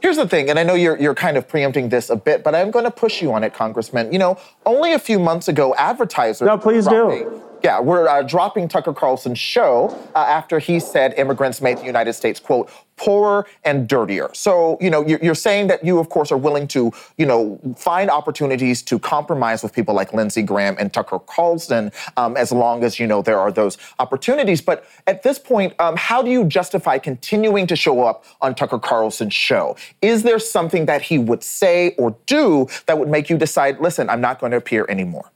Here's 0.00 0.16
the 0.16 0.28
thing, 0.28 0.48
and 0.48 0.60
I 0.60 0.62
know 0.62 0.74
you're, 0.74 0.96
you're 0.96 1.14
kind 1.14 1.36
of 1.36 1.48
preempting 1.48 1.88
this 1.88 2.08
a 2.08 2.14
bit, 2.14 2.44
but 2.44 2.54
I'm 2.54 2.70
going 2.70 2.84
to 2.84 2.90
push 2.90 3.20
you 3.20 3.32
on 3.32 3.42
it, 3.42 3.52
Congressman. 3.52 4.12
You 4.12 4.20
know, 4.20 4.38
only 4.64 4.92
a 4.92 4.98
few 4.98 5.18
months 5.18 5.48
ago, 5.48 5.74
advertisers. 5.74 6.46
No, 6.46 6.56
please 6.56 6.86
do. 6.86 7.42
Yeah, 7.64 7.80
we're 7.80 8.06
uh, 8.06 8.22
dropping 8.22 8.68
Tucker 8.68 8.94
Carlson's 8.94 9.38
show 9.38 9.88
uh, 10.14 10.18
after 10.18 10.60
he 10.60 10.78
said 10.78 11.14
immigrants 11.14 11.60
made 11.60 11.78
the 11.78 11.84
United 11.84 12.12
States, 12.12 12.38
quote, 12.38 12.70
poorer 12.96 13.46
and 13.64 13.88
dirtier. 13.88 14.30
So, 14.32 14.76
you 14.80 14.90
know, 14.90 15.04
you're, 15.06 15.34
saying 15.34 15.68
that 15.68 15.84
you, 15.84 15.98
of 15.98 16.08
course, 16.08 16.30
are 16.32 16.36
willing 16.36 16.66
to, 16.68 16.92
you 17.16 17.26
know, 17.26 17.60
find 17.76 18.10
opportunities 18.10 18.82
to 18.82 18.98
compromise 18.98 19.62
with 19.62 19.72
people 19.72 19.94
like 19.94 20.12
Lindsey 20.12 20.42
Graham 20.42 20.76
and 20.78 20.92
Tucker 20.92 21.20
Carlson, 21.20 21.92
um, 22.16 22.36
as 22.36 22.50
long 22.50 22.82
as, 22.82 22.98
you 22.98 23.06
know, 23.06 23.22
there 23.22 23.38
are 23.38 23.52
those 23.52 23.78
opportunities. 24.00 24.60
But 24.60 24.84
at 25.06 25.22
this 25.22 25.38
point, 25.38 25.74
um, 25.80 25.96
how 25.96 26.22
do 26.22 26.30
you 26.30 26.44
justify 26.44 26.98
continuing 26.98 27.66
to 27.68 27.76
show 27.76 28.02
up 28.02 28.24
on 28.40 28.54
Tucker 28.54 28.80
Carlson's 28.80 29.34
show? 29.34 29.76
Is 30.02 30.24
there 30.24 30.40
something 30.40 30.86
that 30.86 31.02
he 31.02 31.18
would 31.18 31.42
say 31.42 31.94
or 31.98 32.16
do 32.26 32.66
that 32.86 32.98
would 32.98 33.08
make 33.08 33.30
you 33.30 33.38
decide, 33.38 33.80
listen, 33.80 34.10
I'm 34.10 34.20
not 34.20 34.40
going 34.40 34.50
to 34.52 34.58
appear 34.58 34.86
anymore? 34.88 35.30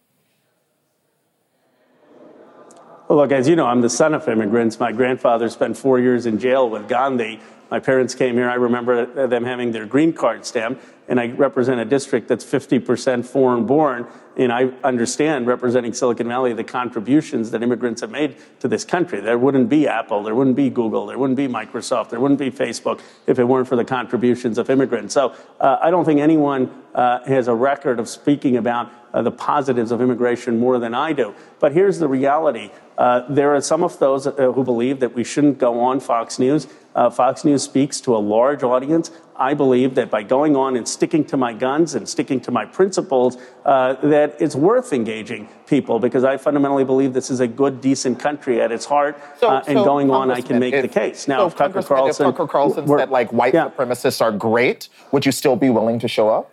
Well, 3.13 3.21
look, 3.21 3.33
as 3.33 3.47
you 3.47 3.57
know, 3.57 3.67
I'm 3.67 3.83
the 3.83 3.91
son 3.91 4.15
of 4.15 4.27
immigrants. 4.27 4.81
My 4.81 4.91
grandfather 4.91 5.51
spent 5.51 5.77
four 5.77 6.01
years 6.01 6.25
in 6.25 6.39
jail 6.39 6.71
with 6.71 6.89
Gandhi. 6.89 7.41
My 7.71 7.79
parents 7.79 8.15
came 8.15 8.37
here. 8.37 8.49
I 8.49 8.55
remember 8.55 9.27
them 9.27 9.45
having 9.45 9.71
their 9.71 9.85
green 9.85 10.15
card 10.15 10.47
stamp, 10.47 10.81
and 11.09 11.21
I 11.21 11.27
represent 11.27 11.79
a 11.79 11.85
district 11.85 12.27
that's 12.27 12.43
50% 12.43 13.27
foreign 13.27 13.67
born. 13.67 14.07
And 14.37 14.53
I 14.53 14.71
understand, 14.83 15.47
representing 15.47 15.93
Silicon 15.93 16.27
Valley, 16.27 16.53
the 16.55 16.65
contributions 16.65 17.51
that 17.51 17.63
immigrants 17.63 18.01
have 18.01 18.11
made 18.11 18.37
to 18.61 18.69
this 18.69 18.85
country. 18.85 19.21
There 19.21 19.39
wouldn't 19.39 19.69
be 19.69 19.87
Apple, 19.87 20.23
there 20.23 20.35
wouldn't 20.35 20.57
be 20.57 20.71
Google, 20.71 21.07
there 21.07 21.19
wouldn't 21.19 21.37
be 21.37 21.49
Microsoft, 21.49 22.11
there 22.11 22.21
wouldn't 22.21 22.41
be 22.41 22.51
Facebook 22.51 23.01
if 23.27 23.39
it 23.39 23.45
weren't 23.45 23.69
for 23.69 23.77
the 23.77 23.85
contributions 23.85 24.57
of 24.59 24.71
immigrants. 24.71 25.13
So 25.13 25.35
uh, 25.61 25.79
I 25.83 25.91
don't 25.91 26.05
think 26.05 26.21
anyone 26.21 26.71
uh, 26.95 27.25
has 27.25 27.49
a 27.49 27.55
record 27.55 28.01
of 28.01 28.09
speaking 28.09 28.57
about 28.57 28.91
uh, 29.13 29.23
the 29.23 29.31
positives 29.31 29.91
of 29.91 30.01
immigration 30.01 30.59
more 30.59 30.79
than 30.79 30.95
I 30.95 31.13
do. 31.13 31.35
But 31.61 31.73
here's 31.73 31.99
the 31.99 32.09
reality. 32.09 32.71
Uh, 32.97 33.23
there 33.29 33.55
are 33.55 33.61
some 33.61 33.83
of 33.83 33.99
those 33.99 34.27
uh, 34.27 34.33
who 34.33 34.65
believe 34.65 35.01
that 35.01 35.15
we 35.15 35.25
shouldn't 35.25 35.59
go 35.59 35.81
on 35.81 36.01
Fox 36.01 36.39
News. 36.39 36.67
Uh, 36.95 37.11
Fox 37.11 37.45
News 37.45 37.63
speaks 37.63 38.01
to 38.03 38.17
a 38.17 38.19
large 38.19 38.63
audience. 38.63 39.11
I 39.43 39.55
believe 39.55 39.97
that 39.97 40.09
by 40.09 40.23
going 40.23 40.55
on 40.55 40.77
and 40.77 40.87
sticking 40.87 41.25
to 41.25 41.37
my 41.37 41.53
guns 41.53 41.97
and 41.97 42.09
sticking 42.09 42.41
to 42.43 42.53
my 42.53 42.65
principles, 42.65 43.39
uh, 43.65 43.95
that 43.95 44.37
it's 44.39 44.55
worth 44.55 44.93
engaging 44.93 45.49
people 45.67 45.99
because 45.99 46.23
I 46.23 46.37
fundamentally 46.37 46.85
believe 46.85 47.13
this 47.13 47.29
is 47.29 47.41
a 47.41 47.49
good, 47.49 47.81
decent 47.81 48.21
country 48.21 48.61
at 48.63 48.71
its 48.71 48.85
heart. 48.85 49.19
So- 49.39 49.49
uh, 49.49 49.65
and 49.67 49.79
so, 49.79 49.85
going 49.85 50.13
on, 50.13 50.31
I 50.31 50.43
can 50.43 50.61
make 50.61 50.75
if- 50.75 50.83
the 50.83 50.89
case. 51.01 51.27
Now, 51.27 51.39
so, 51.39 51.47
if 51.49 51.57
Tucker 51.57 51.83
Carlson, 51.83 52.27
if 52.27 52.35
Tucker 52.35 52.47
Carlson 52.47 52.87
said 52.87 53.11
like 53.11 53.33
white 53.33 53.53
yeah. 53.53 53.69
supremacists 53.69 54.21
are 54.21 54.31
great, 54.31 54.89
would 55.11 55.27
you 55.27 55.33
still 55.33 55.57
be 55.57 55.71
willing 55.71 55.99
to 55.99 56.07
show 56.07 56.29
up? 56.29 56.49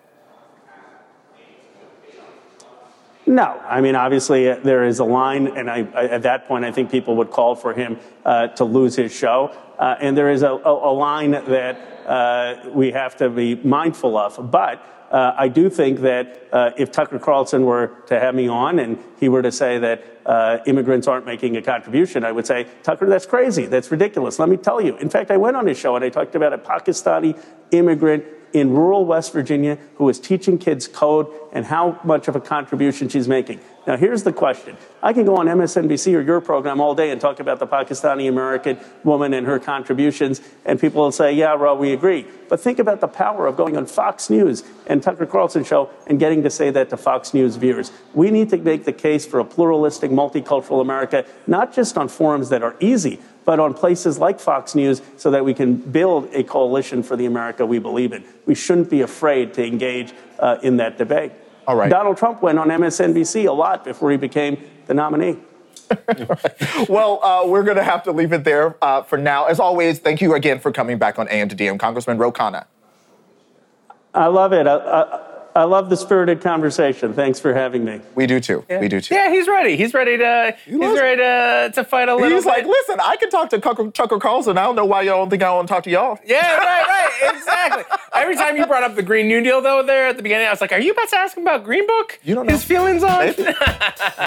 No, 3.28 3.62
I 3.70 3.82
mean 3.82 3.94
obviously 3.94 4.50
uh, 4.50 4.56
there 4.64 4.84
is 4.84 4.98
a 4.98 5.04
line, 5.04 5.46
and 5.56 5.70
I, 5.70 5.88
I, 5.94 6.06
at 6.06 6.24
that 6.24 6.48
point 6.48 6.66
I 6.66 6.72
think 6.72 6.90
people 6.90 7.16
would 7.18 7.30
call 7.30 7.56
for 7.56 7.72
him 7.76 8.00
uh, 8.26 8.48
to 8.48 8.64
lose 8.64 8.96
his 8.96 9.16
show, 9.16 9.56
uh, 9.80 9.96
and 10.00 10.16
there 10.18 10.30
is 10.30 10.44
a, 10.44 10.52
a, 10.52 10.92
a 10.92 10.94
line 10.94 11.32
that 11.32 12.06
uh, 12.06 12.70
we 12.70 12.92
have 12.92 13.16
to 13.18 13.30
be 13.30 13.56
mindful 13.56 14.18
of. 14.18 14.52
But 14.52 14.84
uh, 15.10 15.34
I 15.38 15.48
do 15.48 15.70
think 15.70 16.02
that 16.02 16.48
uh, 16.52 16.72
if 16.78 16.92
Tucker 16.92 17.18
Carlson 17.18 17.66
were 17.66 17.94
to 18.08 18.20
have 18.20 18.36
me 18.36 18.48
on 18.48 18.78
and 18.78 19.00
he 19.20 19.30
were 19.30 19.42
to 19.42 19.52
say 19.52 19.80
that 19.80 20.04
uh, 20.26 20.60
immigrants 20.68 21.08
aren't 21.08 21.26
making 21.26 21.58
a 21.58 21.62
contribution, 21.62 22.24
I 22.24 22.32
would 22.32 22.46
say, 22.46 22.68
Tucker, 22.84 23.08
that's 23.08 23.26
crazy, 23.26 23.66
that's 23.66 23.90
ridiculous. 23.90 24.38
Let 24.38 24.50
me 24.50 24.58
tell 24.58 24.82
you. 24.82 24.98
In 24.98 25.10
fact, 25.10 25.32
I 25.32 25.38
went 25.38 25.56
on 25.58 25.66
his 25.66 25.80
show 25.80 25.96
and 25.96 26.06
I 26.06 26.10
talked 26.10 26.36
about 26.36 26.54
a 26.54 26.58
Pakistani 26.58 27.42
immigrant 27.72 28.24
in 28.54 28.72
rural 28.72 29.06
West 29.06 29.34
Virginia 29.34 29.78
who 29.96 30.08
is 30.10 30.20
teaching 30.20 30.58
kids 30.58 30.88
code 30.88 31.28
and 31.52 31.66
how 31.66 32.00
much 32.04 32.28
of 32.28 32.36
a 32.36 32.42
contribution 32.42 33.10
she's 33.10 33.28
making. 33.28 33.60
Now, 33.88 33.98
here's 33.98 34.22
the 34.22 34.34
question. 34.34 34.78
I 35.02 35.14
can 35.14 35.26
go 35.26 35.38
on 35.38 35.48
MSNBC 35.48 36.14
or 36.14 36.22
your 36.22 36.42
program 36.42 36.80
all 36.80 36.94
day 36.94 37.10
and 37.10 37.20
talk 37.20 37.40
about 37.40 37.58
the 37.58 37.66
Pakistani 37.66 38.30
American 38.30 38.78
woman 39.04 39.34
and 39.34 39.48
her 39.48 39.58
contributions, 39.58 40.42
and 40.64 40.80
people 40.80 41.02
will 41.02 41.12
say, 41.12 41.34
yeah, 41.34 41.56
well, 41.56 41.76
we 41.76 41.92
agree. 41.92 42.28
But 42.50 42.60
think 42.60 42.78
about 42.78 43.00
the 43.00 43.08
power 43.08 43.48
of 43.48 43.58
going 43.58 43.76
on 43.78 43.88
Fox 43.88 44.30
News 44.30 44.64
and 44.86 45.02
Tucker 45.02 45.26
Carlson 45.26 45.64
show 45.64 45.90
and 46.06 46.20
getting 46.20 46.44
to 46.44 46.52
say 46.52 46.70
that 46.70 46.92
to 46.92 46.98
Fox 46.98 47.34
News 47.34 47.56
viewers. 47.56 47.92
We 48.14 48.30
need 48.30 48.50
to 48.50 48.58
make 48.58 48.84
the 48.86 48.94
case 48.94 49.26
for 49.26 49.40
a 49.40 49.46
pluralistic, 49.46 50.12
multicultural 50.12 50.82
America, 50.82 51.26
not 51.48 51.74
just 51.74 51.98
on 51.98 52.10
forums 52.10 52.50
that 52.50 52.62
are 52.62 52.76
easy, 52.80 53.20
but 53.50 53.60
on 53.60 53.74
places 53.74 54.20
like 54.20 54.40
Fox 54.40 54.76
News 54.76 55.02
so 55.18 55.32
that 55.32 55.44
we 55.44 55.56
can 55.56 55.76
build 55.76 56.30
a 56.36 56.44
coalition 56.44 57.02
for 57.02 57.16
the 57.16 57.26
America 57.26 57.66
we 57.66 57.80
believe 57.80 58.14
in. 58.14 58.24
We 58.46 58.54
shouldn't 58.54 58.92
be 58.92 59.02
afraid 59.02 59.56
to 59.56 59.66
engage 59.66 60.14
uh, 60.38 60.60
in 60.62 60.78
that 60.78 61.00
debate. 61.00 61.32
All 61.66 61.76
right. 61.76 61.90
Donald 61.90 62.16
Trump 62.16 62.44
went 62.44 62.60
on 62.60 62.68
MSNBC 62.68 63.48
a 63.48 63.52
lot 63.52 63.84
before 63.84 64.12
he 64.12 64.18
became 64.18 64.64
the 64.86 64.94
nominee. 64.94 65.40
well, 66.90 67.20
uh, 67.24 67.48
we're 67.48 67.64
going 67.64 67.78
to 67.78 67.84
have 67.84 68.04
to 68.04 68.12
leave 68.12 68.34
it 68.34 68.44
there 68.44 68.78
uh, 68.84 69.02
for 69.02 69.18
now. 69.18 69.46
As 69.46 69.60
always, 69.60 69.98
thank 69.98 70.22
you 70.22 70.36
again 70.36 70.60
for 70.60 70.72
coming 70.72 71.00
back 71.00 71.18
on 71.18 71.28
AM 71.30 71.50
to 71.50 71.56
DM, 71.56 71.80
Congressman 71.80 72.20
Ro 72.20 72.32
Khanna. 72.32 72.68
I 74.14 74.28
love 74.28 74.54
it. 74.54 74.68
I, 74.68 74.76
I, 74.76 75.29
I 75.56 75.64
love 75.64 75.90
the 75.90 75.98
spirited 75.98 76.42
conversation. 76.42 77.14
Thanks 77.14 77.40
for 77.40 77.54
having 77.54 77.84
me. 77.84 78.02
We 78.16 78.28
do 78.28 78.40
too. 78.40 78.64
We 78.70 78.88
do 78.88 79.02
too. 79.02 79.16
Yeah, 79.16 79.30
he's 79.32 79.48
ready. 79.48 79.76
He's 79.76 79.94
ready 79.94 80.18
to. 80.18 80.56
He's 80.66 80.78
ready 80.80 81.18
to 81.18 81.72
to 81.74 81.84
fight 81.84 82.08
a 82.08 82.16
little. 82.16 82.30
He's 82.30 82.46
bit. 82.46 82.50
like, 82.50 82.66
listen, 82.66 83.00
I 83.02 83.16
can 83.18 83.30
talk 83.30 83.50
to 83.50 83.60
Tucker, 83.60 83.90
Tucker 83.92 84.20
Carlson. 84.20 84.58
I 84.58 84.64
don't 84.64 84.76
know 84.76 84.86
why 84.86 85.02
y'all 85.02 85.18
don't 85.18 85.30
think 85.30 85.44
I 85.44 85.54
want 85.54 85.68
to 85.68 85.74
talk 85.74 85.84
to 85.84 85.90
y'all. 85.90 86.20
Yeah, 86.26 86.56
right, 86.58 86.88
right, 86.88 87.36
exactly. 87.36 87.84
Every 88.14 88.36
time 88.36 88.58
you 88.58 88.66
brought 88.68 88.84
up 88.84 88.96
the 88.96 89.04
Green 89.04 89.28
New 89.28 89.42
Deal, 89.42 89.60
though, 89.62 89.82
there 89.84 90.08
at 90.08 90.18
the 90.18 90.24
beginning, 90.24 90.48
I 90.48 90.52
was 90.52 90.62
like, 90.62 90.72
"Are 90.72 90.80
you 90.80 90.92
about 90.92 91.10
to 91.10 91.18
ask 91.18 91.36
him 91.36 91.44
about 91.44 91.64
Green 91.64 91.86
Book? 91.88 92.20
You 92.24 92.36
don't 92.36 92.46
know. 92.46 92.54
his 92.54 92.64
feelings 92.64 93.04
on." 93.04 93.20
Maybe. 93.26 93.44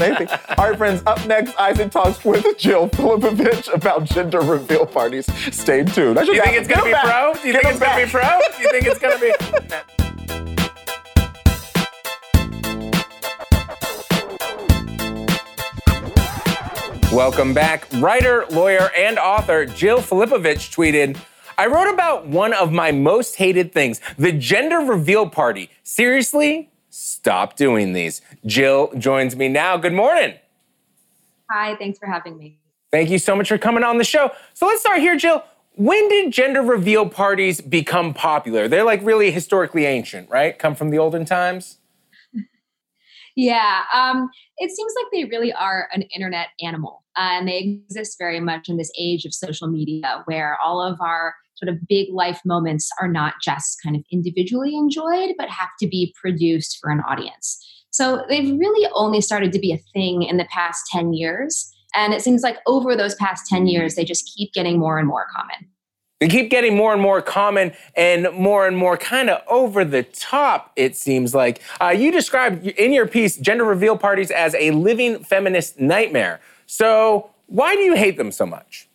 Maybe. 0.00 0.26
All 0.58 0.68
right, 0.68 0.76
friends. 0.76 1.02
Up 1.06 1.24
next, 1.26 1.56
Isaac 1.58 1.90
talks 1.92 2.24
with 2.24 2.44
Jill 2.58 2.88
Filipovich 2.90 3.72
about 3.72 4.04
gender 4.04 4.40
reveal 4.40 4.86
parties. 4.86 5.26
Stay 5.54 5.84
tuned. 5.84 6.18
I 6.18 6.24
should 6.24 6.32
Do 6.32 6.36
you 6.36 6.42
think 6.42 6.56
it's 6.56 6.68
gonna 6.68 6.84
be 6.84 6.90
him 6.90 6.98
pro? 7.02 7.32
Do 7.34 7.46
you 7.46 7.52
Get 7.52 7.62
think 7.62 7.64
him 7.64 7.70
it's 7.70 7.80
gonna 7.80 8.04
be 8.04 8.10
pro? 8.10 8.40
Do 8.56 8.62
you 8.62 8.70
think 8.70 8.86
it's 8.86 8.98
gonna 8.98 9.18
be? 9.18 10.58
Welcome 17.12 17.52
back. 17.52 17.86
Writer, 17.98 18.46
lawyer, 18.48 18.90
and 18.96 19.18
author 19.18 19.66
Jill 19.66 19.98
Filipovich 19.98 20.74
tweeted, 20.74 21.18
I 21.58 21.66
wrote 21.66 21.92
about 21.92 22.26
one 22.26 22.54
of 22.54 22.72
my 22.72 22.90
most 22.90 23.36
hated 23.36 23.70
things, 23.70 24.00
the 24.16 24.32
gender 24.32 24.78
reveal 24.78 25.28
party. 25.28 25.68
Seriously? 25.82 26.70
Stop 26.88 27.54
doing 27.56 27.92
these. 27.92 28.22
Jill 28.46 28.90
joins 28.96 29.36
me 29.36 29.48
now. 29.48 29.76
Good 29.76 29.92
morning. 29.92 30.36
Hi, 31.50 31.76
thanks 31.76 31.98
for 31.98 32.06
having 32.06 32.38
me. 32.38 32.58
Thank 32.90 33.10
you 33.10 33.18
so 33.18 33.36
much 33.36 33.48
for 33.48 33.58
coming 33.58 33.84
on 33.84 33.98
the 33.98 34.04
show. 34.04 34.30
So 34.54 34.66
let's 34.66 34.80
start 34.80 35.00
here, 35.00 35.14
Jill. 35.18 35.44
When 35.74 36.08
did 36.08 36.32
gender 36.32 36.62
reveal 36.62 37.06
parties 37.10 37.60
become 37.60 38.14
popular? 38.14 38.68
They're 38.68 38.84
like 38.84 39.02
really 39.02 39.30
historically 39.30 39.84
ancient, 39.84 40.30
right? 40.30 40.58
Come 40.58 40.74
from 40.74 40.88
the 40.88 40.96
olden 40.98 41.26
times? 41.26 41.76
Yeah, 43.34 43.84
um, 43.94 44.28
it 44.58 44.70
seems 44.70 44.92
like 44.94 45.06
they 45.10 45.24
really 45.24 45.54
are 45.54 45.88
an 45.94 46.02
internet 46.14 46.48
animal, 46.60 47.01
uh, 47.16 47.38
and 47.38 47.48
they 47.48 47.82
exist 47.86 48.16
very 48.18 48.40
much 48.40 48.68
in 48.68 48.76
this 48.76 48.90
age 48.98 49.24
of 49.24 49.34
social 49.34 49.68
media 49.68 50.22
where 50.26 50.58
all 50.64 50.82
of 50.82 51.00
our 51.00 51.34
sort 51.54 51.68
of 51.68 51.86
big 51.88 52.12
life 52.12 52.40
moments 52.44 52.90
are 53.00 53.08
not 53.08 53.34
just 53.42 53.78
kind 53.82 53.94
of 53.94 54.02
individually 54.10 54.76
enjoyed, 54.76 55.34
but 55.38 55.48
have 55.48 55.68
to 55.80 55.86
be 55.86 56.14
produced 56.20 56.78
for 56.80 56.90
an 56.90 57.00
audience. 57.00 57.64
So 57.90 58.24
they've 58.28 58.58
really 58.58 58.90
only 58.94 59.20
started 59.20 59.52
to 59.52 59.58
be 59.58 59.72
a 59.72 59.78
thing 59.92 60.22
in 60.22 60.38
the 60.38 60.46
past 60.46 60.84
10 60.90 61.12
years. 61.12 61.70
And 61.94 62.14
it 62.14 62.22
seems 62.22 62.42
like 62.42 62.56
over 62.66 62.96
those 62.96 63.14
past 63.16 63.46
10 63.48 63.66
years, 63.66 63.94
they 63.94 64.04
just 64.04 64.30
keep 64.34 64.52
getting 64.54 64.78
more 64.78 64.98
and 64.98 65.06
more 65.06 65.26
common. 65.36 65.68
They 66.22 66.28
keep 66.28 66.50
getting 66.50 66.76
more 66.76 66.92
and 66.92 67.02
more 67.02 67.20
common 67.20 67.72
and 67.96 68.28
more 68.32 68.66
and 68.66 68.76
more 68.76 68.96
kind 68.96 69.28
of 69.28 69.42
over 69.48 69.84
the 69.84 70.04
top, 70.04 70.72
it 70.76 70.96
seems 70.96 71.34
like. 71.34 71.60
Uh, 71.80 71.88
you 71.88 72.12
described 72.12 72.64
in 72.64 72.92
your 72.92 73.08
piece 73.08 73.36
gender 73.36 73.64
reveal 73.64 73.98
parties 73.98 74.30
as 74.30 74.54
a 74.54 74.70
living 74.70 75.22
feminist 75.24 75.80
nightmare. 75.80 76.40
So, 76.72 77.28
why 77.48 77.74
do 77.74 77.82
you 77.82 77.94
hate 77.94 78.16
them 78.16 78.32
so 78.32 78.46
much? 78.46 78.88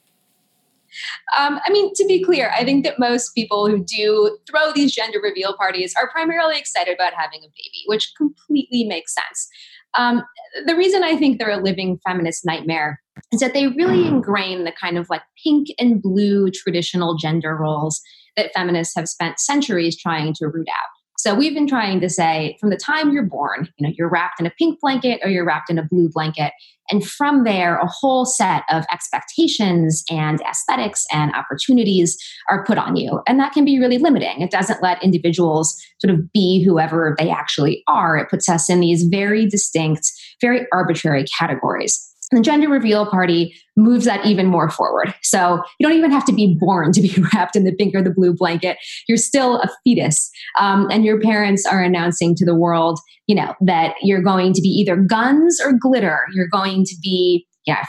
Um, 1.37 1.59
I 1.63 1.71
mean, 1.71 1.93
to 1.93 2.05
be 2.07 2.23
clear, 2.23 2.51
I 2.55 2.65
think 2.65 2.83
that 2.85 2.97
most 2.97 3.35
people 3.35 3.69
who 3.69 3.83
do 3.83 4.35
throw 4.49 4.71
these 4.73 4.95
gender 4.95 5.19
reveal 5.21 5.55
parties 5.55 5.93
are 5.95 6.09
primarily 6.09 6.57
excited 6.57 6.95
about 6.95 7.13
having 7.13 7.41
a 7.41 7.49
baby, 7.49 7.83
which 7.85 8.13
completely 8.17 8.83
makes 8.85 9.13
sense. 9.13 9.47
Um, 9.95 10.23
the 10.65 10.75
reason 10.75 11.03
I 11.03 11.17
think 11.17 11.37
they're 11.37 11.51
a 11.51 11.61
living 11.61 11.99
feminist 12.03 12.47
nightmare 12.47 12.99
is 13.31 13.41
that 13.41 13.53
they 13.53 13.67
really 13.67 14.07
ingrain 14.07 14.63
the 14.63 14.71
kind 14.71 14.97
of 14.97 15.07
like 15.11 15.21
pink 15.43 15.67
and 15.77 16.01
blue 16.01 16.49
traditional 16.49 17.15
gender 17.15 17.55
roles 17.55 18.01
that 18.37 18.51
feminists 18.55 18.95
have 18.95 19.07
spent 19.07 19.39
centuries 19.39 19.95
trying 19.95 20.33
to 20.39 20.47
root 20.47 20.67
out. 20.67 20.96
So 21.17 21.33
we've 21.33 21.53
been 21.53 21.67
trying 21.67 21.99
to 22.01 22.09
say 22.09 22.55
from 22.59 22.69
the 22.69 22.77
time 22.77 23.11
you're 23.11 23.23
born, 23.23 23.67
you 23.77 23.87
know, 23.87 23.93
you're 23.97 24.09
wrapped 24.09 24.39
in 24.39 24.45
a 24.45 24.51
pink 24.51 24.79
blanket 24.79 25.19
or 25.23 25.29
you're 25.29 25.45
wrapped 25.45 25.69
in 25.69 25.79
a 25.79 25.83
blue 25.83 26.09
blanket. 26.09 26.53
And 26.91 27.05
from 27.05 27.43
there, 27.43 27.77
a 27.77 27.87
whole 27.87 28.23
set 28.23 28.63
of 28.69 28.85
expectations 28.91 30.03
and 30.09 30.39
aesthetics 30.49 31.05
and 31.11 31.33
opportunities 31.33 32.17
are 32.49 32.63
put 32.63 32.77
on 32.77 32.95
you. 32.95 33.21
And 33.27 33.39
that 33.39 33.51
can 33.51 33.65
be 33.65 33.79
really 33.79 33.97
limiting. 33.97 34.41
It 34.41 34.51
doesn't 34.51 34.81
let 34.81 35.03
individuals 35.03 35.75
sort 35.99 36.13
of 36.13 36.31
be 36.31 36.63
whoever 36.63 37.15
they 37.17 37.29
actually 37.29 37.83
are. 37.87 38.15
It 38.15 38.29
puts 38.29 38.47
us 38.47 38.69
in 38.69 38.79
these 38.79 39.03
very 39.03 39.47
distinct, 39.47 40.11
very 40.39 40.67
arbitrary 40.71 41.25
categories. 41.37 42.06
The 42.31 42.41
gender 42.41 42.67
reveal 42.67 43.05
party 43.05 43.55
moves 43.77 44.05
that 44.05 44.25
even 44.25 44.47
more 44.47 44.69
forward. 44.69 45.13
So 45.23 45.61
you 45.79 45.87
don't 45.87 45.97
even 45.97 46.11
have 46.11 46.25
to 46.25 46.33
be 46.33 46.57
born 46.59 46.91
to 46.91 47.01
be 47.01 47.15
wrapped 47.33 47.55
in 47.55 47.63
the 47.63 47.73
pink 47.73 47.95
or 47.95 48.01
the 48.01 48.11
blue 48.11 48.33
blanket. 48.33 48.77
You're 49.07 49.17
still 49.17 49.61
a 49.61 49.69
fetus. 49.83 50.29
Um, 50.59 50.87
and 50.91 51.05
your 51.05 51.21
parents 51.21 51.65
are 51.65 51.81
announcing 51.81 52.35
to 52.35 52.45
the 52.45 52.55
world, 52.55 52.99
you 53.27 53.35
know, 53.35 53.53
that 53.61 53.95
you're 54.01 54.21
going 54.21 54.53
to 54.53 54.61
be 54.61 54.69
either 54.69 54.97
guns 54.97 55.59
or 55.63 55.73
glitter. 55.79 56.21
You're 56.33 56.49
going 56.49 56.83
to 56.83 56.95
be, 57.01 57.47
yeah, 57.65 57.85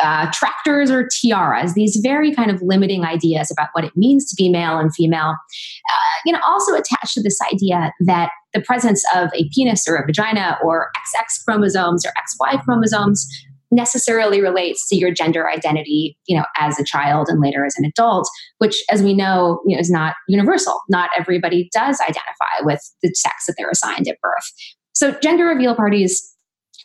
uh, 0.00 0.30
tractors 0.32 0.90
or 0.90 1.08
tiaras, 1.20 1.74
these 1.74 1.98
very 2.02 2.32
kind 2.32 2.50
of 2.50 2.62
limiting 2.62 3.04
ideas 3.04 3.50
about 3.50 3.68
what 3.72 3.84
it 3.84 3.92
means 3.96 4.28
to 4.30 4.36
be 4.36 4.48
male 4.48 4.78
and 4.78 4.94
female. 4.94 5.34
Uh, 5.34 6.20
you 6.24 6.32
know, 6.32 6.38
also 6.46 6.74
attached 6.74 7.14
to 7.14 7.22
this 7.22 7.38
idea 7.52 7.92
that 8.06 8.30
the 8.54 8.60
presence 8.60 9.02
of 9.14 9.30
a 9.34 9.48
penis 9.54 9.86
or 9.88 9.96
a 9.96 10.06
vagina 10.06 10.58
or 10.62 10.90
XX 11.16 11.44
chromosomes 11.44 12.04
or 12.06 12.10
XY 12.10 12.62
chromosomes 12.62 13.26
necessarily 13.70 14.40
relates 14.40 14.88
to 14.88 14.96
your 14.96 15.12
gender 15.12 15.48
identity, 15.48 16.16
you 16.26 16.36
know, 16.36 16.44
as 16.56 16.78
a 16.78 16.84
child 16.84 17.28
and 17.28 17.40
later 17.40 17.64
as 17.64 17.74
an 17.76 17.84
adult, 17.84 18.28
which, 18.58 18.82
as 18.90 19.02
we 19.02 19.14
know, 19.14 19.60
you 19.66 19.76
know, 19.76 19.80
is 19.80 19.90
not 19.90 20.14
universal. 20.28 20.80
Not 20.88 21.10
everybody 21.18 21.68
does 21.72 22.00
identify 22.00 22.62
with 22.62 22.80
the 23.02 23.12
sex 23.14 23.46
that 23.46 23.54
they're 23.56 23.70
assigned 23.70 24.08
at 24.08 24.20
birth. 24.20 24.50
So 24.92 25.12
gender 25.22 25.44
reveal 25.46 25.74
parties, 25.74 26.34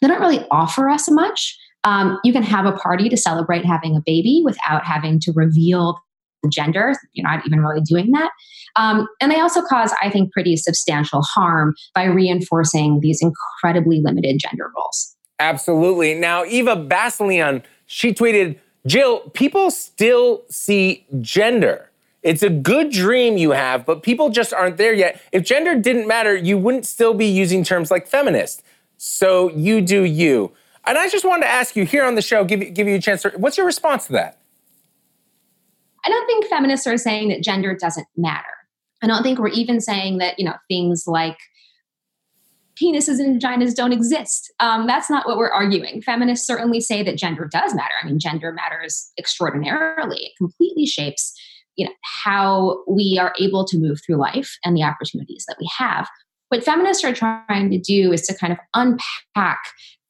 they 0.01 0.07
don't 0.07 0.21
really 0.21 0.45
offer 0.51 0.89
us 0.89 1.09
much. 1.09 1.57
Um, 1.83 2.19
you 2.23 2.33
can 2.33 2.43
have 2.43 2.65
a 2.65 2.71
party 2.71 3.09
to 3.09 3.17
celebrate 3.17 3.65
having 3.65 3.95
a 3.95 4.01
baby 4.05 4.41
without 4.43 4.86
having 4.86 5.19
to 5.21 5.31
reveal 5.36 5.99
the 6.43 6.49
gender. 6.49 6.93
You're 7.13 7.27
not 7.27 7.45
even 7.45 7.59
really 7.59 7.81
doing 7.81 8.11
that. 8.11 8.31
Um, 8.75 9.07
and 9.21 9.31
they 9.31 9.39
also 9.39 9.61
cause, 9.61 9.93
I 10.01 10.09
think, 10.09 10.31
pretty 10.31 10.57
substantial 10.57 11.21
harm 11.21 11.73
by 11.93 12.05
reinforcing 12.05 12.99
these 13.01 13.21
incredibly 13.21 14.01
limited 14.03 14.39
gender 14.39 14.71
roles. 14.75 15.14
Absolutely. 15.39 16.13
Now, 16.13 16.45
Eva 16.45 16.75
Basilian, 16.75 17.63
she 17.86 18.13
tweeted, 18.13 18.57
Jill, 18.86 19.21
people 19.31 19.71
still 19.71 20.43
see 20.49 21.05
gender. 21.21 21.89
It's 22.23 22.41
a 22.41 22.49
good 22.49 22.91
dream 22.91 23.38
you 23.38 23.51
have, 23.51 23.86
but 23.86 24.01
people 24.01 24.29
just 24.29 24.53
aren't 24.53 24.77
there 24.77 24.93
yet. 24.93 25.21
If 25.31 25.43
gender 25.43 25.79
didn't 25.79 26.07
matter, 26.07 26.36
you 26.36 26.57
wouldn't 26.57 26.86
still 26.86 27.13
be 27.13 27.25
using 27.25 27.63
terms 27.63 27.91
like 27.91 28.07
feminist. 28.07 28.63
So 28.97 29.49
you 29.51 29.81
do 29.81 30.03
you. 30.03 30.51
And 30.86 30.97
I 30.97 31.09
just 31.09 31.25
wanted 31.25 31.43
to 31.43 31.49
ask 31.51 31.75
you 31.75 31.86
here 31.86 32.05
on 32.05 32.15
the 32.15 32.21
show, 32.21 32.43
give, 32.43 32.73
give 32.73 32.88
you 32.88 32.95
a 32.95 33.01
chance. 33.01 33.23
To, 33.23 33.31
what's 33.38 33.57
your 33.57 33.65
response 33.65 34.07
to 34.07 34.13
that? 34.13 34.39
I 36.05 36.09
don't 36.09 36.25
think 36.27 36.45
feminists 36.45 36.88
are 36.88 36.97
saying 36.97 37.29
that 37.29 37.43
gender 37.43 37.75
doesn't 37.75 38.07
matter. 38.15 38.45
I 39.01 39.07
don't 39.07 39.23
think 39.23 39.39
we're 39.39 39.49
even 39.49 39.81
saying 39.81 40.19
that, 40.19 40.39
you 40.39 40.45
know, 40.45 40.55
things 40.67 41.05
like 41.07 41.38
penises 42.82 43.19
and 43.19 43.41
vaginas 43.41 43.76
don't 43.76 43.93
exist. 43.93 44.53
Um, 44.59 44.88
that's 44.88 45.09
not 45.09 45.28
what 45.28 45.38
we're 45.38 45.51
arguing. 45.51 46.01
Feminists 46.01 46.45
certainly 46.45 46.82
say 46.82 47.03
that 47.03 47.17
gender 47.17 47.49
does 47.51 47.73
matter. 47.73 47.93
I 48.01 48.05
mean, 48.05 48.19
gender 48.19 48.51
matters 48.51 49.11
extraordinarily. 49.17 50.17
It 50.17 50.32
completely 50.38 50.86
shapes, 50.86 51.34
you 51.76 51.86
know, 51.86 51.93
how 52.23 52.84
we 52.88 53.17
are 53.19 53.34
able 53.39 53.65
to 53.65 53.78
move 53.78 53.99
through 54.05 54.17
life 54.17 54.57
and 54.63 54.76
the 54.76 54.84
opportunities 54.84 55.45
that 55.47 55.57
we 55.59 55.69
have. 55.78 56.07
What 56.49 56.63
feminists 56.63 57.03
are 57.03 57.13
trying 57.13 57.69
to 57.71 57.80
do 57.80 58.13
is 58.13 58.21
to 58.28 58.36
kind 58.36 58.53
of 58.53 58.59
unpack 58.73 59.59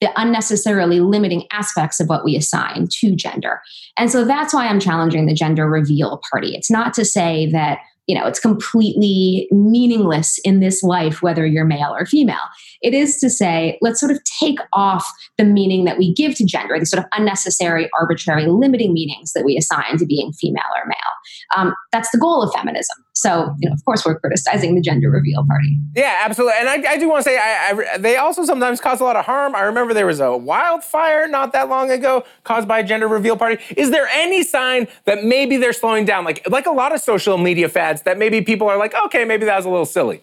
the 0.00 0.10
unnecessarily 0.20 1.00
limiting 1.00 1.46
aspects 1.52 2.00
of 2.00 2.08
what 2.08 2.24
we 2.24 2.36
assign 2.36 2.86
to 2.90 3.16
gender. 3.16 3.62
And 3.98 4.10
so 4.10 4.24
that's 4.24 4.52
why 4.52 4.66
I'm 4.66 4.80
challenging 4.80 5.26
the 5.26 5.34
gender 5.34 5.68
reveal 5.68 6.20
party. 6.30 6.54
It's 6.54 6.70
not 6.70 6.92
to 6.94 7.04
say 7.04 7.50
that 7.52 7.78
you 8.06 8.18
know 8.18 8.26
it's 8.26 8.40
completely 8.40 9.48
meaningless 9.50 10.38
in 10.44 10.60
this 10.60 10.82
life 10.82 11.22
whether 11.22 11.46
you're 11.46 11.64
male 11.64 11.94
or 11.98 12.06
female. 12.06 12.36
It 12.82 12.94
is 12.94 13.18
to 13.20 13.30
say 13.30 13.78
let's 13.80 14.00
sort 14.00 14.12
of 14.12 14.20
take 14.40 14.58
off 14.72 15.06
the 15.38 15.44
meaning 15.44 15.84
that 15.84 15.98
we 15.98 16.12
give 16.12 16.34
to 16.36 16.44
gender 16.44 16.78
these 16.78 16.90
sort 16.90 17.02
of 17.02 17.08
unnecessary 17.12 17.88
arbitrary 17.98 18.46
limiting 18.46 18.92
meanings 18.92 19.32
that 19.32 19.44
we 19.44 19.56
assign 19.56 19.98
to 19.98 20.06
being 20.06 20.32
female 20.32 20.62
or 20.76 20.86
male. 20.86 21.56
Um, 21.56 21.74
that's 21.92 22.10
the 22.10 22.18
goal 22.18 22.42
of 22.42 22.52
feminism 22.52 23.05
so 23.16 23.54
you 23.60 23.68
know 23.68 23.74
of 23.74 23.84
course 23.84 24.04
we're 24.04 24.18
criticizing 24.18 24.74
the 24.74 24.80
gender 24.80 25.10
reveal 25.10 25.44
party 25.46 25.78
yeah 25.94 26.20
absolutely 26.22 26.54
and 26.58 26.68
i, 26.68 26.92
I 26.92 26.98
do 26.98 27.08
want 27.08 27.24
to 27.24 27.30
say 27.30 27.38
I, 27.38 27.72
I, 27.94 27.98
they 27.98 28.16
also 28.16 28.44
sometimes 28.44 28.80
cause 28.80 29.00
a 29.00 29.04
lot 29.04 29.16
of 29.16 29.24
harm 29.24 29.54
i 29.54 29.62
remember 29.62 29.94
there 29.94 30.06
was 30.06 30.20
a 30.20 30.36
wildfire 30.36 31.26
not 31.28 31.52
that 31.52 31.68
long 31.68 31.90
ago 31.90 32.24
caused 32.44 32.68
by 32.68 32.80
a 32.80 32.84
gender 32.84 33.08
reveal 33.08 33.36
party 33.36 33.62
is 33.76 33.90
there 33.90 34.08
any 34.08 34.42
sign 34.42 34.86
that 35.04 35.24
maybe 35.24 35.56
they're 35.56 35.72
slowing 35.72 36.04
down 36.04 36.24
like 36.24 36.46
like 36.50 36.66
a 36.66 36.70
lot 36.70 36.94
of 36.94 37.00
social 37.00 37.38
media 37.38 37.68
fads 37.68 38.02
that 38.02 38.18
maybe 38.18 38.42
people 38.42 38.68
are 38.68 38.76
like, 38.76 38.94
okay, 39.06 39.24
maybe 39.24 39.44
that 39.44 39.56
was 39.56 39.64
a 39.64 39.70
little 39.70 39.86
silly? 39.86 40.22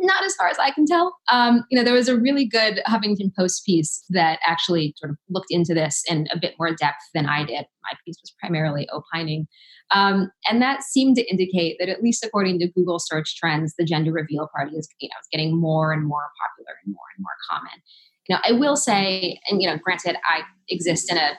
Not 0.00 0.24
as 0.24 0.34
far 0.36 0.48
as 0.48 0.58
I 0.58 0.70
can 0.70 0.86
tell. 0.86 1.16
Um, 1.30 1.64
you 1.70 1.78
know, 1.78 1.84
there 1.84 1.94
was 1.94 2.08
a 2.08 2.16
really 2.16 2.46
good 2.46 2.80
Huffington 2.86 3.34
Post 3.34 3.66
piece 3.66 4.04
that 4.10 4.38
actually 4.46 4.94
sort 4.96 5.10
of 5.10 5.16
looked 5.28 5.50
into 5.50 5.74
this 5.74 6.04
in 6.08 6.28
a 6.32 6.38
bit 6.38 6.54
more 6.58 6.72
depth 6.74 7.02
than 7.14 7.26
I 7.26 7.44
did. 7.44 7.66
My 7.82 7.98
piece 8.04 8.16
was 8.22 8.32
primarily 8.38 8.88
opining. 8.90 9.48
Um, 9.90 10.30
and 10.48 10.60
that 10.60 10.82
seemed 10.82 11.16
to 11.16 11.30
indicate 11.30 11.76
that, 11.78 11.88
at 11.88 12.02
least 12.02 12.24
according 12.24 12.58
to 12.60 12.68
Google 12.68 12.98
search 12.98 13.36
trends, 13.36 13.74
the 13.78 13.84
gender 13.84 14.12
reveal 14.12 14.48
party 14.54 14.76
is, 14.76 14.88
you 15.00 15.08
know, 15.08 15.20
getting 15.32 15.58
more 15.58 15.92
and 15.92 16.06
more 16.06 16.28
popular 16.40 16.76
and 16.84 16.94
more 16.94 17.04
and 17.16 17.22
more 17.22 17.32
common. 17.50 17.82
You 18.28 18.36
know, 18.36 18.42
I 18.46 18.52
will 18.52 18.76
say, 18.76 19.40
and 19.48 19.62
you 19.62 19.68
know, 19.68 19.78
granted, 19.78 20.16
I 20.28 20.42
exist 20.68 21.10
in 21.10 21.16
a 21.16 21.38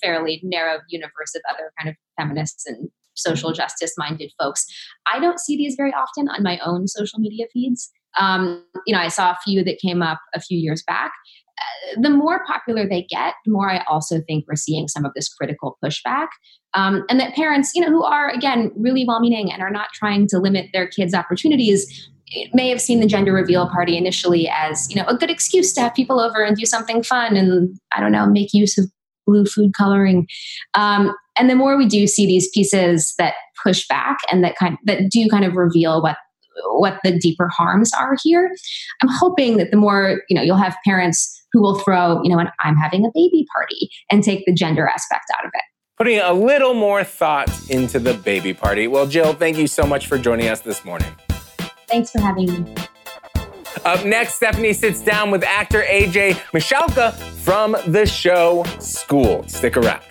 fairly 0.00 0.40
narrow 0.44 0.78
universe 0.88 1.34
of 1.34 1.42
other 1.50 1.72
kind 1.78 1.88
of 1.88 1.96
feminists 2.18 2.66
and 2.66 2.88
social 3.14 3.52
justice 3.52 3.94
minded 3.98 4.32
folks. 4.40 4.64
I 5.12 5.18
don't 5.20 5.40
see 5.40 5.56
these 5.56 5.74
very 5.76 5.92
often 5.92 6.28
on 6.28 6.42
my 6.42 6.58
own 6.64 6.88
social 6.88 7.18
media 7.18 7.46
feeds. 7.52 7.90
Um, 8.18 8.64
you 8.86 8.94
know, 8.94 9.00
I 9.00 9.08
saw 9.08 9.30
a 9.30 9.38
few 9.44 9.64
that 9.64 9.78
came 9.80 10.02
up 10.02 10.20
a 10.34 10.40
few 10.40 10.58
years 10.58 10.82
back. 10.86 11.12
The 12.00 12.10
more 12.10 12.44
popular 12.46 12.88
they 12.88 13.02
get, 13.02 13.34
the 13.44 13.52
more 13.52 13.70
I 13.70 13.84
also 13.88 14.20
think 14.26 14.46
we're 14.48 14.56
seeing 14.56 14.88
some 14.88 15.04
of 15.04 15.12
this 15.14 15.28
critical 15.28 15.78
pushback. 15.84 16.28
Um, 16.74 17.04
and 17.10 17.20
that 17.20 17.34
parents, 17.34 17.72
you 17.74 17.82
know, 17.82 17.90
who 17.90 18.02
are, 18.02 18.30
again, 18.30 18.72
really 18.76 19.04
well 19.06 19.20
meaning 19.20 19.52
and 19.52 19.62
are 19.62 19.70
not 19.70 19.88
trying 19.92 20.26
to 20.28 20.38
limit 20.38 20.70
their 20.72 20.86
kids' 20.86 21.14
opportunities, 21.14 22.08
may 22.54 22.68
have 22.68 22.80
seen 22.80 23.00
the 23.00 23.06
gender 23.06 23.32
reveal 23.32 23.68
party 23.68 23.96
initially 23.96 24.48
as 24.48 24.88
you 24.90 24.96
know 24.96 25.06
a 25.06 25.16
good 25.16 25.30
excuse 25.30 25.72
to 25.72 25.80
have 25.80 25.94
people 25.94 26.20
over 26.20 26.42
and 26.42 26.56
do 26.56 26.64
something 26.64 27.02
fun 27.02 27.36
and 27.36 27.78
i 27.94 28.00
don't 28.00 28.12
know 28.12 28.26
make 28.26 28.52
use 28.52 28.78
of 28.78 28.90
blue 29.26 29.44
food 29.44 29.72
coloring 29.76 30.26
um, 30.74 31.14
and 31.38 31.48
the 31.48 31.54
more 31.54 31.76
we 31.76 31.86
do 31.86 32.06
see 32.06 32.26
these 32.26 32.48
pieces 32.50 33.14
that 33.18 33.34
push 33.62 33.86
back 33.86 34.18
and 34.30 34.42
that 34.42 34.56
kind 34.56 34.78
that 34.84 35.10
do 35.10 35.28
kind 35.28 35.44
of 35.44 35.54
reveal 35.54 36.02
what 36.02 36.16
what 36.72 36.98
the 37.04 37.18
deeper 37.18 37.48
harms 37.48 37.92
are 37.94 38.16
here. 38.22 38.50
I'm 39.02 39.08
hoping 39.08 39.56
that 39.58 39.70
the 39.70 39.76
more 39.76 40.22
you 40.28 40.36
know 40.36 40.42
you'll 40.42 40.56
have 40.56 40.76
parents 40.84 41.38
who 41.52 41.60
will 41.60 41.78
throw 41.80 42.22
you 42.22 42.30
know 42.30 42.38
an 42.38 42.48
i'm 42.60 42.76
having 42.76 43.04
a 43.04 43.10
baby 43.14 43.46
party 43.54 43.90
and 44.10 44.22
take 44.22 44.44
the 44.46 44.52
gender 44.52 44.86
aspect 44.86 45.24
out 45.38 45.44
of 45.44 45.50
it. 45.54 45.62
Putting 45.98 46.18
a 46.18 46.32
little 46.32 46.74
more 46.74 47.04
thought 47.04 47.50
into 47.70 47.98
the 47.98 48.14
baby 48.14 48.54
party. 48.54 48.88
Well 48.88 49.06
jill 49.06 49.34
thank 49.34 49.56
you 49.56 49.66
so 49.66 49.86
much 49.86 50.06
for 50.06 50.18
joining 50.18 50.48
us 50.48 50.60
this 50.60 50.84
morning. 50.84 51.14
Thanks 51.88 52.10
for 52.10 52.20
having 52.20 52.46
me. 52.46 52.74
Up 53.84 54.04
next, 54.04 54.36
Stephanie 54.36 54.72
sits 54.72 55.02
down 55.02 55.30
with 55.30 55.42
actor 55.42 55.82
AJ 55.82 56.34
Michalka 56.52 57.12
from 57.42 57.76
the 57.88 58.06
show 58.06 58.64
Schooled. 58.78 59.50
Stick 59.50 59.76
around. 59.76 60.02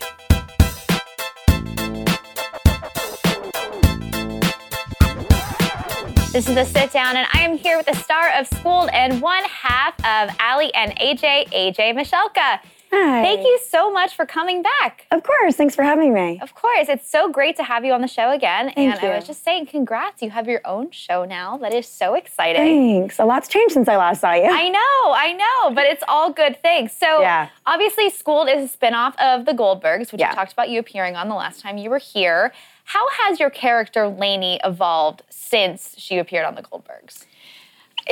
This 6.32 6.48
is 6.48 6.56
the 6.56 6.64
sit 6.64 6.94
down, 6.94 7.18
and 7.18 7.28
I 7.34 7.42
am 7.42 7.58
here 7.58 7.76
with 7.76 7.88
the 7.88 7.94
star 7.94 8.30
of 8.40 8.48
Schooled 8.48 8.90
and 8.94 9.22
one 9.22 9.44
half 9.44 9.94
of 10.06 10.34
Aly 10.40 10.74
and 10.74 10.98
AJ, 10.98 11.50
AJ 11.52 11.94
Michalka. 11.94 12.60
Hi. 12.94 13.22
Thank 13.22 13.42
you 13.42 13.60
so 13.68 13.92
much 13.92 14.16
for 14.16 14.26
coming 14.26 14.62
back. 14.62 15.08
Of 15.12 15.24
course. 15.24 15.56
Thanks 15.58 15.76
for 15.76 15.84
having 15.84 16.14
me. 16.14 16.40
Of 16.42 16.56
course. 16.56 16.88
It's 16.88 17.10
so 17.10 17.30
great 17.30 17.58
to 17.58 17.64
have 17.64 17.84
you 17.84 17.92
on 17.92 18.00
the 18.00 18.08
show 18.08 18.32
again. 18.32 18.68
Thank 18.74 18.94
and 18.94 19.02
you. 19.02 19.10
I 19.10 19.16
was 19.18 19.28
just 19.28 19.44
saying, 19.44 19.66
congrats. 19.66 20.22
You 20.22 20.30
have 20.30 20.48
your 20.48 20.62
own 20.64 20.92
show 20.92 21.26
now. 21.26 21.58
That 21.58 21.74
is 21.74 21.86
so 21.86 22.14
exciting. 22.16 23.00
Thanks. 23.02 23.20
A 23.20 23.26
lot's 23.26 23.50
changed 23.50 23.74
since 23.74 23.90
I 23.90 23.98
last 23.98 24.22
saw 24.22 24.32
you. 24.34 24.46
I 24.50 24.70
know, 24.70 25.14
I 25.14 25.34
know, 25.34 25.76
but 25.76 25.86
it's 25.86 26.04
all 26.08 26.32
good 26.32 26.62
things. 26.62 26.94
So, 26.94 27.20
Yeah. 27.22 27.50
obviously, 27.66 28.10
Schooled 28.10 28.48
is 28.50 28.74
a 28.74 28.78
spinoff 28.78 29.16
of 29.20 29.46
The 29.46 29.54
Goldbergs, 29.54 30.14
which 30.14 30.22
Yeah. 30.22 30.30
we 30.30 30.36
talked 30.36 30.54
about 30.54 30.70
you 30.70 30.80
appearing 30.80 31.18
on 31.18 31.28
the 31.28 31.36
last 31.36 31.60
time 31.62 31.78
you 31.78 31.90
were 31.90 31.98
here. 31.98 32.54
How 32.86 33.08
has 33.10 33.40
your 33.40 33.50
character, 33.50 34.08
Lainey, 34.08 34.60
evolved 34.64 35.24
since 35.30 35.96
she 35.98 36.18
appeared 36.18 36.46
on 36.46 36.56
The 36.56 36.64
Goldbergs? 36.64 37.26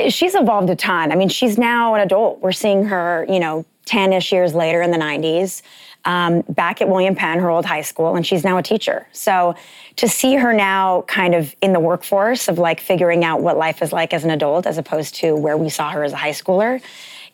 She's 0.08 0.34
evolved 0.34 0.70
a 0.70 0.76
ton. 0.76 1.12
I 1.12 1.16
mean, 1.16 1.28
she's 1.28 1.58
now 1.58 1.94
an 1.94 2.00
adult. 2.00 2.40
We're 2.40 2.52
seeing 2.52 2.84
her, 2.84 3.26
you 3.28 3.40
know, 3.40 3.66
10 3.86 4.12
ish 4.12 4.32
years 4.32 4.54
later 4.54 4.82
in 4.82 4.92
the 4.92 4.98
90s, 4.98 5.62
um, 6.04 6.42
back 6.48 6.80
at 6.80 6.88
William 6.88 7.14
Penn, 7.14 7.40
her 7.40 7.50
old 7.50 7.66
high 7.66 7.80
school, 7.82 8.14
and 8.14 8.24
she's 8.24 8.44
now 8.44 8.56
a 8.56 8.62
teacher. 8.62 9.06
So 9.12 9.54
to 9.96 10.08
see 10.08 10.36
her 10.36 10.52
now 10.52 11.02
kind 11.02 11.34
of 11.34 11.54
in 11.60 11.72
the 11.72 11.80
workforce 11.80 12.48
of 12.48 12.58
like 12.58 12.80
figuring 12.80 13.24
out 13.24 13.42
what 13.42 13.56
life 13.56 13.82
is 13.82 13.92
like 13.92 14.14
as 14.14 14.22
an 14.22 14.30
adult 14.30 14.66
as 14.66 14.78
opposed 14.78 15.16
to 15.16 15.34
where 15.34 15.56
we 15.56 15.68
saw 15.68 15.90
her 15.90 16.04
as 16.04 16.12
a 16.12 16.16
high 16.16 16.30
schooler 16.30 16.80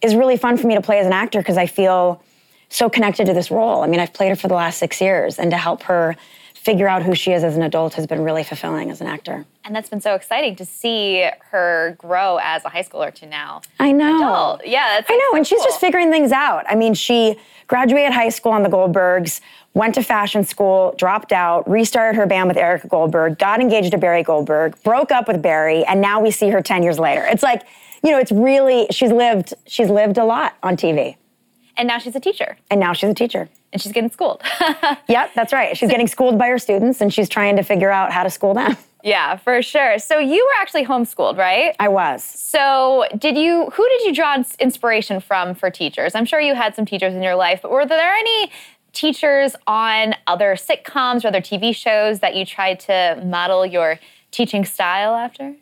is 0.03 0.14
really 0.14 0.37
fun 0.37 0.57
for 0.57 0.66
me 0.66 0.74
to 0.74 0.80
play 0.80 0.99
as 0.99 1.07
an 1.07 1.12
actor 1.12 1.41
because 1.41 1.57
I 1.57 1.66
feel 1.66 2.22
so 2.68 2.89
connected 2.89 3.26
to 3.26 3.34
this 3.34 3.51
role. 3.51 3.82
I 3.82 3.87
mean, 3.87 4.01
I've 4.01 4.12
played 4.12 4.30
her 4.30 4.37
for 4.37 4.49
the 4.49 4.55
last 4.55 4.78
six 4.78 5.01
years, 5.01 5.39
and 5.39 5.51
to 5.51 5.57
help 5.57 5.82
her 5.84 6.16
figure 6.66 6.88
out 6.88 7.04
who 7.04 7.14
she 7.14 7.30
is 7.30 7.44
as 7.44 7.56
an 7.56 7.62
adult 7.62 7.94
has 7.94 8.08
been 8.08 8.24
really 8.24 8.42
fulfilling 8.42 8.90
as 8.90 9.00
an 9.00 9.06
actor. 9.06 9.46
And 9.64 9.74
that's 9.74 9.88
been 9.88 10.00
so 10.00 10.16
exciting 10.16 10.56
to 10.56 10.64
see 10.64 11.24
her 11.52 11.94
grow 11.96 12.40
as 12.42 12.64
a 12.64 12.68
high 12.68 12.82
schooler 12.82 13.14
to 13.14 13.24
now. 13.24 13.62
I 13.78 13.92
know. 13.92 14.16
Adult. 14.16 14.66
Yeah, 14.66 14.96
that's 14.96 15.08
I 15.08 15.14
know, 15.14 15.30
so 15.30 15.36
and 15.36 15.46
she's 15.46 15.62
just 15.62 15.78
figuring 15.78 16.10
things 16.10 16.32
out. 16.32 16.64
I 16.68 16.74
mean, 16.74 16.92
she 16.92 17.36
graduated 17.68 18.12
high 18.12 18.30
school 18.30 18.50
on 18.50 18.64
the 18.64 18.68
Goldbergs, 18.68 19.40
went 19.74 19.94
to 19.94 20.02
fashion 20.02 20.42
school, 20.42 20.92
dropped 20.98 21.30
out, 21.30 21.70
restarted 21.70 22.16
her 22.16 22.26
band 22.26 22.48
with 22.48 22.56
Erica 22.56 22.88
Goldberg, 22.88 23.38
got 23.38 23.60
engaged 23.60 23.92
to 23.92 23.98
Barry 23.98 24.24
Goldberg, 24.24 24.74
broke 24.82 25.12
up 25.12 25.28
with 25.28 25.40
Barry, 25.40 25.84
and 25.84 26.00
now 26.00 26.20
we 26.20 26.32
see 26.32 26.48
her 26.48 26.60
10 26.60 26.82
years 26.82 26.98
later. 26.98 27.24
It's 27.26 27.44
like, 27.44 27.62
you 28.02 28.10
know, 28.10 28.18
it's 28.18 28.32
really 28.32 28.88
she's 28.90 29.12
lived 29.12 29.54
she's 29.66 29.88
lived 29.88 30.18
a 30.18 30.24
lot 30.24 30.56
on 30.64 30.76
TV. 30.76 31.14
And 31.76 31.86
now 31.86 31.98
she's 31.98 32.16
a 32.16 32.20
teacher 32.20 32.56
And 32.70 32.80
now 32.80 32.92
she's 32.92 33.10
a 33.10 33.14
teacher. 33.14 33.48
and 33.72 33.82
she's 33.82 33.92
getting 33.92 34.10
schooled. 34.10 34.42
Yep, 35.08 35.30
that's 35.34 35.52
right. 35.52 35.76
She's 35.76 35.90
getting 35.90 36.08
schooled 36.08 36.38
by 36.38 36.48
her 36.48 36.58
students 36.58 37.00
and 37.00 37.12
she's 37.12 37.28
trying 37.28 37.56
to 37.56 37.62
figure 37.62 37.90
out 37.90 38.12
how 38.12 38.22
to 38.24 38.30
school 38.30 38.54
them. 38.54 38.76
yeah, 39.04 39.36
for 39.36 39.62
sure. 39.62 39.98
So 39.98 40.18
you 40.18 40.44
were 40.44 40.60
actually 40.60 40.84
homeschooled, 40.84 41.36
right? 41.38 41.76
I 41.78 41.88
was. 41.88 42.24
So, 42.24 43.04
did 43.16 43.36
you? 43.36 43.70
Who 43.70 43.88
did 43.88 44.02
you 44.06 44.14
draw 44.14 44.42
inspiration 44.58 45.20
from 45.20 45.54
for 45.54 45.70
teachers? 45.70 46.14
I'm 46.14 46.24
sure 46.24 46.40
you 46.40 46.54
had 46.54 46.74
some 46.74 46.84
teachers 46.86 47.14
in 47.14 47.22
your 47.22 47.36
life, 47.36 47.60
but 47.62 47.70
were 47.70 47.86
there 47.86 48.12
any 48.14 48.50
teachers 48.92 49.54
on 49.66 50.14
other 50.26 50.54
sitcoms 50.56 51.24
or 51.24 51.28
other 51.28 51.40
TV 51.42 51.74
shows 51.74 52.20
that 52.20 52.34
you 52.34 52.44
tried 52.46 52.80
to 52.80 53.22
model 53.24 53.64
your 53.66 54.00
teaching 54.32 54.64
style 54.64 55.14
after? 55.14 55.54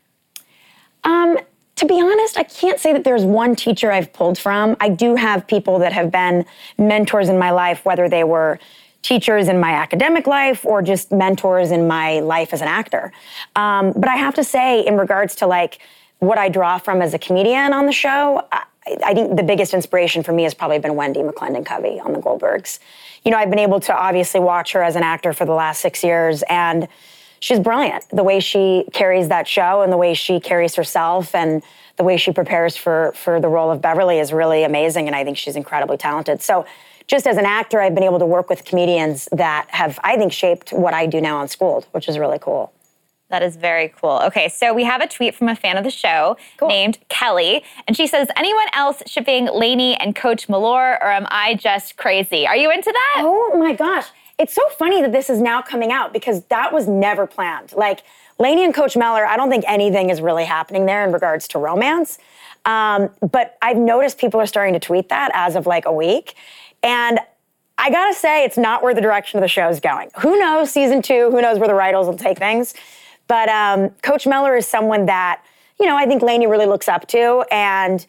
Um, 1.02 1.38
to 1.76 1.86
be 1.86 2.00
honest, 2.00 2.38
I 2.38 2.44
can't 2.44 2.78
say 2.78 2.92
that 2.92 3.04
there's 3.04 3.24
one 3.24 3.56
teacher 3.56 3.90
I've 3.90 4.12
pulled 4.12 4.38
from. 4.38 4.76
I 4.80 4.88
do 4.88 5.16
have 5.16 5.46
people 5.46 5.78
that 5.80 5.92
have 5.92 6.10
been 6.10 6.44
mentors 6.78 7.28
in 7.28 7.38
my 7.38 7.50
life, 7.50 7.84
whether 7.84 8.08
they 8.08 8.24
were 8.24 8.58
teachers 9.02 9.48
in 9.48 9.60
my 9.60 9.72
academic 9.72 10.26
life 10.26 10.64
or 10.64 10.80
just 10.80 11.12
mentors 11.12 11.70
in 11.70 11.86
my 11.86 12.20
life 12.20 12.52
as 12.52 12.62
an 12.62 12.68
actor. 12.68 13.12
Um, 13.54 13.92
but 13.92 14.08
I 14.08 14.16
have 14.16 14.34
to 14.34 14.44
say, 14.44 14.86
in 14.86 14.96
regards 14.96 15.34
to 15.36 15.46
like 15.46 15.78
what 16.20 16.38
I 16.38 16.48
draw 16.48 16.78
from 16.78 17.02
as 17.02 17.12
a 17.12 17.18
comedian 17.18 17.72
on 17.72 17.86
the 17.86 17.92
show, 17.92 18.46
I, 18.50 18.64
I 19.04 19.14
think 19.14 19.36
the 19.36 19.42
biggest 19.42 19.74
inspiration 19.74 20.22
for 20.22 20.32
me 20.32 20.44
has 20.44 20.54
probably 20.54 20.78
been 20.78 20.92
Wendi 20.92 21.28
McLendon-Covey 21.28 22.00
on 22.00 22.12
the 22.12 22.18
Goldbergs. 22.18 22.78
You 23.24 23.30
know, 23.30 23.36
I've 23.36 23.50
been 23.50 23.58
able 23.58 23.80
to 23.80 23.94
obviously 23.94 24.40
watch 24.40 24.72
her 24.72 24.82
as 24.82 24.96
an 24.96 25.02
actor 25.02 25.32
for 25.32 25.44
the 25.44 25.52
last 25.52 25.80
six 25.80 26.04
years, 26.04 26.42
and 26.48 26.88
she's 27.40 27.58
brilliant. 27.60 28.08
The 28.10 28.22
way 28.24 28.40
she 28.40 28.84
carries 28.92 29.28
that 29.28 29.46
show 29.48 29.82
and 29.82 29.92
the 29.92 29.96
way 29.96 30.14
she 30.14 30.40
carries 30.40 30.74
herself 30.74 31.34
and 31.34 31.62
the 31.96 32.04
way 32.04 32.16
she 32.16 32.32
prepares 32.32 32.76
for 32.76 33.12
for 33.14 33.40
the 33.40 33.48
role 33.48 33.70
of 33.70 33.80
Beverly 33.80 34.18
is 34.18 34.32
really 34.32 34.64
amazing, 34.64 35.06
and 35.06 35.14
I 35.14 35.22
think 35.24 35.36
she's 35.36 35.56
incredibly 35.56 35.96
talented. 35.96 36.42
So, 36.42 36.66
just 37.06 37.26
as 37.26 37.36
an 37.36 37.44
actor, 37.44 37.80
I've 37.80 37.94
been 37.94 38.02
able 38.04 38.18
to 38.18 38.26
work 38.26 38.48
with 38.48 38.64
comedians 38.64 39.28
that 39.30 39.66
have, 39.70 40.00
I 40.02 40.16
think, 40.16 40.32
shaped 40.32 40.72
what 40.72 40.94
I 40.94 41.06
do 41.06 41.20
now 41.20 41.36
on 41.38 41.48
Schooled, 41.48 41.86
which 41.92 42.08
is 42.08 42.18
really 42.18 42.38
cool. 42.38 42.72
That 43.30 43.42
is 43.42 43.56
very 43.56 43.92
cool. 44.00 44.20
Okay, 44.24 44.48
so 44.48 44.72
we 44.72 44.84
have 44.84 45.00
a 45.00 45.06
tweet 45.06 45.34
from 45.34 45.48
a 45.48 45.56
fan 45.56 45.76
of 45.76 45.84
the 45.84 45.90
show 45.90 46.36
Cool. 46.56 46.68
named 46.68 46.98
Kelly, 47.08 47.62
and 47.86 47.96
she 47.96 48.06
says, 48.06 48.28
"Anyone 48.36 48.66
else 48.72 49.02
shipping 49.06 49.46
Lainey 49.46 49.96
and 49.96 50.16
Coach 50.16 50.48
Mellor, 50.48 50.98
or 51.02 51.10
am 51.10 51.26
I 51.30 51.54
just 51.54 51.96
crazy? 51.96 52.46
Are 52.46 52.56
you 52.56 52.70
into 52.70 52.90
that?" 52.92 53.22
Oh 53.24 53.56
my 53.58 53.72
gosh. 53.74 54.06
It's 54.38 54.54
so 54.54 54.66
funny 54.70 55.00
that 55.00 55.12
this 55.12 55.30
is 55.30 55.40
now 55.40 55.62
coming 55.62 55.92
out 55.92 56.12
because 56.12 56.42
that 56.44 56.72
was 56.72 56.88
never 56.88 57.26
planned. 57.26 57.72
Like 57.72 58.02
Lainey 58.38 58.64
and 58.64 58.74
Coach 58.74 58.96
Mellor, 58.96 59.24
I 59.24 59.36
don't 59.36 59.50
think 59.50 59.64
anything 59.66 60.10
is 60.10 60.20
really 60.20 60.44
happening 60.44 60.86
there 60.86 61.04
in 61.04 61.12
regards 61.12 61.46
to 61.48 61.58
romance. 61.58 62.18
Um, 62.64 63.10
but 63.30 63.56
I've 63.62 63.76
noticed 63.76 64.18
people 64.18 64.40
are 64.40 64.46
starting 64.46 64.74
to 64.74 64.80
tweet 64.80 65.08
that 65.10 65.30
as 65.34 65.54
of 65.54 65.66
like 65.66 65.84
a 65.86 65.92
week. 65.92 66.34
And 66.82 67.20
I 67.78 67.90
gotta 67.90 68.14
say, 68.14 68.44
it's 68.44 68.56
not 68.56 68.82
where 68.82 68.94
the 68.94 69.00
direction 69.00 69.38
of 69.38 69.42
the 69.42 69.48
show 69.48 69.68
is 69.68 69.80
going. 69.80 70.10
Who 70.20 70.38
knows 70.38 70.70
season 70.70 71.02
two? 71.02 71.30
Who 71.30 71.40
knows 71.40 71.58
where 71.58 71.68
the 71.68 71.74
writers 71.74 72.06
will 72.06 72.16
take 72.16 72.38
things? 72.38 72.74
But 73.26 73.48
um, 73.48 73.90
Coach 74.02 74.26
Mellor 74.26 74.56
is 74.56 74.66
someone 74.66 75.06
that, 75.06 75.42
you 75.78 75.86
know, 75.86 75.96
I 75.96 76.06
think 76.06 76.22
Lainey 76.22 76.46
really 76.46 76.66
looks 76.66 76.88
up 76.88 77.06
to 77.08 77.44
and 77.50 78.04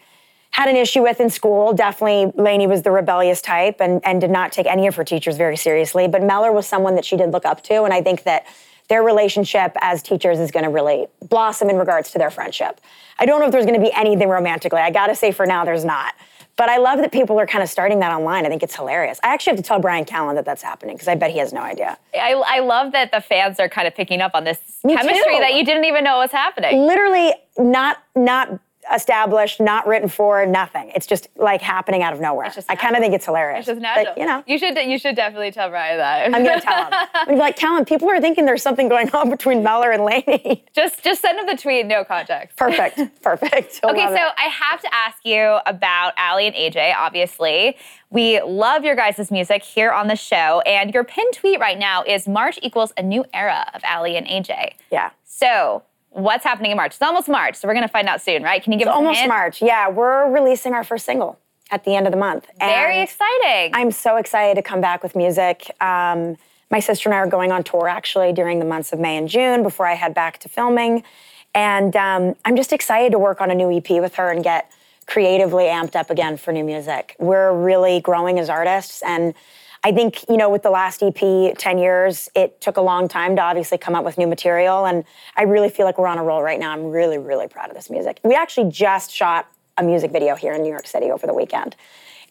had 0.56 0.70
an 0.70 0.78
issue 0.78 1.02
with 1.02 1.20
in 1.20 1.30
school. 1.30 1.74
Definitely, 1.74 2.32
Lainey 2.42 2.66
was 2.66 2.82
the 2.82 2.90
rebellious 2.90 3.42
type 3.42 3.82
and, 3.82 4.00
and 4.06 4.22
did 4.22 4.32
not 4.32 4.54
take 4.54 4.66
any 4.68 4.88
of 4.88 4.96
her 4.96 5.04
teachers 5.04 5.36
very 5.36 5.58
seriously. 5.58 6.08
But 6.08 6.24
Mellor 6.24 6.54
was 6.54 6.66
someone 6.66 6.96
that 6.96 7.04
she 7.04 7.18
did 7.18 7.32
look 7.32 7.44
up 7.44 7.62
to. 7.64 7.84
And 7.84 7.94
I 7.94 8.02
think 8.02 8.24
that 8.24 8.46
their 8.88 9.04
relationship 9.04 9.74
as 9.82 10.02
teachers 10.02 10.40
is 10.40 10.52
going 10.52 10.64
to 10.64 10.70
really 10.70 11.08
blossom 11.28 11.70
in 11.70 11.76
regards 11.76 12.10
to 12.12 12.18
their 12.20 12.32
friendship. 12.32 12.80
I 13.20 13.26
don't 13.26 13.42
know 13.42 13.48
if 13.48 13.52
there's 13.52 13.66
going 13.66 13.78
to 13.78 13.86
be 13.86 13.92
anything 13.94 14.30
romantically. 14.30 14.80
I 14.80 14.92
got 14.92 15.08
to 15.08 15.16
say, 15.16 15.34
for 15.34 15.46
now, 15.46 15.66
there's 15.66 15.84
not. 15.84 16.14
But 16.56 16.70
I 16.70 16.78
love 16.78 17.00
that 17.00 17.12
people 17.12 17.38
are 17.38 17.46
kind 17.46 17.62
of 17.62 17.70
starting 17.70 18.00
that 18.00 18.14
online. 18.14 18.46
I 18.46 18.48
think 18.48 18.64
it's 18.64 18.78
hilarious. 18.78 19.20
I 19.26 19.34
actually 19.34 19.52
have 19.52 19.58
to 19.58 19.64
tell 19.64 19.82
Bryan 19.82 20.06
Callen 20.06 20.36
that 20.36 20.46
that's 20.46 20.62
happening 20.62 20.96
because 20.96 21.10
I 21.10 21.16
bet 21.16 21.32
he 21.32 21.40
has 21.40 21.52
no 21.52 21.60
idea. 21.60 21.98
I, 22.14 22.32
I 22.32 22.60
love 22.62 22.94
that 22.94 23.12
the 23.12 23.20
fans 23.20 23.60
are 23.60 23.68
kind 23.68 23.90
of 23.90 23.94
picking 23.94 24.22
up 24.22 24.32
on 24.34 24.46
this 24.46 24.60
Me 24.86 24.96
chemistry 24.96 25.34
too. 25.34 25.40
that 25.42 25.54
you 25.54 25.66
didn't 25.66 25.84
even 25.84 26.06
know 26.06 26.20
was 26.20 26.32
happening. 26.32 26.80
Literally 26.88 27.34
not 27.58 27.98
not 28.16 28.58
established, 28.94 29.60
not 29.60 29.88
written 29.88 30.10
for, 30.10 30.46
nothing. 30.46 30.92
It's 30.96 31.06
just 31.08 31.28
like 31.36 31.62
happening 31.62 32.04
out 32.04 32.14
of 32.14 32.20
nowhere. 32.20 32.50
just 32.50 32.70
I 32.70 32.76
kind 32.76 32.96
of 32.96 33.02
think 33.02 33.14
it's 33.14 33.26
hilarious. 33.26 33.60
It's 33.60 33.68
just 33.68 33.82
natural. 33.82 34.14
But, 34.16 34.18
you 34.18 34.26
know, 34.26 34.44
you 34.48 34.58
should 34.58 34.78
you 34.78 34.98
should 35.00 35.16
definitely 35.16 35.52
tell 35.52 35.70
Bryan 35.70 35.98
that. 35.98 36.26
I'm 36.26 36.44
gonna 36.44 36.62
tell 36.62 36.86
him. 36.86 36.90
I'm 37.14 37.26
gonna 37.28 37.40
like, 37.40 37.58
Callen, 37.58 37.88
people 37.88 38.10
are 38.10 38.20
thinking 38.22 38.46
there's 38.46 38.62
something 38.62 38.88
going 38.90 39.10
on 39.12 39.30
between 39.30 39.64
Mellor 39.64 39.92
and 39.92 40.04
Lainey. 40.04 40.64
just 40.74 41.04
just 41.04 41.22
send 41.22 41.40
him 41.40 41.46
the 41.46 41.58
tweet, 41.58 41.86
no 41.86 42.04
context. 42.04 42.58
Perfect, 42.58 43.00
perfect. 43.22 43.80
He'll 43.82 43.92
Okay, 43.92 44.06
so 44.06 44.14
it. 44.14 44.34
I 44.38 44.50
have 44.52 44.82
to 44.82 44.94
ask 44.94 45.26
you 45.26 45.58
about 45.66 46.14
Aly 46.20 46.48
and 46.48 46.56
AJ, 46.56 46.94
obviously. 46.96 47.78
We 48.12 48.42
love 48.42 48.86
your 48.86 48.96
guys' 48.96 49.30
music 49.32 49.64
here 49.64 49.92
on 49.92 50.08
the 50.08 50.16
show, 50.16 50.62
and 50.66 50.94
your 50.94 51.04
pinned 51.04 51.34
tweet 51.34 51.60
right 51.60 51.78
now 51.78 52.04
is 52.04 52.28
March 52.28 52.58
equals 52.62 52.94
a 52.98 53.04
new 53.04 53.26
era 53.34 53.66
of 53.74 53.82
Aly 53.84 54.16
and 54.16 54.26
AJ. 54.28 54.74
yeah. 54.92 55.10
So, 55.24 55.84
what's 56.16 56.44
happening 56.46 56.72
in 56.72 56.78
March? 56.78 56.94
It's 56.94 57.02
almost 57.02 57.28
March, 57.28 57.56
so 57.56 57.68
we're 57.68 57.74
gonna 57.74 57.88
find 57.88 58.08
out 58.08 58.22
soon, 58.22 58.42
right? 58.42 58.64
Can 58.64 58.72
you 58.72 58.80
give 58.80 58.88
us 58.88 58.94
a 58.94 58.96
Almost? 58.96 59.28
March. 59.28 59.62
Yeah, 59.62 59.90
we're 59.90 60.32
releasing 60.32 60.74
our 60.74 60.84
first 60.84 61.06
single 61.06 61.38
at 61.72 61.84
the 61.84 61.96
end 61.96 62.08
of 62.08 62.12
the 62.12 62.18
month. 62.18 62.48
Very 62.60 63.02
exciting. 63.02 63.72
I'm 63.74 63.92
so 63.92 64.16
excited 64.18 64.56
to 64.56 64.62
come 64.62 64.82
back 64.82 65.04
with 65.04 65.16
music. 65.16 65.70
Um, 65.82 66.38
my 66.72 66.80
sister 66.80 67.10
and 67.10 67.16
I 67.16 67.20
are 67.20 67.28
going 67.28 67.52
on 67.52 67.64
tour 67.64 67.88
actually 67.88 68.32
during 68.34 68.60
the 68.60 68.66
months 68.66 68.94
of 68.94 69.00
May 69.00 69.18
and 69.18 69.28
June 69.28 69.62
before 69.62 69.86
I 69.86 69.94
head 69.94 70.14
back 70.14 70.40
to 70.40 70.50
filming. 70.50 71.04
And 71.54 71.96
um, 71.96 72.36
I'm 72.46 72.56
just 72.56 72.72
excited 72.72 73.12
to 73.12 73.20
work 73.20 73.42
on 73.42 73.52
a 73.52 73.56
new 73.56 73.72
EP 73.76 73.90
with 74.02 74.16
her 74.16 74.32
and 74.32 74.44
get 74.44 74.72
creatively 75.08 75.66
amped 75.66 75.96
up 75.96 76.10
again 76.10 76.38
for 76.38 76.52
new 76.52 76.64
music. 76.64 77.16
We're 77.20 77.54
really 77.54 78.00
growing 78.00 78.40
as 78.40 78.50
artists. 78.50 79.02
And 79.04 79.34
I 79.86 79.92
think, 79.92 80.28
you 80.28 80.38
know, 80.38 80.50
with 80.50 80.64
the 80.64 80.72
last 80.72 81.04
EP, 81.04 81.56
10 81.56 81.78
years, 81.78 82.28
it 82.34 82.60
took 82.60 82.78
a 82.78 82.82
long 82.82 83.08
time 83.08 83.36
to 83.36 83.42
obviously 83.44 83.78
come 83.78 83.94
up 83.94 84.04
with 84.04 84.18
new 84.18 84.26
material. 84.26 84.88
And 84.88 85.04
I 85.36 85.44
really 85.44 85.70
feel 85.70 85.86
like 85.86 86.00
we're 86.00 86.08
on 86.08 86.18
a 86.18 86.24
roll 86.24 86.42
right 86.42 86.60
now. 86.60 86.72
I'm 86.72 86.86
really, 86.86 87.20
really 87.20 87.48
proud 87.48 87.70
of 87.70 87.76
this 87.76 87.92
music. 87.92 88.20
We 88.24 88.34
actually 88.34 88.72
just 88.72 89.12
shot 89.12 89.48
a 89.78 89.84
music 89.84 90.12
video 90.12 90.34
here 90.34 90.54
in 90.54 90.64
New 90.64 90.72
York 90.72 90.88
City 90.88 91.12
over 91.12 91.28
the 91.28 91.36
weekend. 91.36 91.76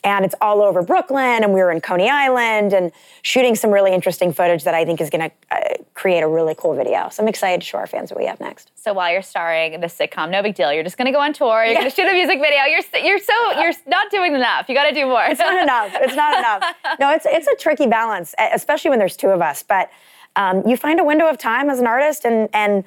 And 0.05 0.25
it's 0.25 0.35
all 0.41 0.61
over 0.61 0.83
Brooklyn, 0.83 1.43
and 1.43 1.55
we 1.55 1.61
were 1.61 1.71
in 1.71 1.81
Coney 1.81 2.11
Island 2.11 2.75
and 2.75 2.93
shooting 3.23 3.55
some 3.55 3.71
really 3.71 3.93
interesting 3.93 4.33
footage 4.35 4.65
that 4.65 4.75
I 4.75 4.85
think 4.85 5.01
is 5.01 5.09
gonna 5.09 5.31
uh, 5.51 5.61
create 5.95 6.21
a 6.21 6.29
really 6.29 6.55
cool 6.57 6.75
video. 6.75 7.09
So 7.11 7.23
I'm 7.23 7.29
excited 7.29 7.63
to 7.63 7.67
show 7.67 7.79
our 7.79 7.87
fans 7.87 8.11
what 8.11 8.19
we 8.19 8.27
have 8.27 8.39
next. 8.39 8.71
so 8.75 8.93
while 8.93 9.11
you're 9.11 9.23
starring 9.23 9.73
in 9.73 9.81
the 9.81 9.87
sitcom, 9.87 10.31
no 10.31 10.43
big 10.43 10.55
deal. 10.55 10.71
You're 10.73 10.83
just 10.85 10.99
gonna 10.99 11.11
go 11.13 11.21
on 11.21 11.33
tour. 11.33 11.65
You're 11.65 11.75
gonna 11.75 11.91
shoot 11.91 12.07
a 12.07 12.13
music 12.13 12.39
video. 12.39 12.65
You're 12.65 12.83
you're 13.03 13.19
so 13.19 13.61
you're 13.61 13.73
not 13.87 14.11
doing 14.11 14.35
enough. 14.35 14.69
You 14.69 14.75
got 14.75 14.89
to 14.89 14.95
do 14.95 15.07
more. 15.07 15.25
It's 15.25 15.41
not 15.41 15.63
enough. 15.63 15.93
It's 15.95 16.15
not 16.17 16.39
enough. 16.39 16.63
No, 17.01 17.11
it's 17.11 17.27
it's 17.29 17.47
a 17.49 17.57
tricky 17.57 17.87
balance, 17.87 18.35
especially 18.39 18.91
when 18.91 18.99
there's 18.99 19.17
two 19.17 19.29
of 19.29 19.41
us. 19.41 19.63
But 19.63 19.91
um, 20.37 20.63
you 20.67 20.77
find 20.77 21.01
a 21.01 21.05
window 21.05 21.27
of 21.29 21.39
time 21.39 21.71
as 21.71 21.81
an 21.81 21.87
artist, 21.87 22.25
and 22.27 22.49
and 22.53 22.85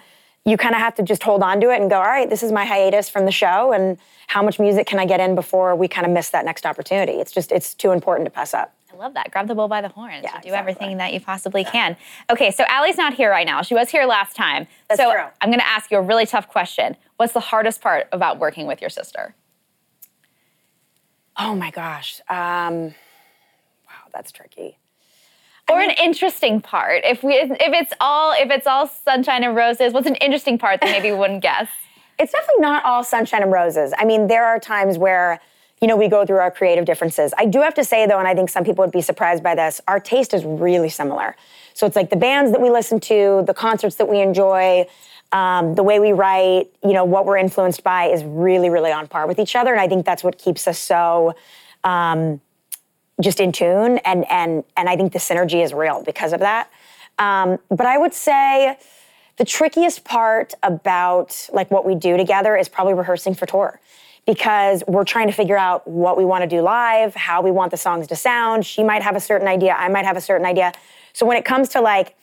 you 0.47 0.55
kind 0.55 0.73
of 0.73 0.79
have 0.79 0.95
to 0.95 1.03
just 1.03 1.23
hold 1.23 1.43
on 1.43 1.59
to 1.59 1.69
it 1.71 1.81
and 1.81 1.89
go, 1.89 1.97
all 1.97 2.05
right, 2.05 2.29
this 2.29 2.41
is 2.41 2.53
my 2.53 2.63
hiatus 2.63 3.09
from 3.09 3.25
the 3.25 3.31
show, 3.31 3.73
and 3.73 3.97
how 4.27 4.41
much 4.41 4.59
music 4.59 4.87
can 4.87 4.97
I 4.97 5.05
get 5.05 5.19
in 5.19 5.35
before 5.35 5.75
we 5.75 5.89
kind 5.89 6.07
of 6.07 6.13
miss 6.13 6.29
that 6.29 6.45
next 6.45 6.65
opportunity? 6.65 7.13
It's 7.13 7.33
just 7.33 7.51
it's 7.51 7.73
too 7.73 7.91
important 7.91 8.25
to 8.27 8.31
pass 8.31 8.53
up. 8.53 8.73
I 8.93 8.95
love 8.95 9.13
that. 9.15 9.29
Grab 9.29 9.47
the 9.49 9.55
bull 9.55 9.67
by 9.67 9.81
the 9.81 9.89
horns. 9.89 10.21
Yeah, 10.23 10.31
do 10.31 10.37
exactly. 10.37 10.51
everything 10.53 10.97
that 10.97 11.13
you 11.13 11.19
possibly 11.19 11.65
can. 11.65 11.97
Okay, 12.29 12.49
so 12.51 12.63
Aly's 12.69 12.97
not 12.97 13.13
here 13.13 13.29
right 13.29 13.45
now. 13.45 13.61
She 13.61 13.75
was 13.75 13.89
here 13.89 14.05
last 14.05 14.37
time. 14.37 14.67
That's 14.87 15.01
so 15.01 15.11
true. 15.11 15.23
I'm 15.41 15.49
going 15.49 15.59
to 15.59 15.67
ask 15.67 15.91
you 15.91 15.97
a 15.97 16.01
really 16.01 16.25
tough 16.25 16.47
question. 16.47 16.95
What's 17.17 17.33
the 17.33 17.41
hardest 17.41 17.81
part 17.81 18.07
about 18.13 18.39
working 18.39 18.67
with 18.67 18.79
your 18.79 18.89
sister? 18.89 19.35
Oh 21.37 21.55
my 21.55 21.71
gosh. 21.71 22.21
Um, 22.29 22.95
wow, 23.85 24.07
that's 24.13 24.31
tricky. 24.31 24.77
Or 25.69 25.81
an 25.81 25.91
interesting 25.91 26.61
part. 26.61 27.03
If 27.03 27.23
we 27.23 27.33
if 27.33 27.51
it's 27.59 27.93
all 27.99 28.33
if 28.33 28.49
it's 28.49 28.67
all 28.67 28.87
sunshine 28.87 29.43
and 29.43 29.55
roses, 29.55 29.93
what's 29.93 30.07
an 30.07 30.15
interesting 30.15 30.57
part 30.57 30.79
that 30.81 30.89
maybe 30.91 31.11
we 31.11 31.17
wouldn't 31.17 31.41
guess? 31.41 31.67
It's 32.19 32.31
definitely 32.31 32.61
not 32.61 32.83
all 32.83 33.03
sunshine 33.03 33.43
and 33.43 33.51
roses. 33.51 33.93
I 33.95 34.03
mean, 34.03 34.25
there 34.25 34.43
are 34.43 34.59
times 34.59 34.97
where, 34.97 35.39
you 35.81 35.87
know, 35.87 35.95
we 35.95 36.07
go 36.07 36.25
through 36.25 36.37
our 36.37 36.49
creative 36.49 36.83
differences. 36.83 37.31
I 37.37 37.45
do 37.45 37.61
have 37.61 37.75
to 37.75 37.83
say, 37.83 38.07
though, 38.07 38.17
and 38.17 38.27
I 38.27 38.33
think 38.33 38.49
some 38.49 38.63
people 38.63 38.83
would 38.83 38.91
be 38.91 39.03
surprised 39.03 39.43
by 39.43 39.53
this, 39.53 39.79
our 39.87 39.99
taste 39.99 40.33
is 40.33 40.43
really 40.43 40.89
similar. 40.89 41.35
So 41.75 41.85
it's 41.85 41.95
like 41.95 42.09
the 42.09 42.15
bands 42.15 42.51
that 42.53 42.59
we 42.59 42.71
listen 42.71 42.99
to, 43.01 43.43
the 43.45 43.53
concerts 43.53 43.97
that 43.97 44.09
we 44.09 44.19
enjoy, 44.19 44.87
um, 45.31 45.75
the 45.75 45.83
way 45.83 45.99
we 45.99 46.11
write, 46.11 46.71
you 46.83 46.93
know, 46.93 47.05
what 47.05 47.27
we're 47.27 47.37
influenced 47.37 47.83
by 47.83 48.05
is 48.05 48.23
really, 48.23 48.71
really 48.71 48.91
on 48.91 49.07
par 49.07 49.27
with 49.27 49.37
each 49.37 49.55
other. 49.55 49.71
And 49.71 49.79
I 49.79 49.87
think 49.87 50.03
that's 50.03 50.23
what 50.23 50.39
keeps 50.39 50.67
us 50.67 50.79
so 50.79 51.35
um, 51.83 52.41
just 53.21 53.39
in 53.39 53.51
tune. 53.51 53.97
And, 53.99 54.29
and, 54.29 54.63
and 54.75 54.89
I 54.89 54.95
think 54.95 55.13
the 55.13 55.19
synergy 55.19 55.63
is 55.63 55.73
real 55.73 56.03
because 56.03 56.33
of 56.33 56.39
that. 56.41 56.69
Um, 57.17 57.57
but 57.69 57.85
I 57.85 57.97
would 57.97 58.13
say, 58.13 58.77
the 59.37 59.45
trickiest 59.45 60.03
part 60.03 60.55
about 60.63 61.47
like 61.53 61.69
what 61.71 61.85
we 61.85 61.95
do 61.95 62.17
together 62.17 62.57
is 62.57 62.67
probably 62.67 62.95
rehearsing 62.95 63.35
for 63.35 63.45
tour 63.45 63.79
because 64.25 64.83
we're 64.87 65.05
trying 65.05 65.27
to 65.27 65.33
figure 65.33 65.57
out 65.57 65.87
what 65.87 66.17
we 66.17 66.25
want 66.25 66.41
to 66.41 66.47
do 66.47 66.61
live, 66.61 67.15
how 67.15 67.41
we 67.41 67.51
want 67.51 67.71
the 67.71 67.77
songs 67.77 68.07
to 68.07 68.15
sound. 68.15 68.65
She 68.65 68.83
might 68.83 69.01
have 69.03 69.15
a 69.15 69.19
certain 69.19 69.47
idea, 69.47 69.73
I 69.73 69.87
might 69.87 70.05
have 70.05 70.17
a 70.17 70.21
certain 70.21 70.45
idea. 70.45 70.73
So 71.13 71.25
when 71.25 71.37
it 71.37 71.45
comes 71.45 71.69
to 71.69 71.81
like 71.81 72.15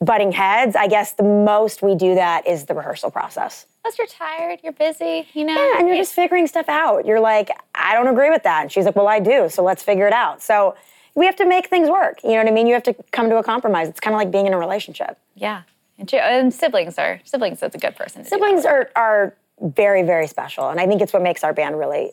butting 0.00 0.32
heads, 0.32 0.74
I 0.76 0.86
guess 0.86 1.12
the 1.12 1.24
most 1.24 1.82
we 1.82 1.94
do 1.94 2.14
that 2.14 2.46
is 2.46 2.64
the 2.64 2.74
rehearsal 2.74 3.10
process. 3.10 3.66
Plus 3.82 3.98
you're 3.98 4.06
tired, 4.06 4.60
you're 4.62 4.72
busy, 4.72 5.26
you 5.34 5.44
know. 5.44 5.54
Yeah, 5.54 5.78
and 5.78 5.88
you're 5.88 5.96
just 5.96 6.14
figuring 6.14 6.46
stuff 6.46 6.68
out. 6.68 7.04
You're 7.04 7.20
like, 7.20 7.50
I 7.74 7.94
don't 7.94 8.06
agree 8.08 8.30
with 8.30 8.44
that. 8.44 8.62
And 8.62 8.72
she's 8.72 8.84
like, 8.84 8.94
Well, 8.96 9.08
I 9.08 9.18
do. 9.18 9.48
So 9.48 9.62
let's 9.62 9.82
figure 9.82 10.06
it 10.06 10.12
out. 10.12 10.40
So 10.42 10.76
we 11.14 11.26
have 11.26 11.36
to 11.36 11.44
make 11.46 11.66
things 11.66 11.90
work. 11.90 12.18
You 12.22 12.30
know 12.30 12.36
what 12.38 12.46
I 12.48 12.52
mean? 12.52 12.66
You 12.66 12.74
have 12.74 12.82
to 12.84 12.94
come 13.10 13.28
to 13.28 13.36
a 13.38 13.42
compromise. 13.42 13.88
It's 13.88 14.00
kind 14.00 14.14
of 14.14 14.18
like 14.18 14.30
being 14.30 14.46
in 14.46 14.52
a 14.52 14.58
relationship. 14.58 15.18
yeah. 15.34 15.62
And, 15.98 16.08
she- 16.10 16.18
and 16.18 16.52
siblings 16.52 16.98
are 16.98 17.20
siblings. 17.24 17.60
That's 17.60 17.74
a 17.76 17.78
good 17.78 17.94
person. 17.94 18.24
Siblings 18.24 18.64
are 18.64 18.90
are 18.96 19.34
very 19.60 20.02
very 20.02 20.26
special 20.26 20.70
and 20.70 20.80
i 20.80 20.86
think 20.86 21.00
it's 21.00 21.12
what 21.12 21.22
makes 21.22 21.44
our 21.44 21.52
band 21.52 21.78
really 21.78 22.10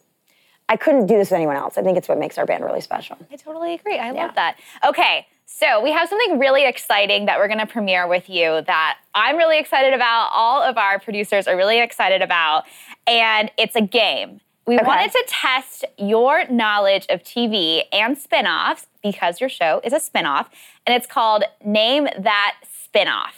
i 0.68 0.76
couldn't 0.76 1.08
do 1.08 1.18
this 1.18 1.32
with 1.32 1.38
anyone 1.38 1.56
else 1.56 1.80
i 1.80 1.82
think 1.82 1.98
it's 1.98 2.08
what 2.08 2.20
makes 2.20 2.38
our 2.38 2.46
band 2.46 2.64
really 2.64 2.82
special 2.82 3.18
I 3.32 3.38
totally 3.38 3.74
agree. 3.74 3.98
I 3.98 4.12
Yeah. 4.12 4.26
love 4.26 4.36
that. 4.36 4.58
Okay, 4.86 5.26
So, 5.52 5.82
we 5.82 5.92
have 5.92 6.08
something 6.08 6.38
really 6.40 6.64
exciting 6.66 7.26
that 7.26 7.40
we're 7.40 7.48
going 7.48 7.60
to 7.60 7.66
premiere 7.66 8.08
with 8.08 8.30
you 8.30 8.62
that 8.68 8.98
I'm 9.16 9.36
really 9.36 9.58
excited 9.60 9.94
about. 9.94 10.30
All 10.32 10.62
of 10.62 10.78
our 10.78 11.00
producers 11.00 11.48
are 11.48 11.58
really 11.58 11.80
excited 11.82 12.22
about. 12.22 12.66
And 13.08 13.52
it's 13.58 13.76
a 13.76 13.82
game. 13.82 14.42
We 14.68 14.76
Okay. 14.78 14.86
wanted 14.86 15.12
to 15.12 15.24
test 15.28 15.84
your 15.98 16.46
knowledge 16.50 17.08
of 17.10 17.24
TV 17.24 17.82
and 17.92 18.16
spin 18.16 18.46
offs 18.46 18.86
because 19.02 19.42
your 19.42 19.50
show 19.50 19.82
is 19.84 19.92
a 19.92 20.00
spin 20.00 20.28
off. 20.28 20.50
And 20.86 20.96
it's 20.96 21.08
called 21.08 21.44
Name 21.66 22.08
That 22.20 22.56
Spin 22.86 23.08
Off. 23.08 23.36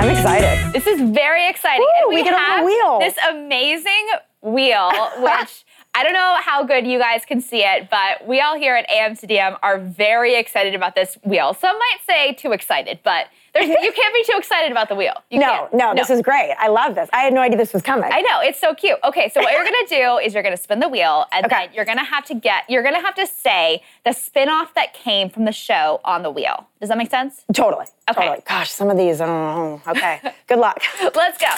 I'm 0.00 0.08
excited. 0.08 0.72
This 0.72 0.86
is 0.86 1.00
very 1.10 1.46
exciting. 1.48 1.80
Woo, 1.82 2.08
and 2.08 2.14
we 2.16 2.24
get 2.24 2.32
a 2.32 2.36
little 2.36 2.38
have 2.38 2.64
wheel. 2.64 2.98
this 3.00 3.14
amazing 3.30 4.08
wheel, 4.40 4.90
which 5.18 5.64
I 5.98 6.04
don't 6.04 6.12
know 6.12 6.36
how 6.40 6.62
good 6.62 6.86
you 6.86 6.96
guys 7.00 7.24
can 7.24 7.40
see 7.40 7.64
it, 7.64 7.90
but 7.90 8.24
we 8.24 8.40
all 8.40 8.56
here 8.56 8.76
at 8.76 8.88
AM 8.88 9.16
to 9.16 9.26
DM 9.26 9.58
are 9.64 9.78
very 9.80 10.36
excited 10.36 10.76
about 10.76 10.94
this 10.94 11.18
wheel. 11.24 11.54
Some 11.54 11.76
might 11.76 11.96
say 12.06 12.34
too 12.34 12.52
excited, 12.52 13.00
but 13.02 13.26
there's, 13.52 13.66
you 13.82 13.92
can't 13.92 14.14
be 14.14 14.22
too 14.22 14.38
excited 14.38 14.70
about 14.70 14.88
the 14.88 14.94
wheel. 14.94 15.14
You 15.28 15.40
No, 15.40 15.46
can't. 15.46 15.74
no, 15.74 15.94
this 15.96 16.08
is 16.08 16.22
great. 16.22 16.54
I 16.56 16.68
love 16.68 16.94
this. 16.94 17.08
I 17.12 17.22
had 17.22 17.32
no 17.32 17.40
idea 17.40 17.58
this 17.58 17.72
was 17.72 17.82
coming. 17.82 18.10
I 18.12 18.20
know 18.20 18.38
it's 18.42 18.60
so 18.60 18.76
cute. 18.76 18.96
Okay, 19.02 19.28
so 19.28 19.40
what 19.42 19.52
you're 19.52 19.64
gonna 19.64 19.88
do 19.88 20.18
is 20.24 20.34
you're 20.34 20.44
gonna 20.44 20.56
spin 20.56 20.78
the 20.78 20.88
wheel, 20.88 21.26
and 21.32 21.44
Okay. 21.46 21.66
then 21.66 21.74
you're 21.74 21.84
gonna 21.84 22.04
have 22.04 22.24
to 22.26 22.34
get, 22.36 22.62
you're 22.70 22.84
gonna 22.84 23.00
have 23.02 23.16
to 23.16 23.26
say 23.26 23.82
the 24.04 24.12
spin-off 24.12 24.74
that 24.74 24.94
came 24.94 25.28
from 25.28 25.46
the 25.46 25.52
show 25.52 26.00
on 26.04 26.22
the 26.22 26.30
wheel. 26.30 26.68
Does 26.78 26.90
that 26.90 26.98
make 26.98 27.10
sense? 27.10 27.44
Totally. 27.52 27.86
Okay. 28.08 28.20
Totally. 28.20 28.42
Gosh, 28.46 28.70
some 28.70 28.88
of 28.88 28.96
these, 28.96 29.20
I. 29.20 29.80
Okay. 29.88 30.20
Good 30.46 30.60
luck. 30.60 30.80
Let's 31.16 31.38
go. 31.38 31.48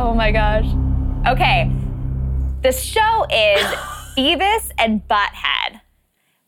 Oh 0.00 0.12
my 0.12 0.32
gosh. 0.32 0.64
Okay. 1.26 1.70
The 2.60 2.70
show 2.70 3.24
is 3.30 3.62
Beavis 4.16 4.70
and 4.78 5.06
Butthead. 5.08 5.80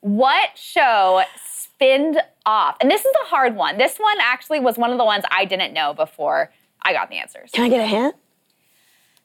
What 0.00 0.50
show 0.54 1.22
spinned 1.46 2.18
off? 2.44 2.76
And 2.82 2.90
this 2.90 3.00
is 3.06 3.14
a 3.22 3.26
hard 3.28 3.56
one. 3.56 3.78
This 3.78 3.96
one 3.96 4.18
actually 4.20 4.60
was 4.60 4.76
one 4.76 4.92
of 4.92 4.98
the 4.98 5.04
ones 5.04 5.24
I 5.30 5.46
didn't 5.46 5.72
know 5.72 5.94
before 5.94 6.52
I 6.82 6.92
got 6.92 7.08
the 7.08 7.16
answers. 7.16 7.50
Can 7.52 7.64
I 7.64 7.68
get 7.70 7.80
a 7.80 7.86
hint? 7.86 8.14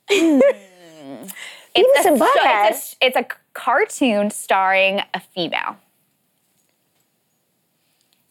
Hmm. 0.09 0.39
It's 1.75 1.99
Beavis 1.99 2.05
a 2.05 2.13
and 2.13 2.21
Butthead? 2.21 2.71
It's 2.71 2.93
a, 2.93 3.05
it's 3.05 3.17
a 3.17 3.25
cartoon 3.53 4.29
starring 4.29 5.01
a 5.13 5.19
female. 5.19 5.75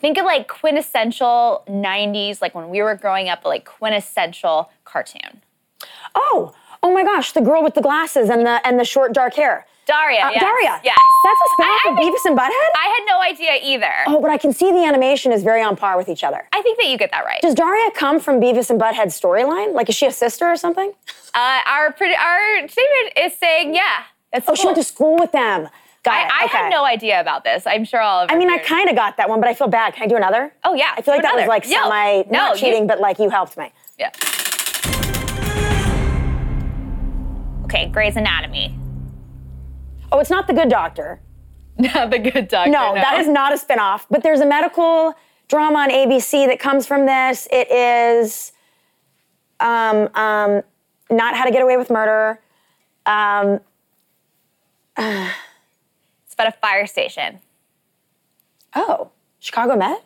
Think 0.01 0.17
of 0.17 0.25
like 0.25 0.49
quintessential 0.49 1.65
90s, 1.69 2.41
like 2.41 2.55
when 2.55 2.71
we 2.71 2.81
were 2.81 2.95
growing 2.95 3.29
up, 3.29 3.45
like 3.45 3.67
quintessential 3.67 4.71
cartoon. 4.85 5.43
Oh, 6.15 6.55
oh 6.83 6.93
my 6.93 7.03
gosh, 7.05 7.33
the 7.33 7.41
girl 7.41 7.63
with 7.63 7.75
the 7.75 7.83
glasses 7.83 8.29
and 8.31 8.45
the 8.47 8.67
and 8.67 8.79
the 8.79 8.85
short 8.85 9.13
dark 9.13 9.35
hair. 9.35 9.67
Daria. 9.87 10.21
Uh, 10.27 10.31
yes. 10.31 10.41
Daria. 10.43 10.81
Yes. 10.85 10.99
That's 11.25 11.41
a 11.41 11.49
spin-off 11.55 11.81
I- 11.85 11.89
I 11.89 11.93
of 11.93 11.99
Beavis 11.99 12.25
and 12.25 12.39
Butthead? 12.39 12.71
I 12.77 12.87
had 12.97 13.05
no 13.09 13.21
idea 13.21 13.59
either. 13.61 13.93
oh, 14.07 14.21
but 14.21 14.31
I 14.31 14.39
can 14.39 14.53
see 14.53 14.71
the 14.71 14.85
animation 14.85 15.33
is 15.33 15.43
very 15.43 15.63
on 15.63 15.75
par 15.75 15.97
with 15.97 16.09
each 16.09 16.23
other. 16.23 16.47
I 16.53 16.63
think 16.63 16.79
that 16.79 16.87
you 16.87 16.97
get 16.97 17.11
that 17.11 17.25
right. 17.25 17.41
Does 17.43 17.55
Daria 17.57 17.91
come 17.91 18.21
from 18.21 18.41
Beavis 18.41 18.71
and 18.71 18.81
Butthead's 18.81 19.19
storyline? 19.21 19.73
Like, 19.75 19.89
is 19.89 19.97
she 19.97 20.07
a 20.07 20.13
sister 20.13 20.47
or 20.47 20.57
something? 20.57 20.93
Uh, 21.35 21.61
our 21.67 21.87
our 21.97 22.69
statement 22.69 23.13
is 23.17 23.35
saying, 23.37 23.75
yeah. 23.75 24.05
That's 24.33 24.49
Oh, 24.49 24.55
she 24.55 24.65
went 24.67 24.77
to 24.77 24.85
school 24.85 25.17
with 25.19 25.33
them. 25.33 25.69
Got 26.05 26.15
I, 26.15 26.23
it. 26.23 26.33
I 26.41 26.45
okay. 26.45 26.57
had 26.59 26.71
no 26.71 26.85
idea 26.85 27.21
about 27.21 27.43
this. 27.43 27.67
I'm 27.67 27.85
sure 27.85 28.01
all 28.01 28.21
of 28.21 28.31
I 28.31 28.37
mean, 28.37 28.49
I 28.49 28.59
kind 28.59 28.89
of 28.89 28.95
got 28.95 29.17
that 29.17 29.29
one, 29.29 29.41
but 29.41 29.49
I 29.49 29.55
feel 29.55 29.67
bad. 29.69 29.95
Can 29.95 30.05
I 30.05 30.07
do 30.07 30.15
another? 30.17 30.53
Oh, 30.63 30.75
yeah, 30.75 30.95
I 30.97 31.03
feel 31.03 31.15
like 31.15 31.23
that 31.23 31.35
was 31.35 31.49
like 31.49 31.65
semi 31.65 32.23
no, 32.23 32.31
not 32.31 32.55
you- 32.55 32.61
cheating, 32.61 32.87
but 32.87 33.01
like 33.01 33.19
you 33.19 33.29
helped 33.29 33.57
me. 33.57 33.73
Yeah. 33.99 34.11
Okay, 37.71 37.87
Grey's 37.87 38.17
Anatomy. 38.17 38.77
Oh, 40.11 40.19
it's 40.19 40.29
not 40.29 40.49
the 40.49 40.53
Good 40.53 40.69
Doctor. 40.69 41.21
Not 41.79 42.11
the 42.11 42.19
good 42.19 42.49
doctor. 42.49 42.71
No, 42.71 42.95
that 42.95 43.21
is 43.21 43.29
not 43.29 43.53
a 43.53 43.57
spinoff. 43.57 44.05
But 44.11 44.23
there's 44.23 44.41
a 44.41 44.45
medical 44.45 45.15
drama 45.49 45.79
on 45.79 45.91
ABC 45.91 46.47
that 46.49 46.59
comes 46.59 46.85
from 46.85 47.07
this. 47.07 47.47
It 47.51 47.71
is 47.71 48.53
um, 49.61 50.09
um, 50.15 50.63
not 51.11 51.37
How 51.37 51.45
to 51.45 51.51
Get 51.51 51.63
Away 51.63 51.77
with 51.79 51.89
Murder. 51.89 52.41
Um, 53.07 53.61
It's 56.27 56.35
about 56.35 56.49
a 56.49 56.53
fire 56.61 56.87
station. 56.87 57.39
oh, 58.75 59.11
Chicago 59.39 59.77
Med? 59.77 59.97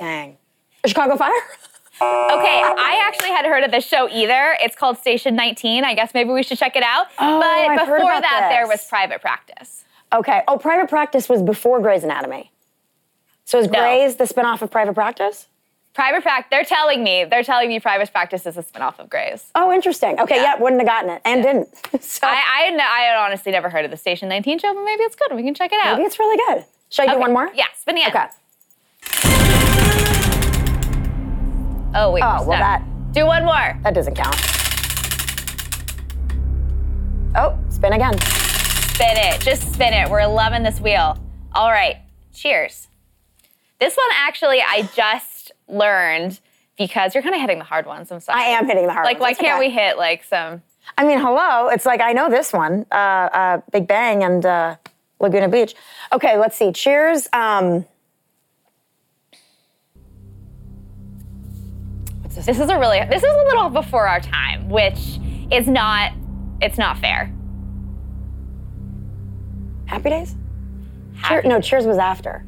Dang. 0.00 0.38
Chicago 0.86 1.16
Fire? 1.16 1.32
Okay, 2.02 2.62
I 2.62 3.02
actually 3.06 3.28
had 3.30 3.44
heard 3.44 3.62
of 3.62 3.70
this 3.70 3.86
show 3.86 4.08
either. 4.10 4.56
It's 4.60 4.74
called 4.74 4.96
Station 4.98 5.36
19. 5.36 5.84
I 5.84 5.94
guess 5.94 6.14
maybe 6.14 6.30
we 6.30 6.42
should 6.42 6.58
check 6.58 6.74
it 6.76 6.82
out. 6.82 7.06
Oh, 7.18 7.40
but 7.40 7.46
I've 7.46 7.86
heard 7.86 7.98
before 7.98 8.12
about 8.12 8.22
that, 8.22 8.48
there 8.50 8.66
was 8.66 8.84
Private 8.86 9.20
Practice. 9.20 9.84
Okay. 10.12 10.42
Oh, 10.48 10.56
Private 10.56 10.88
Practice 10.88 11.28
was 11.28 11.42
before 11.42 11.80
Grey's 11.80 12.02
Anatomy. 12.04 12.50
So 13.44 13.58
is 13.58 13.68
No. 13.68 13.80
Grey's 13.80 14.16
the 14.16 14.24
spinoff 14.24 14.62
of 14.62 14.70
Private 14.70 14.94
Practice? 14.94 15.46
Private 15.92 16.22
Practice, 16.22 16.46
they're 16.50 16.64
telling 16.64 17.02
me, 17.04 17.24
they're 17.24 17.42
telling 17.42 17.68
me 17.68 17.80
Private 17.80 18.10
Practice 18.12 18.46
is 18.46 18.56
a 18.56 18.62
spinoff 18.62 18.98
of 18.98 19.10
Grey's. 19.10 19.50
Oh, 19.54 19.72
interesting. 19.72 20.18
Okay, 20.20 20.36
Yeah. 20.36 20.54
yeah, 20.54 20.62
wouldn't 20.62 20.80
have 20.80 20.88
gotten 20.88 21.10
it 21.10 21.20
and 21.24 21.42
didn't. 21.42 21.68
so 22.02 22.26
I, 22.26 22.30
I, 22.30 22.60
had 22.66 22.74
no- 22.74 22.84
I 22.84 23.00
had 23.00 23.16
honestly 23.18 23.52
never 23.52 23.68
heard 23.68 23.84
of 23.84 23.90
the 23.90 23.96
Station 23.96 24.28
19 24.28 24.60
show, 24.60 24.72
but 24.72 24.84
maybe 24.84 25.02
it's 25.02 25.16
good. 25.16 25.34
We 25.36 25.42
can 25.42 25.52
check 25.54 25.72
it 25.72 25.80
out. 25.84 25.98
maybe 25.98 26.06
it's 26.06 26.18
really 26.18 26.38
good. 26.48 26.64
Should 26.88 27.02
I 27.02 27.06
do 27.06 27.12
Okay. 27.14 27.20
one 27.20 27.32
more? 27.32 27.50
Yeah, 27.54 27.66
spin 27.76 27.96
the 27.96 28.02
end. 28.04 28.14
Okay. 28.14 28.26
Oh, 31.94 32.12
wait. 32.12 32.22
Oh, 32.22 32.44
well, 32.46 32.58
that- 32.58 32.82
Do 33.12 33.26
one 33.26 33.44
more. 33.44 33.78
That 33.82 33.94
doesn't 33.94 34.14
count. 34.14 34.36
Oh, 37.36 37.58
spin 37.68 37.92
again. 37.92 38.18
Spin 38.20 39.16
it. 39.16 39.40
Just 39.40 39.72
spin 39.72 39.92
it. 39.92 40.10
We're 40.10 40.26
loving 40.26 40.62
this 40.62 40.80
wheel. 40.80 41.18
All 41.52 41.70
right. 41.70 41.96
Cheers. 42.34 42.88
This 43.78 43.96
one 43.96 44.08
actually 44.14 44.60
I 44.60 44.82
just 44.94 45.52
learned 45.68 46.38
because 46.76 47.14
you're 47.14 47.22
kind 47.22 47.34
of 47.34 47.40
hitting 47.40 47.58
the 47.58 47.64
hard 47.64 47.86
ones. 47.86 48.10
I'm 48.12 48.20
sorry. 48.20 48.40
I 48.40 48.44
am 48.46 48.66
hitting 48.66 48.86
the 48.86 48.92
hard 48.92 49.04
Like, 49.04 49.20
ones. 49.20 49.38
Like, 49.38 49.38
why 49.38 49.44
can't 49.48 49.58
okay. 49.60 49.68
we 49.68 49.74
hit 49.74 49.96
like 49.96 50.24
some? 50.24 50.62
I 50.98 51.04
mean, 51.04 51.18
hello. 51.20 51.68
It's 51.68 51.86
like 51.86 52.00
I 52.00 52.12
know 52.12 52.28
this 52.30 52.52
one, 52.52 52.84
uh, 52.90 52.94
uh, 52.94 53.60
Big 53.72 53.86
Bang 53.86 54.22
and 54.24 54.44
uh, 54.44 54.76
Laguna 55.20 55.48
Beach. 55.48 55.74
Okay, 56.12 56.36
let's 56.36 56.56
see. 56.56 56.72
Cheers. 56.72 57.28
Um, 57.32 57.84
this? 62.36 62.46
This 62.46 62.60
is 62.60 62.68
a 62.70 62.78
really. 62.78 63.00
This 63.08 63.22
is 63.22 63.30
a 63.32 63.44
little 63.44 63.68
before 63.70 64.06
our 64.08 64.20
time, 64.20 64.68
which 64.68 65.18
is 65.50 65.66
not. 65.66 66.12
It's 66.60 66.76
not 66.78 66.98
fair. 66.98 67.32
Happy 69.86 70.10
Days? 70.10 70.36
Happy- 71.16 71.42
Cheer- 71.42 71.50
no, 71.50 71.60
Cheers 71.60 71.86
was 71.86 71.98
after. 71.98 72.44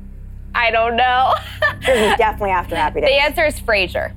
I 0.55 0.71
don't 0.71 0.97
know. 0.97 1.33
Cheers 1.83 2.11
was 2.11 2.19
definitely 2.19 2.51
after 2.51 2.77
Happy 2.77 3.01
Days. 3.01 3.09
the 3.11 3.23
answer 3.23 3.45
is 3.47 3.59
Frasier. 3.61 4.13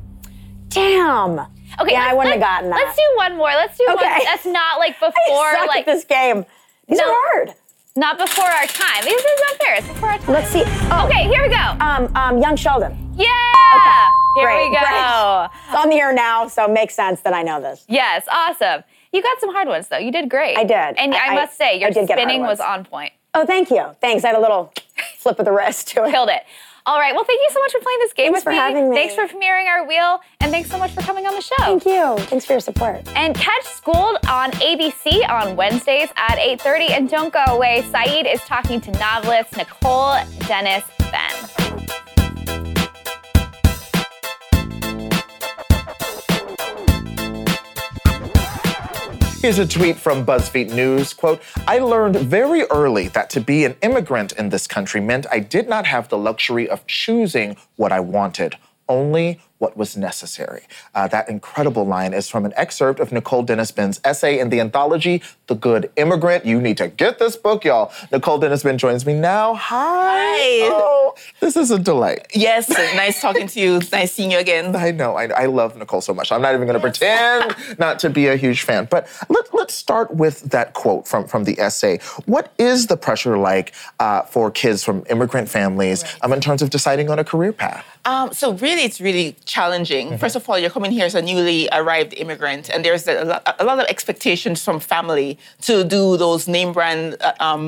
Damn. 0.70 1.40
Okay, 1.80 1.92
Yeah, 1.94 2.08
I 2.10 2.14
wouldn't 2.14 2.34
have 2.36 2.42
gotten 2.42 2.70
that. 2.70 2.76
Let's 2.86 2.96
do 2.96 3.04
one 3.16 3.38
more. 3.38 3.48
Let's 3.50 3.78
do 3.78 3.86
one 3.88 3.98
Okay. 3.98 4.20
that's 4.26 4.46
not 4.46 4.80
like 4.80 4.94
before, 5.00 5.68
like 5.68 5.86
this 5.86 6.04
game. 6.06 6.46
These 6.88 7.00
No. 7.00 7.06
are 7.10 7.16
hard. 7.34 7.54
not 7.96 8.18
before 8.18 8.46
our 8.46 8.66
time. 8.68 9.04
This 9.04 9.24
is 9.24 9.42
not 9.50 9.58
fair. 9.62 9.76
It's 9.76 9.88
before 9.88 10.10
our 10.10 10.18
time. 10.20 10.34
Let's 10.34 10.50
see. 10.52 10.64
Oh, 10.92 11.06
Okay, 11.08 11.24
here 11.28 11.42
we 11.42 11.50
go. 11.50 11.56
Um, 11.84 12.12
um, 12.16 12.42
Young 12.42 12.56
Sheldon. 12.56 12.96
Yeah. 13.16 14.10
Here 14.36 14.48
Great, 14.48 14.70
we 14.70 14.76
go. 14.76 14.82
great. 14.82 15.50
It's 15.68 15.76
on 15.76 15.90
the 15.90 15.96
air 15.96 16.14
now, 16.14 16.48
so 16.48 16.66
it 16.66 16.72
makes 16.72 16.94
sense 16.94 17.22
that 17.22 17.34
I 17.34 17.42
know 17.42 17.62
this. 17.62 17.86
Yes, 17.88 18.26
awesome. 18.30 18.84
You 19.14 19.22
got 19.24 19.40
some 19.40 19.54
hard 19.54 19.68
ones 19.68 19.88
though. 19.88 19.98
You 19.98 20.12
did 20.12 20.30
great. 20.30 20.58
I 20.58 20.64
did. 20.64 20.98
And 20.98 21.16
I, 21.16 21.28
I- 21.28 21.36
must 21.36 21.58
say, 21.58 21.80
your 21.80 21.92
spinning 21.92 22.42
was 22.42 22.60
on 22.60 22.84
point. 22.86 23.14
Oh, 23.34 23.46
thank 23.46 23.70
you. 23.70 23.86
Thanks. 24.02 24.24
I 24.24 24.28
had 24.30 24.38
a 24.38 24.42
little 24.42 24.74
flip 25.18 25.40
of 25.40 25.46
the 25.46 25.52
wrist 25.52 25.90
to 25.90 26.04
it. 26.06 26.12
Killed 26.12 26.30
it. 26.30 26.44
All 26.88 27.00
right. 27.00 27.16
Well, 27.16 27.24
thank 27.24 27.40
you 27.42 27.50
so 27.52 27.60
much 27.62 27.72
for 27.72 27.80
playing 27.80 28.00
this 28.00 28.14
game 28.14 28.26
Thanks 28.28 28.38
with 28.38 28.44
for 28.44 28.50
me. 28.52 28.56
having 28.58 28.90
me. 28.92 28.96
Thanks 28.96 29.16
for 29.16 29.26
premiering 29.28 29.66
our 29.68 29.88
wheel, 29.88 30.20
and 30.40 30.52
thanks 30.52 30.70
so 30.70 30.78
much 30.78 30.92
for 30.92 31.02
coming 31.02 31.26
on 31.26 31.34
the 31.34 31.42
show. 31.42 31.56
Thank 31.58 31.84
you. 31.86 32.16
Thanks 32.28 32.46
for 32.46 32.54
your 32.54 32.60
support. 32.60 33.02
And 33.16 33.34
catch 33.36 33.64
Schooled 33.64 34.18
on 34.30 34.52
ABC 34.52 35.28
on 35.28 35.56
Wednesdays 35.56 36.10
at 36.16 36.38
8:30. 36.38 36.92
And 36.92 37.10
don't 37.10 37.34
go 37.34 37.44
away. 37.48 37.84
Saeed 37.92 38.28
is 38.28 38.40
talking 38.42 38.80
to 38.82 38.92
novelist 38.92 39.58
Nicole 39.58 40.18
Dennis 40.48 40.84
Ben. 41.00 41.65
Here's 49.46 49.60
a 49.60 49.68
tweet 49.68 49.98
from 49.98 50.26
BuzzFeed 50.26 50.74
News. 50.74 51.14
Quote, 51.14 51.40
I 51.68 51.78
learned 51.78 52.16
very 52.16 52.64
early 52.64 53.10
that 53.10 53.30
to 53.30 53.40
be 53.40 53.64
an 53.64 53.76
immigrant 53.84 54.32
in 54.32 54.50
this 54.50 54.66
country 54.66 55.00
meant 55.00 55.28
I 55.32 55.38
did 55.38 55.70
not 55.70 55.86
have 55.86 56.10
the 56.10 56.18
luxury 56.18 56.68
of 56.68 56.88
choosing 56.88 57.56
what 57.76 57.92
I 57.92 58.00
wanted, 58.00 58.58
only 58.90 59.40
what 59.66 59.76
was 59.76 59.98
necessary. 59.98 60.64
Uh, 60.94 61.08
that 61.08 61.28
incredible 61.28 61.86
line 61.86 62.14
is 62.14 62.30
from 62.30 62.46
an 62.46 62.54
excerpt 62.56 63.00
of 63.00 63.12
Nicole 63.12 63.42
Dennis-Benn's 63.42 64.00
essay 64.04 64.38
in 64.40 64.50
the 64.50 64.60
anthology, 64.60 65.24
The 65.48 65.56
Good 65.56 65.90
Immigrant. 65.96 66.46
You 66.46 66.62
need 66.62 66.78
to 66.78 66.88
get 66.88 67.18
this 67.18 67.36
book, 67.36 67.66
y'all. 67.66 67.92
Nicole 68.12 68.38
Dennis-Benn 68.38 68.78
joins 68.78 69.08
me 69.08 69.14
now. 69.14 69.56
Hi. 69.56 70.36
Hi. 70.38 70.70
Oh, 70.72 71.16
this 71.40 71.56
is 71.56 71.72
a 71.72 71.80
delight. 71.80 72.28
Yes, 72.36 72.70
nice 72.70 73.22
talking 73.22 73.48
to 73.48 73.60
you. 73.60 73.82
Nice 73.92 74.12
seeing 74.12 74.32
you 74.32 74.38
again. 74.38 74.76
I 74.76 74.92
know. 74.92 75.16
I, 75.16 75.26
I 75.44 75.46
love 75.46 75.76
Nicole 75.78 76.02
so 76.02 76.14
much. 76.14 76.32
I'm 76.32 76.42
not 76.42 76.54
even 76.54 76.68
going 76.68 76.80
to 76.80 76.80
pretend 76.80 77.56
not 77.80 77.98
to 78.00 78.10
be 78.10 78.28
a 78.28 78.36
huge 78.36 78.62
fan. 78.64 78.88
But 78.92 79.08
let, 79.30 79.46
let, 79.46 79.54
let's 79.66 79.74
start 79.74 80.14
with 80.14 80.42
that 80.52 80.74
quote 80.74 81.08
from, 81.08 81.28
from 81.28 81.44
the 81.44 81.60
essay. 81.60 82.00
What 82.26 82.54
is 82.58 82.88
the 82.88 82.98
pressure 82.98 83.38
like 83.38 83.74
uh, 84.00 84.22
for 84.24 84.52
kids 84.52 84.84
from 84.84 85.04
immigrant 85.10 85.50
families 85.50 86.04
um, 86.22 86.34
in 86.34 86.42
terms 86.42 86.62
of 86.62 86.70
deciding 86.70 87.10
on 87.10 87.18
a 87.18 87.24
career 87.24 87.54
path? 87.54 87.84
Um, 88.06 88.32
so 88.34 88.54
really, 88.54 88.84
it's 88.84 89.02
really 89.02 89.36
challenging. 89.56 90.08
Mm-hmm. 90.08 90.24
First 90.24 90.36
of 90.36 90.50
all, 90.50 90.58
you're 90.60 90.76
coming 90.78 90.92
here 90.92 91.06
as 91.06 91.16
a 91.16 91.22
newly 91.22 91.70
arrived 91.72 92.14
immigrant, 92.24 92.70
and 92.70 92.84
there's 92.84 93.08
a 93.08 93.24
lot, 93.32 93.42
a 93.64 93.66
lot 93.70 93.78
of 93.80 93.86
expectations 93.96 94.58
from 94.66 94.78
family 94.80 95.38
to 95.62 95.74
do 95.84 96.18
those 96.18 96.48
name 96.58 96.74
brand 96.74 97.16
uh, 97.22 97.34
um, 97.40 97.64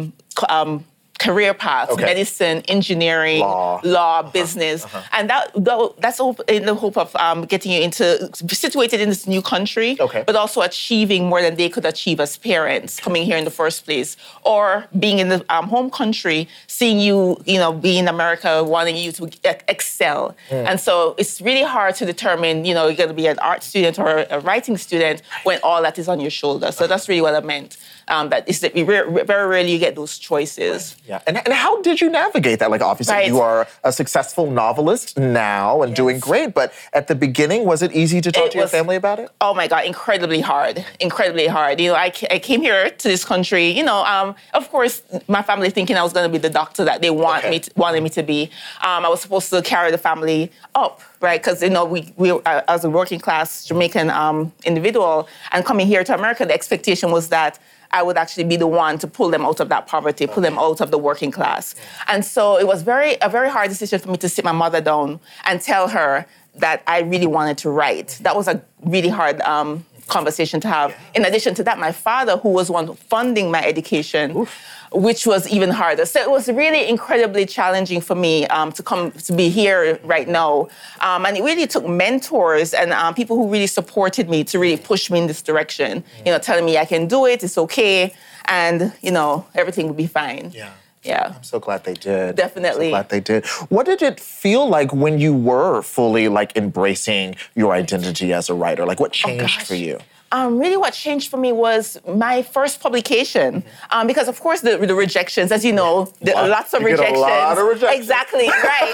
um, 0.49 0.83
career 1.19 1.53
paths: 1.53 1.91
Okay. 1.93 2.05
medicine, 2.05 2.61
engineering, 2.67 3.39
Law. 3.41 3.81
law, 3.83 4.21
business, 4.23 4.85
and 5.13 5.29
that, 5.29 5.51
that 5.55 5.77
that's 5.99 6.19
all 6.19 6.35
in 6.47 6.65
the 6.65 6.75
hope 6.75 6.97
of 6.97 7.15
um, 7.15 7.45
getting 7.45 7.71
you 7.71 7.81
into 7.81 8.29
situated 8.47 8.99
in 9.01 9.09
this 9.09 9.27
new 9.27 9.41
country, 9.41 9.97
Okay. 9.99 10.23
but 10.27 10.35
also 10.35 10.61
achieving 10.61 11.27
more 11.27 11.41
than 11.41 11.55
they 11.55 11.69
could 11.69 11.85
achieve 11.85 12.19
as 12.19 12.37
parents 12.37 12.99
coming 12.99 13.23
here 13.25 13.37
in 13.37 13.45
the 13.45 13.51
first 13.51 13.85
place, 13.85 14.15
or 14.43 14.85
being 14.99 15.19
in 15.19 15.29
the 15.29 15.43
um, 15.49 15.67
home 15.67 15.89
country, 15.89 16.47
seeing 16.67 16.99
you, 16.99 17.37
you 17.45 17.57
know, 17.57 17.71
be 17.73 17.97
in 17.97 18.07
America, 18.07 18.63
wanting 18.63 18.95
you 18.95 19.11
to 19.11 19.29
excel. 19.67 20.35
And 20.51 20.79
so 20.79 21.15
it's 21.17 21.41
really 21.41 21.63
hard 21.63 21.95
to 21.95 22.05
determine, 22.05 22.65
you 22.65 22.73
know, 22.73 22.87
you're 22.87 22.95
going 22.95 23.09
to 23.09 23.15
be 23.15 23.27
an 23.27 23.39
art 23.39 23.63
student 23.63 23.97
or 23.99 24.25
a 24.29 24.39
writing 24.39 24.77
student 24.77 25.21
when 25.43 25.59
all 25.63 25.81
that 25.81 25.97
is 25.97 26.07
on 26.07 26.19
your 26.19 26.29
shoulder 26.31 26.71
So 26.71 26.87
that's 26.87 27.07
really 27.09 27.21
what 27.21 27.35
I 27.35 27.39
meant. 27.41 27.77
Um, 28.09 28.29
that 28.29 28.47
is 28.47 28.61
that 28.61 28.73
re- 28.73 29.23
very 29.23 29.47
rarely 29.47 29.71
you 29.71 29.79
get 29.79 29.95
those 29.95 30.17
choices. 30.17 30.95
Yeah. 31.05 31.21
And, 31.27 31.37
and 31.37 31.53
how 31.53 31.81
did 31.81 31.99
you 31.99 32.09
navigate 32.09 32.59
that? 32.59 32.71
Like, 32.71 32.81
obviously, 32.81 33.13
Right. 33.15 33.27
you 33.27 33.39
are 33.41 33.67
a 33.83 33.91
successful 33.91 34.49
novelist 34.49 35.17
now 35.17 35.81
and 35.81 35.95
doing 35.95 36.19
great, 36.19 36.53
but 36.53 36.73
at 36.93 37.07
the 37.07 37.15
beginning, 37.15 37.65
was 37.65 37.81
it 37.81 37.91
easy 37.93 38.21
to 38.21 38.31
talk 38.31 38.45
It 38.45 38.51
to 38.53 38.57
your 38.59 38.67
family 38.67 38.95
about 38.95 39.19
it? 39.19 39.29
oh 39.41 39.53
my 39.53 39.67
god 39.67 39.83
incredibly 39.85 40.41
hard 40.41 40.83
incredibly 40.99 41.47
hard 41.47 41.79
you 41.79 41.89
know 41.89 41.95
i, 41.95 42.11
I 42.31 42.39
came 42.39 42.61
here 42.61 42.89
to 42.89 43.07
this 43.07 43.23
country 43.25 43.69
you 43.69 43.83
know 43.83 44.03
um, 44.05 44.35
of 44.53 44.69
course 44.71 45.03
my 45.27 45.41
family 45.41 45.69
thinking 45.69 45.95
i 45.97 46.03
was 46.03 46.13
going 46.13 46.27
to 46.27 46.31
be 46.31 46.37
the 46.47 46.49
doctor 46.49 46.83
that 46.85 47.01
they 47.01 47.09
want 47.09 47.39
Okay. 47.43 47.49
me 47.51 47.59
to, 47.59 47.71
wanted 47.75 48.01
me 48.03 48.09
to 48.09 48.23
be 48.23 48.49
um, 48.81 49.05
i 49.05 49.09
was 49.09 49.21
supposed 49.21 49.49
to 49.51 49.61
carry 49.61 49.91
the 49.91 49.97
family 49.97 50.51
up 50.75 51.01
right 51.21 51.39
because 51.41 51.61
you 51.61 51.69
know 51.69 51.85
we, 51.85 52.13
we 52.17 52.31
uh, 52.31 52.61
as 52.67 52.83
a 52.85 52.89
working 52.89 53.19
class 53.19 53.65
jamaican 53.65 54.09
um, 54.09 54.51
individual 54.65 55.27
and 55.51 55.65
coming 55.65 55.85
here 55.87 56.03
to 56.03 56.13
america 56.13 56.45
the 56.45 56.53
expectation 56.53 57.11
was 57.11 57.29
that 57.29 57.59
I 57.91 58.03
would 58.03 58.17
actually 58.17 58.43
be 58.43 58.57
the 58.57 58.67
one 58.67 58.97
to 58.99 59.07
pull 59.07 59.29
them 59.29 59.45
out 59.45 59.59
of 59.59 59.69
that 59.69 59.87
poverty, 59.87 60.27
pull 60.27 60.43
them 60.43 60.57
out 60.57 60.81
of 60.81 60.91
the 60.91 60.97
working 60.97 61.31
class. 61.31 61.75
And 62.07 62.23
so 62.23 62.57
it 62.57 62.67
was 62.67 62.81
very 62.83 63.17
a 63.21 63.29
very 63.29 63.49
hard 63.49 63.69
decision 63.69 63.99
for 63.99 64.09
me 64.09 64.17
to 64.17 64.29
sit 64.29 64.45
my 64.45 64.51
mother 64.51 64.81
down 64.81 65.19
and 65.45 65.61
tell 65.61 65.87
her 65.87 66.25
that 66.55 66.83
I 66.87 67.01
really 67.01 67.27
wanted 67.27 67.57
to 67.59 67.69
write. 67.69 68.17
That 68.21 68.35
was 68.35 68.47
a 68.47 68.61
really 68.81 69.09
hard 69.09 69.41
um, 69.41 69.85
conversation 70.07 70.59
to 70.61 70.67
have. 70.67 70.95
In 71.15 71.25
addition 71.25 71.53
to 71.55 71.63
that, 71.63 71.79
my 71.79 71.91
father, 71.91 72.37
who 72.37 72.49
was 72.49 72.69
one 72.69 72.95
funding 72.95 73.51
my 73.51 73.63
education, 73.63 74.47
which 74.91 75.27
was 75.27 75.47
even 75.49 75.69
harder. 75.69 76.05
So 76.05 76.19
it 76.19 76.29
was 76.29 76.47
really 76.47 76.87
incredibly 76.87 77.45
challenging 77.45 78.01
for 78.01 78.15
me 78.15 78.47
um, 78.47 78.71
to 78.73 78.83
come 78.83 79.11
to 79.11 79.33
be 79.33 79.49
here 79.49 79.99
right 80.03 80.27
now. 80.27 80.69
Um, 81.01 81.25
and 81.25 81.37
it 81.37 81.43
really 81.43 81.67
took 81.67 81.87
mentors 81.87 82.73
and 82.73 82.93
um, 82.93 83.13
people 83.13 83.35
who 83.35 83.49
really 83.49 83.67
supported 83.67 84.29
me 84.29 84.43
to 84.45 84.59
really 84.59 84.77
push 84.77 85.11
me 85.11 85.19
in 85.19 85.27
this 85.27 85.41
direction. 85.41 86.03
You 86.25 86.31
know, 86.31 86.39
telling 86.39 86.65
me 86.65 86.77
I 86.77 86.85
can 86.85 87.07
do 87.07 87.25
it, 87.25 87.43
it's 87.43 87.57
okay, 87.57 88.13
and 88.45 88.93
you 89.01 89.11
know 89.11 89.45
everything 89.55 89.87
will 89.87 89.93
be 89.93 90.07
fine. 90.07 90.51
Yeah. 90.53 90.71
Yeah. 91.07 91.33
I'm 91.37 91.43
so 91.43 91.59
glad 91.59 91.83
they 91.83 91.93
did. 91.93 92.35
Definitely. 92.35 92.87
So 92.87 92.91
glad 92.91 93.09
they 93.09 93.19
did. 93.21 93.45
What 93.69 93.85
did 93.85 94.01
it 94.01 94.19
feel 94.19 94.67
like 94.67 94.93
when 94.93 95.19
you 95.19 95.33
were 95.33 95.81
fully 95.81 96.27
like 96.27 96.55
embracing 96.57 97.35
your 97.55 97.73
identity 97.73 98.33
as 98.33 98.49
a 98.49 98.53
writer? 98.53 98.85
Like 98.85 98.99
what 98.99 99.11
oh, 99.11 99.27
changed 99.27 99.59
Oh, 99.61 99.65
for 99.65 99.75
you? 99.75 99.99
Um, 100.31 100.59
really, 100.59 100.75
what 100.75 100.93
changed 100.93 101.29
for 101.31 101.37
me 101.37 101.53
was 101.53 101.97
my 102.05 102.41
first 102.41 102.81
publication, 102.81 103.63
um, 103.91 104.07
because 104.07 104.27
of 104.27 104.39
course 104.41 104.59
the, 104.59 104.77
the 104.77 104.93
rejections, 104.93 105.51
as 105.53 105.63
you 105.63 105.71
know, 105.71 106.11
the, 106.21 106.33
Wow. 106.33 106.47
lots 106.49 106.73
of 106.73 106.81
You 106.81 106.89
get 106.89 106.99
a 106.99 107.01
rejections. 107.03 107.19
lot 107.21 107.57
of 107.57 107.65
rejections. 107.65 107.99
Exactly, 108.01 108.47
right. 108.49 108.93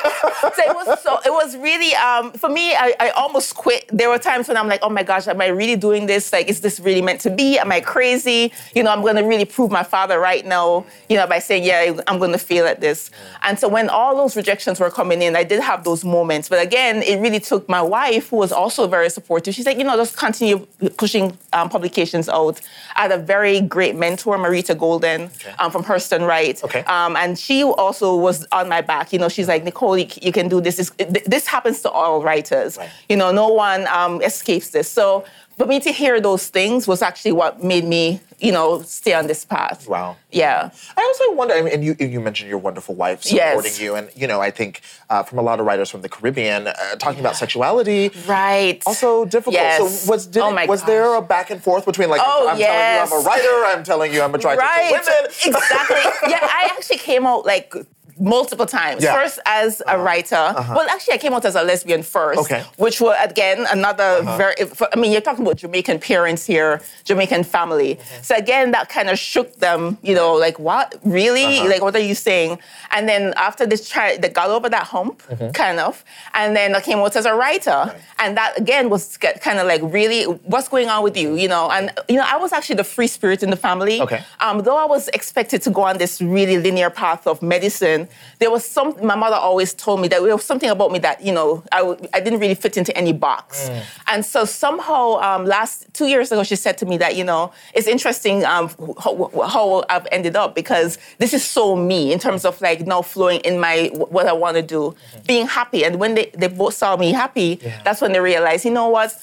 so 0.55 0.61
it 0.69 0.75
was 0.75 1.01
so 1.01 1.19
it 1.25 1.31
was 1.31 1.57
really 1.57 1.95
um, 1.95 2.31
for 2.33 2.49
me. 2.49 2.75
I, 2.75 2.93
I 2.99 3.09
almost 3.11 3.55
quit. 3.55 3.85
There 3.91 4.09
were 4.09 4.19
times 4.19 4.47
when 4.47 4.57
I'm 4.57 4.67
like, 4.67 4.81
oh 4.83 4.89
my 4.89 5.01
gosh, 5.01 5.27
am 5.27 5.41
I 5.41 5.47
really 5.47 5.75
doing 5.75 6.05
this? 6.05 6.31
Like, 6.31 6.47
is 6.49 6.61
this 6.61 6.79
really 6.79 7.01
meant 7.01 7.19
to 7.21 7.31
be? 7.31 7.57
Am 7.57 7.71
I 7.71 7.81
crazy? 7.81 8.51
You 8.75 8.83
know, 8.83 8.91
I'm 8.91 9.01
going 9.01 9.15
to 9.15 9.23
really 9.23 9.45
prove 9.45 9.71
my 9.71 9.83
father 9.83 10.19
right 10.19 10.45
now. 10.45 10.85
You 11.09 11.17
know, 11.17 11.25
by 11.25 11.39
saying, 11.39 11.63
yeah, 11.63 11.99
I'm 12.07 12.19
going 12.19 12.31
to 12.33 12.37
fail 12.37 12.67
at 12.67 12.79
this. 12.79 13.09
And 13.41 13.57
so 13.57 13.67
when 13.67 13.89
all 13.89 14.15
those 14.15 14.35
rejections 14.35 14.79
were 14.79 14.91
coming 14.91 15.21
in, 15.23 15.35
I 15.35 15.43
did 15.43 15.61
have 15.61 15.83
those 15.83 16.05
moments. 16.05 16.47
But 16.47 16.61
again, 16.61 17.01
it 17.01 17.17
really 17.19 17.39
took 17.39 17.67
my 17.67 17.81
wife, 17.81 18.29
who 18.29 18.37
was 18.37 18.51
also 18.51 18.85
very 18.87 19.09
supportive. 19.09 19.55
She's 19.55 19.65
like, 19.65 19.79
you 19.79 19.83
know, 19.83 19.95
just 19.95 20.15
continue 20.15 20.59
pushing 20.97 21.22
um, 21.57 21.69
publications 21.69 22.27
out. 22.29 22.59
I 22.95 23.03
had 23.03 23.11
a 23.11 23.17
very 23.17 23.61
great 23.61 23.95
mentor, 23.95 24.37
Marita 24.37 24.77
Golden, 24.77 25.29
um, 25.59 25.71
from 25.71 25.83
Hurston 25.83 26.27
Wright. 26.27 26.57
Okay. 26.63 26.83
Um, 26.85 27.15
and 27.15 27.37
she 27.37 27.63
also 27.63 28.15
was 28.15 28.45
on 28.51 28.69
my 28.69 28.81
back. 28.81 29.13
You 29.13 29.19
know, 29.19 29.29
she's 29.29 29.47
like, 29.47 29.63
Nicole, 29.63 29.97
you, 29.97 30.07
you 30.21 30.31
can 30.31 30.47
do 30.47 30.59
this. 30.61 30.77
This, 30.77 31.23
this 31.25 31.45
happens 31.47 31.81
to 31.81 31.89
all 31.89 32.21
writers. 32.21 32.77
Right. 32.77 32.89
You 33.09 33.17
know, 33.17 33.31
no 33.31 33.47
one 33.49 33.87
um, 33.87 34.21
escapes 34.21 34.69
this. 34.69 34.89
So 34.89 35.25
for 35.57 35.67
me 35.67 35.79
to 35.81 35.91
hear 35.91 36.19
those 36.19 36.47
things 36.47 36.87
was 36.87 37.01
actually 37.01 37.33
what 37.33 37.63
made 37.63 37.85
me, 37.85 38.19
you 38.43 38.51
know, 38.51 38.81
stay 38.81 39.13
on 39.13 39.25
this 39.27 39.45
path. 39.45 39.87
Wow. 39.87 40.17
Yeah. 40.29 40.69
I 40.97 41.01
also 41.01 41.33
wonder, 41.33 41.53
I 41.53 41.61
mean, 41.61 41.73
and 41.73 41.83
you, 41.83 41.95
you 41.99 42.19
mentioned 42.19 42.49
your 42.49 42.59
wonderful 42.59 42.93
wife 42.93 43.23
Yes. 43.31 43.51
supporting 43.55 43.81
you. 43.83 43.95
And, 43.95 44.09
you 44.15 44.27
know, 44.27 44.41
I 44.41 44.51
think 44.51 44.81
uh, 45.09 45.23
from 45.23 45.39
a 45.39 45.41
lot 45.41 45.59
of 45.61 45.65
writers 45.65 45.89
from 45.89 46.01
the 46.01 46.09
Caribbean, 46.09 46.67
uh, 46.67 46.73
talking 46.99 47.21
about 47.21 47.37
sexuality, 47.37 48.11
Right. 48.27 48.83
also 48.85 49.23
difficult. 49.23 49.53
Yes. 49.55 49.77
So 50.03 50.11
was, 50.11 50.27
did, 50.27 50.43
Oh 50.43 50.51
my 50.51 50.65
was 50.65 50.83
there 50.83 51.13
a 51.15 51.21
back 51.21 51.51
and 51.51 51.63
forth 51.63 51.85
between 51.85 52.09
like, 52.09 52.21
Oh, 52.23 52.49
I'm 52.49 52.57
yes. 52.59 53.09
telling 53.09 53.09
you 53.09 53.15
I'm 53.17 53.23
a 53.23 53.25
writer, 53.25 53.77
I'm 53.77 53.83
telling 53.85 54.13
you 54.13 54.21
I'm 54.21 54.33
a 54.33 54.37
attracted 54.37 54.61
right. 54.63 55.03
to 55.03 55.11
women? 55.11 55.31
exactly. 55.63 56.29
Yeah, 56.29 56.39
I 56.41 56.69
actually 56.75 56.97
came 56.97 57.25
out 57.25 57.45
like 57.45 57.73
multiple 58.19 58.65
times. 58.65 59.03
Yeah. 59.03 59.09
Uh-huh. 59.11 59.21
First 59.23 59.39
as 59.45 59.81
a 59.87 59.97
writer. 59.99 60.53
Well, 60.75 60.87
actually, 60.89 61.15
I 61.15 61.17
came 61.17 61.33
out 61.33 61.45
as 61.45 61.55
a 61.55 61.63
lesbian 61.63 62.03
first. 62.03 62.39
Okay. 62.41 62.59
Uh-huh. 62.61 62.71
Which 62.77 62.99
was 63.01 63.15
again 63.21 63.65
another 63.71 64.21
very. 64.37 64.55
I 64.93 64.95
mean, 64.99 65.11
you're 65.11 65.21
talking 65.21 65.45
about 65.45 65.57
Jamaican 65.57 65.99
parents 65.99 66.45
here, 66.45 66.81
Jamaican 67.03 67.43
family. 67.43 67.95
Mm-hmm. 67.95 68.23
So 68.23 68.35
again, 68.35 68.71
that 68.71 68.89
kind 68.89 69.09
of 69.09 69.17
shook 69.19 69.55
them. 69.57 69.97
You 70.01 70.15
know, 70.15 70.33
like 70.33 70.59
what 70.59 70.95
really? 71.03 71.45
Uh-huh. 71.59 71.69
Like 71.69 71.81
what 71.81 71.95
are 71.95 71.99
you 71.99 72.15
saying? 72.15 72.59
And 72.91 73.07
then 73.09 73.33
after 73.37 73.65
this, 73.65 73.89
try 73.89 74.17
they 74.17 74.29
got 74.29 74.49
over 74.49 74.69
that 74.69 74.83
hump, 74.85 75.21
Mm-hmm. 75.23 75.51
kind 75.51 75.79
of, 75.79 76.03
and 76.33 76.55
then 76.55 76.75
I 76.75 76.81
came 76.81 76.99
out 76.99 77.15
as 77.15 77.25
a 77.25 77.33
writer, 77.33 77.95
and 78.19 78.35
that 78.37 78.57
again 78.57 78.89
was 78.89 79.17
kind 79.17 79.57
of 79.59 79.65
like 79.67 79.81
really, 79.83 80.23
what's 80.23 80.67
going 80.67 80.89
on 80.89 81.03
with 81.03 81.15
you? 81.17 81.35
You 81.35 81.47
know, 81.47 81.69
and 81.71 81.91
you 82.09 82.17
know, 82.17 82.25
I 82.27 82.37
was 82.37 82.51
actually 82.51 82.75
the 82.75 82.83
free 82.83 83.07
spirit 83.07 83.41
in 83.43 83.49
the 83.49 83.55
family. 83.55 84.01
Okay. 84.01 84.21
Um, 84.39 84.59
though 84.63 84.77
I 84.77 84.85
was 84.85 85.07
expected 85.09 85.61
to 85.63 85.69
go 85.69 85.81
on 85.83 85.97
this 85.97 86.21
really 86.21 86.57
linear 86.57 86.89
path 86.89 87.25
of 87.25 87.41
medicine, 87.41 88.02
there 88.39 88.51
was 88.51 88.65
some. 88.65 88.95
My 89.05 89.15
mother 89.15 89.35
always 89.35 89.73
told 89.73 90.01
me 90.01 90.07
that 90.09 90.21
there 90.21 90.35
was 90.35 90.45
something 90.45 90.69
about 90.69 90.91
me 90.91 90.99
that 90.99 91.21
you 91.21 91.33
know 91.33 91.63
I, 91.71 91.95
I 92.13 92.19
didn't 92.19 92.39
really 92.39 92.55
fit 92.55 92.77
into 92.77 92.95
any 92.97 93.13
box. 93.13 93.69
And 94.07 94.25
so 94.25 94.45
somehow, 94.45 95.15
um, 95.21 95.45
last 95.45 95.87
two 95.93 96.05
years 96.07 96.31
ago, 96.31 96.43
she 96.43 96.55
said 96.55 96.77
to 96.79 96.85
me 96.85 96.97
that 96.97 97.15
you 97.15 97.23
know 97.23 97.51
it's 97.73 97.87
interesting 97.87 98.43
um, 98.45 98.69
how, 99.03 99.29
how 99.47 99.83
I've 99.89 100.07
ended 100.11 100.35
up 100.35 100.55
because 100.55 100.97
this 101.17 101.33
is 101.33 101.43
so 101.43 101.75
me 101.75 102.11
in 102.13 102.19
terms 102.19 102.45
of 102.45 102.59
like 102.61 102.85
now 102.85 103.01
flowing 103.01 103.39
in 103.41 103.59
my 103.59 103.89
what 103.93 104.27
I 104.27 104.33
want 104.33 104.55
to 104.57 104.63
do, 104.63 104.95
being 105.27 105.47
happy. 105.47 105.83
And 105.85 105.99
when 105.99 106.15
they, 106.15 106.31
they 106.37 106.47
both 106.47 106.73
saw 106.73 106.95
me 106.97 107.11
happy, 107.11 107.55
that's 107.83 108.01
when 108.01 108.11
they 108.13 108.19
realized, 108.19 108.65
you 108.65 108.71
know 108.71 108.89
what. 108.89 109.13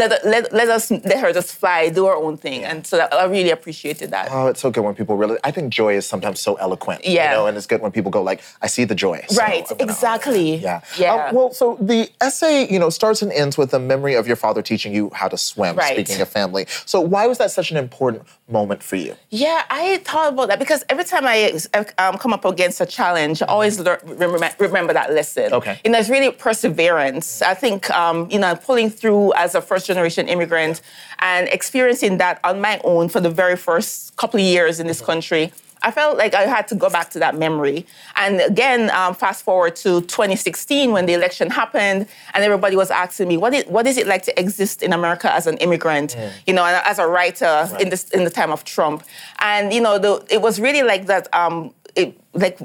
Let, 0.00 0.24
let, 0.24 0.52
let 0.52 0.68
us 0.68 0.90
let 0.90 1.18
her 1.20 1.32
just 1.32 1.54
fly, 1.54 1.88
do 1.90 2.06
her 2.06 2.14
own 2.14 2.36
thing, 2.36 2.64
and 2.64 2.86
so 2.86 2.96
that, 2.96 3.12
I 3.12 3.24
really 3.26 3.50
appreciated 3.50 4.10
that. 4.10 4.28
Oh, 4.30 4.46
it's 4.46 4.60
so 4.60 4.70
good 4.70 4.84
when 4.84 4.94
people 4.94 5.16
really. 5.16 5.36
I 5.44 5.50
think 5.50 5.72
joy 5.72 5.94
is 5.94 6.06
sometimes 6.06 6.40
so 6.40 6.54
eloquent. 6.54 7.04
Yeah. 7.04 7.30
You 7.30 7.36
know, 7.36 7.46
and 7.46 7.56
it's 7.56 7.66
good 7.66 7.82
when 7.82 7.92
people 7.92 8.10
go 8.10 8.22
like, 8.22 8.40
"I 8.62 8.66
see 8.66 8.84
the 8.84 8.94
joy." 8.94 9.22
so 9.28 9.40
Right, 9.42 9.66
exactly. 9.78 10.56
Yeah. 10.56 10.80
Yeah. 10.96 11.14
Uh, 11.14 11.32
well, 11.34 11.52
so 11.52 11.76
the 11.80 12.08
essay, 12.20 12.66
you 12.72 12.78
know, 12.78 12.90
starts 12.90 13.20
and 13.22 13.30
ends 13.32 13.58
with 13.58 13.70
the 13.70 13.78
memory 13.78 14.14
of 14.14 14.26
your 14.26 14.36
father 14.36 14.62
teaching 14.62 14.94
you 14.94 15.10
how 15.14 15.28
to 15.28 15.36
swim. 15.36 15.76
Right. 15.76 15.94
Speaking 15.94 16.20
of 16.22 16.28
family, 16.28 16.66
so 16.86 17.00
why 17.00 17.26
was 17.26 17.38
that 17.38 17.50
such 17.50 17.70
an 17.70 17.76
important 17.76 18.22
moment 18.48 18.82
for 18.82 18.96
you? 18.96 19.14
Yeah, 19.30 19.64
I 19.70 19.98
thought 19.98 20.32
about 20.32 20.48
that 20.48 20.58
because 20.58 20.84
every 20.88 21.04
time 21.04 21.26
I 21.26 21.58
um, 21.98 22.18
come 22.18 22.32
up 22.32 22.44
against 22.44 22.80
a 22.80 22.86
challenge, 22.86 23.42
I 23.42 23.46
always 23.46 23.78
lear- 23.78 24.00
remember, 24.04 24.48
remember 24.58 24.92
that 24.92 25.12
lesson. 25.12 25.52
Okay. 25.52 25.78
You 25.84 25.90
know, 25.90 25.98
it's 25.98 26.08
really 26.08 26.30
perseverance. 26.32 27.42
I 27.42 27.54
think, 27.54 27.90
um, 27.90 28.28
you 28.30 28.38
know, 28.38 28.54
pulling 28.54 28.90
through 28.90 29.32
as 29.34 29.54
a 29.54 29.60
first 29.60 29.89
generation 29.90 30.28
immigrant 30.28 30.80
and 31.18 31.48
experiencing 31.48 32.18
that 32.18 32.40
on 32.44 32.60
my 32.60 32.80
own 32.84 33.08
for 33.08 33.20
the 33.20 33.30
very 33.30 33.56
first 33.56 34.16
couple 34.16 34.38
of 34.40 34.46
years 34.46 34.80
in 34.80 34.86
this 34.86 35.00
country. 35.00 35.52
I 35.82 35.90
felt 35.90 36.18
like 36.18 36.34
I 36.34 36.42
had 36.42 36.68
to 36.68 36.74
go 36.74 36.90
back 36.90 37.10
to 37.10 37.18
that 37.20 37.34
memory. 37.34 37.86
And 38.16 38.40
again, 38.40 38.90
um, 38.90 39.14
fast 39.14 39.44
forward 39.44 39.76
to 39.76 40.02
2016 40.02 40.92
when 40.92 41.06
the 41.06 41.14
election 41.14 41.48
happened, 41.50 42.06
and 42.34 42.44
everybody 42.44 42.76
was 42.76 42.90
asking 42.90 43.28
me, 43.28 43.36
what 43.38 43.54
is, 43.54 43.64
what 43.64 43.86
is 43.86 43.96
it 43.96 44.06
like 44.06 44.22
to 44.24 44.38
exist 44.38 44.82
in 44.82 44.92
America 44.92 45.32
as 45.32 45.46
an 45.46 45.56
immigrant, 45.58 46.16
you 46.46 46.52
know, 46.52 46.64
and 46.64 46.82
as 46.84 46.98
a 46.98 47.06
writer 47.06 47.68
in, 47.80 47.88
this, 47.88 48.10
in 48.10 48.24
the 48.24 48.30
time 48.30 48.52
of 48.52 48.64
Trump? 48.64 49.04
And, 49.38 49.72
you 49.72 49.80
know, 49.80 49.98
the, 49.98 50.24
it 50.28 50.42
was 50.42 50.60
really 50.60 50.82
like 50.82 51.06
that, 51.06 51.32
um, 51.34 51.72
it, 51.96 52.18
like, 52.34 52.58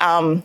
um, 0.00 0.42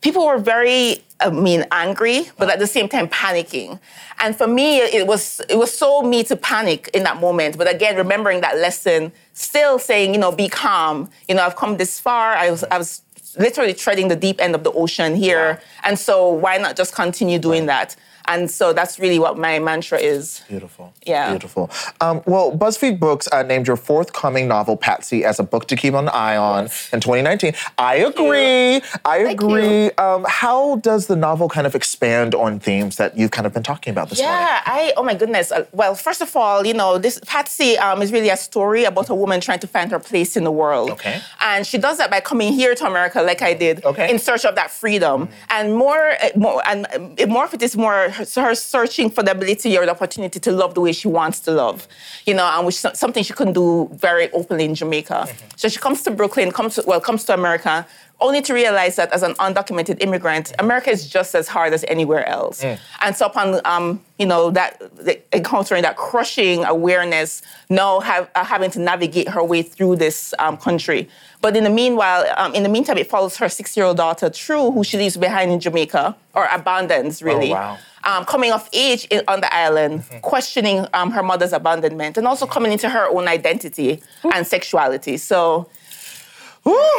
people 0.00 0.26
were 0.26 0.38
very 0.38 1.04
I 1.20 1.30
mean, 1.30 1.64
angry, 1.72 2.30
but 2.38 2.48
at 2.48 2.60
the 2.60 2.66
same 2.66 2.88
time 2.88 3.08
panicking. 3.08 3.80
And 4.20 4.36
for 4.36 4.46
me, 4.46 4.78
it 4.78 5.06
was 5.06 5.40
it 5.48 5.56
was 5.56 5.76
so 5.76 6.02
me 6.02 6.22
to 6.24 6.36
panic 6.36 6.88
in 6.94 7.02
that 7.04 7.18
moment. 7.20 7.58
But 7.58 7.72
again, 7.72 7.96
remembering 7.96 8.40
that 8.42 8.56
lesson, 8.58 9.12
still 9.32 9.78
saying, 9.78 10.14
you 10.14 10.20
know, 10.20 10.30
be 10.30 10.48
calm. 10.48 11.10
You 11.28 11.34
know, 11.34 11.44
I've 11.44 11.56
come 11.56 11.76
this 11.76 11.98
far. 11.98 12.34
I 12.34 12.50
was 12.50 12.64
I 12.70 12.78
was 12.78 13.02
literally 13.38 13.74
treading 13.74 14.08
the 14.08 14.16
deep 14.16 14.40
end 14.40 14.54
of 14.54 14.62
the 14.62 14.72
ocean 14.72 15.14
here, 15.16 15.60
and 15.82 15.98
so 15.98 16.28
why 16.28 16.56
not 16.58 16.76
just 16.76 16.94
continue 16.94 17.38
doing 17.38 17.66
that? 17.66 17.96
And 18.28 18.50
so 18.50 18.72
that's 18.72 18.98
really 18.98 19.18
what 19.18 19.38
my 19.38 19.58
mantra 19.58 19.98
is. 19.98 20.42
Beautiful. 20.48 20.92
Yeah. 21.04 21.30
Beautiful. 21.30 21.70
Um, 22.00 22.22
well, 22.26 22.52
BuzzFeed 22.56 23.00
Books 23.00 23.26
uh, 23.32 23.42
named 23.42 23.66
your 23.66 23.76
forthcoming 23.76 24.46
novel, 24.46 24.76
Patsy, 24.76 25.24
as 25.24 25.40
a 25.40 25.42
book 25.42 25.66
to 25.68 25.76
keep 25.76 25.94
an 25.94 26.08
eye 26.10 26.36
on 26.36 26.64
in 26.92 27.00
2019. 27.00 27.54
I 27.78 27.96
agree. 27.96 28.82
I 29.04 29.18
agree. 29.18 29.90
Um, 29.92 30.26
how 30.28 30.76
does 30.76 31.06
the 31.06 31.16
novel 31.16 31.48
kind 31.48 31.66
of 31.66 31.74
expand 31.74 32.34
on 32.34 32.60
themes 32.60 32.96
that 32.96 33.16
you've 33.16 33.30
kind 33.30 33.46
of 33.46 33.54
been 33.54 33.62
talking 33.62 33.90
about 33.90 34.10
this 34.10 34.20
morning? 34.20 34.38
Yeah, 34.38 34.60
I 34.66 34.92
oh 34.96 35.02
my 35.02 35.14
goodness. 35.14 35.50
Uh, 35.50 35.64
well, 35.72 35.94
first 35.94 36.20
of 36.20 36.36
all, 36.36 36.66
you 36.66 36.74
know, 36.74 36.98
this 36.98 37.18
Patsy 37.26 37.78
um, 37.78 38.02
is 38.02 38.12
really 38.12 38.28
a 38.28 38.36
story 38.36 38.84
about 38.84 39.08
a 39.08 39.14
woman 39.14 39.40
trying 39.40 39.60
to 39.60 39.66
find 39.66 39.90
her 39.90 39.98
place 39.98 40.36
in 40.36 40.44
the 40.44 40.50
world. 40.52 40.90
Okay. 40.90 41.20
And 41.40 41.66
she 41.66 41.78
does 41.78 41.96
that 41.98 42.10
by 42.10 42.20
coming 42.20 42.52
here 42.52 42.74
to 42.74 42.86
America, 42.86 43.22
like 43.22 43.40
I 43.42 43.54
did, 43.54 43.84
Okay. 43.84 44.10
in 44.10 44.18
search 44.18 44.44
of 44.44 44.54
that 44.56 44.70
freedom. 44.70 45.28
And 45.48 45.74
more, 45.74 46.12
uh, 46.22 46.28
more, 46.36 46.62
and 46.66 46.86
uh, 46.92 47.26
more 47.26 47.44
of 47.44 47.54
it 47.54 47.62
is 47.62 47.76
more 47.76 48.10
her, 48.18 48.42
her 48.42 48.54
searching 48.54 49.10
for 49.10 49.22
the 49.22 49.30
ability 49.30 49.76
or 49.78 49.84
the 49.86 49.92
opportunity 49.92 50.38
to 50.40 50.52
love 50.52 50.74
the 50.74 50.80
way 50.80 50.92
she 50.92 51.08
wants 51.08 51.40
to 51.40 51.50
love, 51.52 51.86
you 52.26 52.34
know, 52.34 52.44
and 52.44 52.66
which 52.66 52.76
something 52.76 53.22
she 53.24 53.32
couldn't 53.32 53.54
do 53.54 53.88
very 53.94 54.30
openly 54.32 54.64
in 54.64 54.74
Jamaica. 54.74 55.28
So 55.56 55.68
she 55.68 55.78
comes 55.78 56.02
to 56.02 56.10
Brooklyn, 56.10 56.50
comes 56.52 56.74
to, 56.76 56.84
well, 56.86 57.00
comes 57.00 57.24
to 57.24 57.34
America. 57.34 57.86
Only 58.20 58.42
to 58.42 58.52
realize 58.52 58.96
that 58.96 59.12
as 59.12 59.22
an 59.22 59.34
undocumented 59.34 60.02
immigrant, 60.02 60.52
America 60.58 60.90
is 60.90 61.08
just 61.08 61.36
as 61.36 61.46
hard 61.46 61.72
as 61.72 61.84
anywhere 61.86 62.28
else. 62.28 62.64
And 63.00 63.14
so 63.14 63.26
upon, 63.26 63.60
um, 63.64 64.00
you 64.18 64.26
know, 64.26 64.50
that 64.50 64.82
the- 64.96 65.20
encountering 65.32 65.82
that 65.82 65.96
crushing 65.96 66.64
awareness, 66.64 67.42
now 67.70 68.00
have, 68.00 68.28
uh, 68.34 68.44
having 68.44 68.72
to 68.72 68.80
navigate 68.80 69.28
her 69.28 69.44
way 69.44 69.62
through 69.62 69.94
this 69.96 70.34
um, 70.40 70.56
country. 70.56 71.08
But 71.40 71.56
in 71.56 71.62
the 71.62 71.70
meanwhile, 71.70 72.24
um, 72.36 72.52
in 72.56 72.64
the 72.64 72.68
meantime, 72.68 72.98
it 72.98 73.08
follows 73.08 73.36
her 73.36 73.48
six-year-old 73.48 73.98
daughter, 73.98 74.28
True, 74.30 74.72
who 74.72 74.82
she 74.82 74.96
leaves 74.98 75.16
behind 75.16 75.52
in 75.52 75.60
Jamaica, 75.60 76.16
or 76.34 76.48
abandons, 76.50 77.22
really. 77.22 77.50
wow. 77.50 77.78
Um, 78.04 78.24
coming 78.24 78.52
of 78.52 78.68
age 78.72 79.06
in, 79.10 79.22
on 79.28 79.40
the 79.40 79.54
island, 79.54 80.04
questioning 80.22 80.86
um, 80.94 81.10
her 81.10 81.22
mother's 81.22 81.52
abandonment, 81.52 82.16
and 82.16 82.26
also 82.26 82.46
coming 82.46 82.72
into 82.72 82.88
her 82.88 83.08
own 83.08 83.28
identity 83.28 84.00
and 84.34 84.46
sexuality. 84.46 85.16
So, 85.16 85.68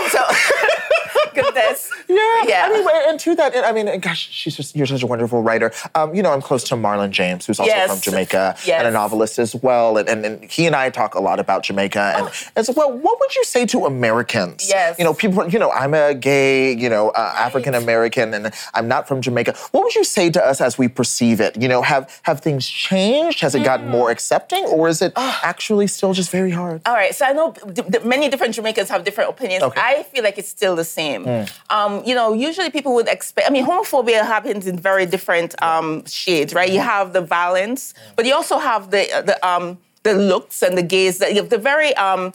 so 0.09 0.19
goodness, 1.33 1.91
Yeah. 2.07 2.15
yeah. 2.47 2.69
Anyway, 2.71 3.03
and 3.07 3.19
to 3.19 3.35
that, 3.35 3.55
I 3.65 3.71
mean, 3.71 3.99
gosh, 3.99 4.29
she's 4.31 4.55
just 4.55 4.75
you're 4.75 4.87
such 4.87 5.03
a 5.03 5.07
wonderful 5.07 5.41
writer. 5.41 5.71
Um, 5.95 6.13
you 6.15 6.23
know, 6.23 6.31
I'm 6.31 6.41
close 6.41 6.63
to 6.65 6.75
Marlon 6.75 7.11
James, 7.11 7.45
who's 7.45 7.59
also 7.59 7.71
Yes. 7.71 7.89
from 7.91 7.99
Jamaica 8.01 8.55
Yes. 8.65 8.79
and 8.79 8.87
a 8.87 8.91
novelist 8.91 9.39
as 9.39 9.55
well. 9.55 9.97
And, 9.97 10.09
and, 10.09 10.25
and 10.25 10.43
he 10.43 10.65
and 10.65 10.75
I 10.75 10.89
talk 10.89 11.15
a 11.15 11.19
lot 11.19 11.39
about 11.39 11.63
Jamaica. 11.63 12.13
And, 12.17 12.29
and 12.55 12.65
so, 12.65 12.73
well, 12.75 12.91
what 12.91 13.19
would 13.19 13.35
you 13.35 13.43
say 13.43 13.65
to 13.67 13.85
Americans? 13.85 14.67
Yes. 14.69 14.97
You 14.97 15.05
know, 15.05 15.13
people. 15.13 15.47
You 15.49 15.59
know, 15.59 15.71
I'm 15.71 15.93
a 15.93 16.13
gay, 16.13 16.75
you 16.75 16.89
know, 16.89 17.09
uh, 17.09 17.33
African 17.37 17.73
American, 17.75 18.33
and 18.33 18.51
I'm 18.73 18.87
not 18.87 19.07
from 19.07 19.21
Jamaica. 19.21 19.55
What 19.71 19.83
would 19.83 19.95
you 19.95 20.03
say 20.03 20.29
to 20.31 20.43
us 20.45 20.61
as 20.61 20.77
we 20.77 20.87
perceive 20.87 21.39
it? 21.41 21.59
You 21.61 21.67
know, 21.67 21.81
have 21.81 22.19
have 22.23 22.41
things 22.41 22.67
changed? 22.67 23.41
Has 23.41 23.55
it 23.55 23.63
gotten 23.63 23.87
Mm. 23.87 23.91
more 23.91 24.11
accepting, 24.11 24.65
or 24.65 24.87
is 24.89 25.01
it 25.01 25.13
actually 25.15 25.87
still 25.87 26.13
just 26.13 26.29
very 26.31 26.51
hard? 26.51 26.81
All 26.85 26.93
right, 26.93 27.15
so 27.15 27.25
I 27.25 27.31
know 27.33 27.53
d- 27.73 27.81
d- 27.89 27.99
many 28.03 28.29
different 28.29 28.53
Jamaicans 28.55 28.89
have 28.89 29.03
different 29.03 29.29
opinions. 29.29 29.58
Okay. 29.61 29.81
I 29.81 30.03
feel 30.03 30.23
like 30.23 30.37
it's 30.37 30.49
still 30.49 30.75
the 30.75 30.83
same. 30.83 31.27
Um, 31.69 32.03
you 32.05 32.15
know, 32.15 32.33
usually 32.33 32.69
people 32.69 32.93
would 32.95 33.07
expect. 33.07 33.47
I 33.47 33.51
mean, 33.51 33.65
homophobia 33.65 34.21
happens 34.25 34.65
in 34.67 34.77
very 34.77 35.05
different 35.05 35.61
um, 35.61 36.05
shades, 36.05 36.53
right? 36.53 36.71
You 36.71 36.79
have 36.81 37.13
the 37.13 37.21
violence, 37.21 37.93
but 38.15 38.25
you 38.25 38.33
also 38.33 38.57
have 38.57 38.91
the 38.91 39.03
the 39.25 39.35
um, 39.47 39.77
the 40.03 40.13
looks 40.13 40.61
and 40.63 40.77
the 40.77 40.83
gaze. 40.83 41.17
That 41.19 41.29
you 41.33 41.37
have 41.41 41.49
the 41.49 41.57
very 41.57 41.93
um, 41.95 42.33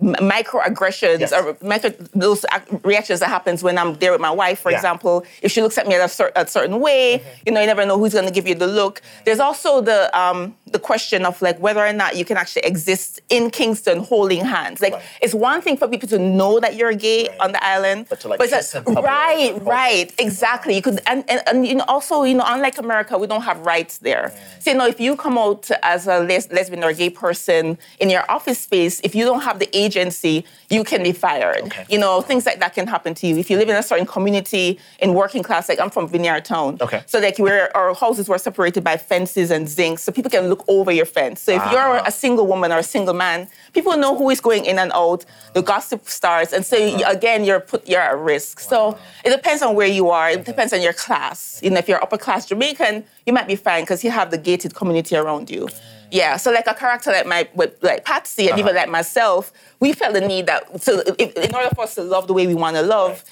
microaggressions 0.00 1.20
Yes. 1.20 1.32
or 1.32 1.56
micro, 1.62 1.90
those 2.14 2.44
reactions 2.82 3.20
that 3.20 3.28
happens 3.28 3.62
when 3.62 3.76
I'm 3.78 3.94
there 3.94 4.12
with 4.12 4.20
my 4.20 4.30
wife, 4.30 4.60
for 4.60 4.70
Yeah. 4.70 4.78
example. 4.78 5.24
If 5.42 5.52
she 5.52 5.62
looks 5.62 5.78
at 5.78 5.86
me 5.86 5.94
at 5.94 6.00
a, 6.04 6.08
cer- 6.08 6.32
a 6.36 6.46
certain 6.46 6.80
way, 6.80 7.22
you 7.46 7.52
know, 7.52 7.60
you 7.60 7.66
never 7.66 7.84
know 7.84 7.98
who's 7.98 8.12
going 8.12 8.26
to 8.26 8.30
give 8.32 8.46
you 8.48 8.54
the 8.54 8.66
look. 8.66 9.02
There's 9.24 9.40
also 9.40 9.80
the 9.80 10.16
um, 10.18 10.54
the 10.74 10.78
question 10.80 11.24
of 11.24 11.40
like 11.40 11.56
whether 11.66 11.84
or 11.90 11.92
not 12.02 12.10
you 12.18 12.24
can 12.30 12.36
actually 12.36 12.64
exist 12.72 13.20
in 13.36 13.48
Kingston 13.58 13.98
holding 14.12 14.44
hands. 14.44 14.80
Like 14.84 14.94
Right. 14.94 15.02
it's 15.24 15.32
one 15.50 15.60
thing 15.64 15.76
for 15.80 15.86
people 15.94 16.08
to 16.14 16.18
know 16.18 16.54
that 16.64 16.72
you're 16.78 16.94
gay 17.08 17.20
Right. 17.28 17.40
on 17.44 17.52
the 17.56 17.62
island, 17.74 18.06
But 18.10 18.18
to, 18.22 18.28
like, 18.28 18.40
kiss 18.40 18.74
in 18.74 18.82
public 18.82 19.04
right, 19.04 19.52
right, 19.62 20.08
exactly. 20.18 20.72
You 20.74 20.82
could 20.82 20.98
and, 21.06 21.20
and, 21.32 21.40
and 21.48 21.56
you 21.70 21.76
know 21.78 21.84
also 21.94 22.14
you 22.30 22.34
know 22.38 22.44
unlike 22.54 22.76
America, 22.86 23.12
we 23.16 23.28
don't 23.32 23.42
have 23.50 23.58
rights 23.74 23.94
there. 23.98 24.26
So 24.62 24.66
you 24.72 24.76
know 24.76 24.88
if 24.94 24.98
you 25.06 25.14
come 25.24 25.36
out 25.38 25.70
as 25.94 26.00
a 26.08 26.16
les- 26.30 26.50
lesbian 26.50 26.82
or 26.82 26.92
gay 26.92 27.10
person 27.10 27.78
in 28.02 28.10
your 28.10 28.24
office 28.36 28.58
space, 28.68 28.94
if 29.04 29.14
you 29.14 29.24
don't 29.30 29.42
have 29.48 29.60
the 29.60 29.70
agency, 29.84 30.44
you 30.70 30.82
can 30.90 31.00
be 31.04 31.12
fired. 31.12 31.62
Okay. 31.68 31.84
You 31.88 31.98
know 32.04 32.20
things 32.30 32.44
like 32.46 32.58
that 32.64 32.72
can 32.74 32.86
happen 32.88 33.14
to 33.20 33.24
you 33.28 33.36
if 33.42 33.46
you 33.48 33.56
live 33.58 33.68
in 33.68 33.76
a 33.76 33.82
certain 33.92 34.06
community 34.06 34.66
in 34.98 35.14
working 35.14 35.44
class. 35.44 35.68
Like 35.68 35.78
I'm 35.84 35.90
from 35.90 36.08
Vineyard 36.08 36.44
Town, 36.44 36.78
Okay. 36.80 37.02
so 37.06 37.20
like 37.20 37.38
where 37.38 37.64
our 37.76 37.94
houses 37.94 38.28
were 38.28 38.38
separated 38.48 38.82
by 38.82 38.96
fences 38.96 39.48
and 39.52 39.66
zincs, 39.68 40.00
so 40.00 40.10
people 40.10 40.30
can 40.36 40.48
look 40.48 40.63
over 40.68 40.92
your 40.92 41.06
fence. 41.06 41.40
So 41.40 41.52
if 41.52 41.72
you're 41.72 41.96
a 42.04 42.10
single 42.10 42.46
woman 42.46 42.72
or 42.72 42.78
a 42.78 42.82
single 42.82 43.14
man, 43.14 43.48
people 43.72 43.96
know 43.96 44.16
who 44.16 44.30
is 44.30 44.40
going 44.40 44.64
in 44.64 44.78
and 44.78 44.90
out. 44.92 45.24
The 45.54 45.62
gossip 45.62 46.08
starts, 46.08 46.52
and 46.52 46.64
so 46.64 46.76
you- 46.76 47.04
again, 47.06 47.44
you're 47.44 47.60
put 47.60 47.88
you're 47.88 48.00
at 48.00 48.18
risk. 48.18 48.60
So 48.60 48.98
it 49.24 49.30
depends 49.30 49.62
on 49.62 49.74
where 49.74 49.86
you 49.86 50.10
are. 50.10 50.30
It 50.30 50.44
depends 50.44 50.72
on 50.72 50.82
your 50.82 50.92
class. 50.92 51.60
You 51.62 51.70
know, 51.70 51.78
if 51.78 51.88
you're 51.88 52.02
upper 52.02 52.18
class 52.18 52.46
Jamaican, 52.46 53.04
you 53.26 53.32
might 53.32 53.46
be 53.46 53.56
fine 53.56 53.82
because 53.82 54.04
you 54.04 54.10
have 54.10 54.30
the 54.30 54.38
gated 54.38 54.74
community 54.74 55.16
around 55.16 55.50
you. 55.50 55.68
Yeah, 56.10 56.36
so 56.36 56.52
like 56.52 56.66
a 56.66 56.74
character 56.74 57.10
like 57.10 57.26
my 57.26 57.48
like 57.82 58.04
Patsy 58.04 58.48
and 58.48 58.58
even 58.58 58.70
uh-huh. 58.70 58.82
like 58.82 58.90
myself, 58.90 59.52
we 59.80 59.92
felt 59.92 60.14
the 60.14 60.20
need 60.20 60.46
that 60.46 60.82
so 60.82 61.02
if, 61.18 61.32
in 61.34 61.54
order 61.54 61.68
for 61.74 61.82
us 61.82 61.96
to 61.96 62.02
love 62.02 62.28
the 62.28 62.32
way 62.32 62.46
we 62.46 62.54
want 62.54 62.76
to 62.76 62.82
love. 62.82 63.24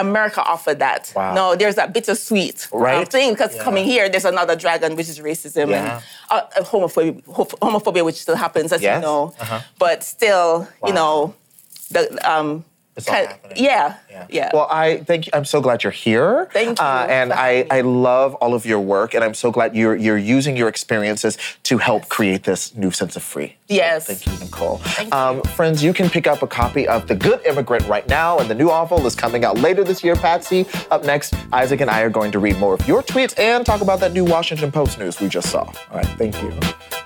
America 0.00 0.42
offered 0.42 0.78
that. 0.80 1.12
Wow. 1.14 1.34
No, 1.34 1.54
there's 1.56 1.76
that 1.76 1.92
bittersweet 1.92 2.68
um, 2.72 2.80
Right. 2.80 3.08
thing 3.08 3.32
because 3.34 3.54
Yeah. 3.54 3.62
coming 3.64 3.84
here, 3.84 4.08
there's 4.08 4.24
another 4.24 4.56
dragon, 4.56 4.96
which 4.96 5.08
is 5.08 5.18
racism 5.20 5.68
Yeah. 5.70 5.76
and 5.78 5.88
uh, 6.30 6.46
uh, 6.58 6.64
homophobia, 6.64 7.22
homophobia, 7.66 8.04
which 8.04 8.16
still 8.26 8.36
happens, 8.36 8.72
as 8.72 8.80
Yes. 8.82 8.96
you 8.96 9.02
know. 9.06 9.34
Uh-huh. 9.40 9.60
But 9.78 10.02
still, 10.04 10.66
you 10.86 10.92
know, 10.92 11.34
the 11.90 12.02
um, 12.30 12.64
It's 13.00 13.08
all 13.08 13.14
happening. 13.26 13.56
yeah, 13.64 13.96
yeah. 14.28 14.50
Well, 14.52 14.68
I 14.70 14.98
thank 14.98 15.26
you. 15.26 15.32
I'm 15.34 15.44
so 15.44 15.60
glad 15.60 15.82
you're 15.82 15.92
here. 15.92 16.48
Thank 16.52 16.78
you 16.78 16.84
Uh, 16.84 17.06
and 17.08 17.32
I. 17.32 17.66
I 17.70 17.80
love 17.82 18.34
all 18.36 18.54
of 18.54 18.64
your 18.66 18.80
work, 18.80 19.14
and 19.14 19.22
I'm 19.24 19.34
so 19.34 19.50
glad 19.50 19.74
you're 19.74 19.96
you're 19.96 20.18
using 20.38 20.56
your 20.56 20.68
experiences 20.68 21.38
to 21.64 21.78
help 21.78 22.08
create 22.08 22.42
this 22.44 22.74
new 22.74 22.90
sense 22.90 23.16
of 23.16 23.22
free. 23.22 23.56
Yes. 23.68 24.06
Thank 24.06 24.26
you, 24.26 24.44
Nicole. 24.44 24.80
Um, 25.12 25.42
friends, 25.42 25.82
you 25.82 25.92
can 25.92 26.08
pick 26.10 26.26
up 26.26 26.42
a 26.42 26.46
copy 26.46 26.88
of 26.88 27.06
The 27.06 27.14
Good 27.14 27.40
Immigrant 27.46 27.86
right 27.88 28.06
now, 28.08 28.38
and 28.38 28.48
the 28.50 28.54
new 28.54 28.68
awful 28.70 29.06
is 29.06 29.14
coming 29.14 29.44
out 29.44 29.58
later 29.58 29.84
this 29.84 30.02
year, 30.02 30.16
Patsy. 30.16 30.66
Up 30.90 31.04
next, 31.04 31.34
Isaac 31.52 31.80
and 31.80 31.90
I 31.90 32.00
are 32.00 32.10
going 32.10 32.32
to 32.32 32.38
read 32.40 32.56
more 32.58 32.74
of 32.74 32.86
your 32.88 33.02
tweets 33.02 33.38
and 33.38 33.64
talk 33.64 33.80
about 33.80 34.00
that 34.00 34.12
new 34.12 34.24
Washington 34.24 34.70
Post 34.72 34.98
news 34.98 35.20
we 35.20 35.28
just 35.28 35.50
saw. 35.50 35.60
All 35.62 35.74
right, 35.98 36.06
thank 36.18 36.34
you. 36.42 36.99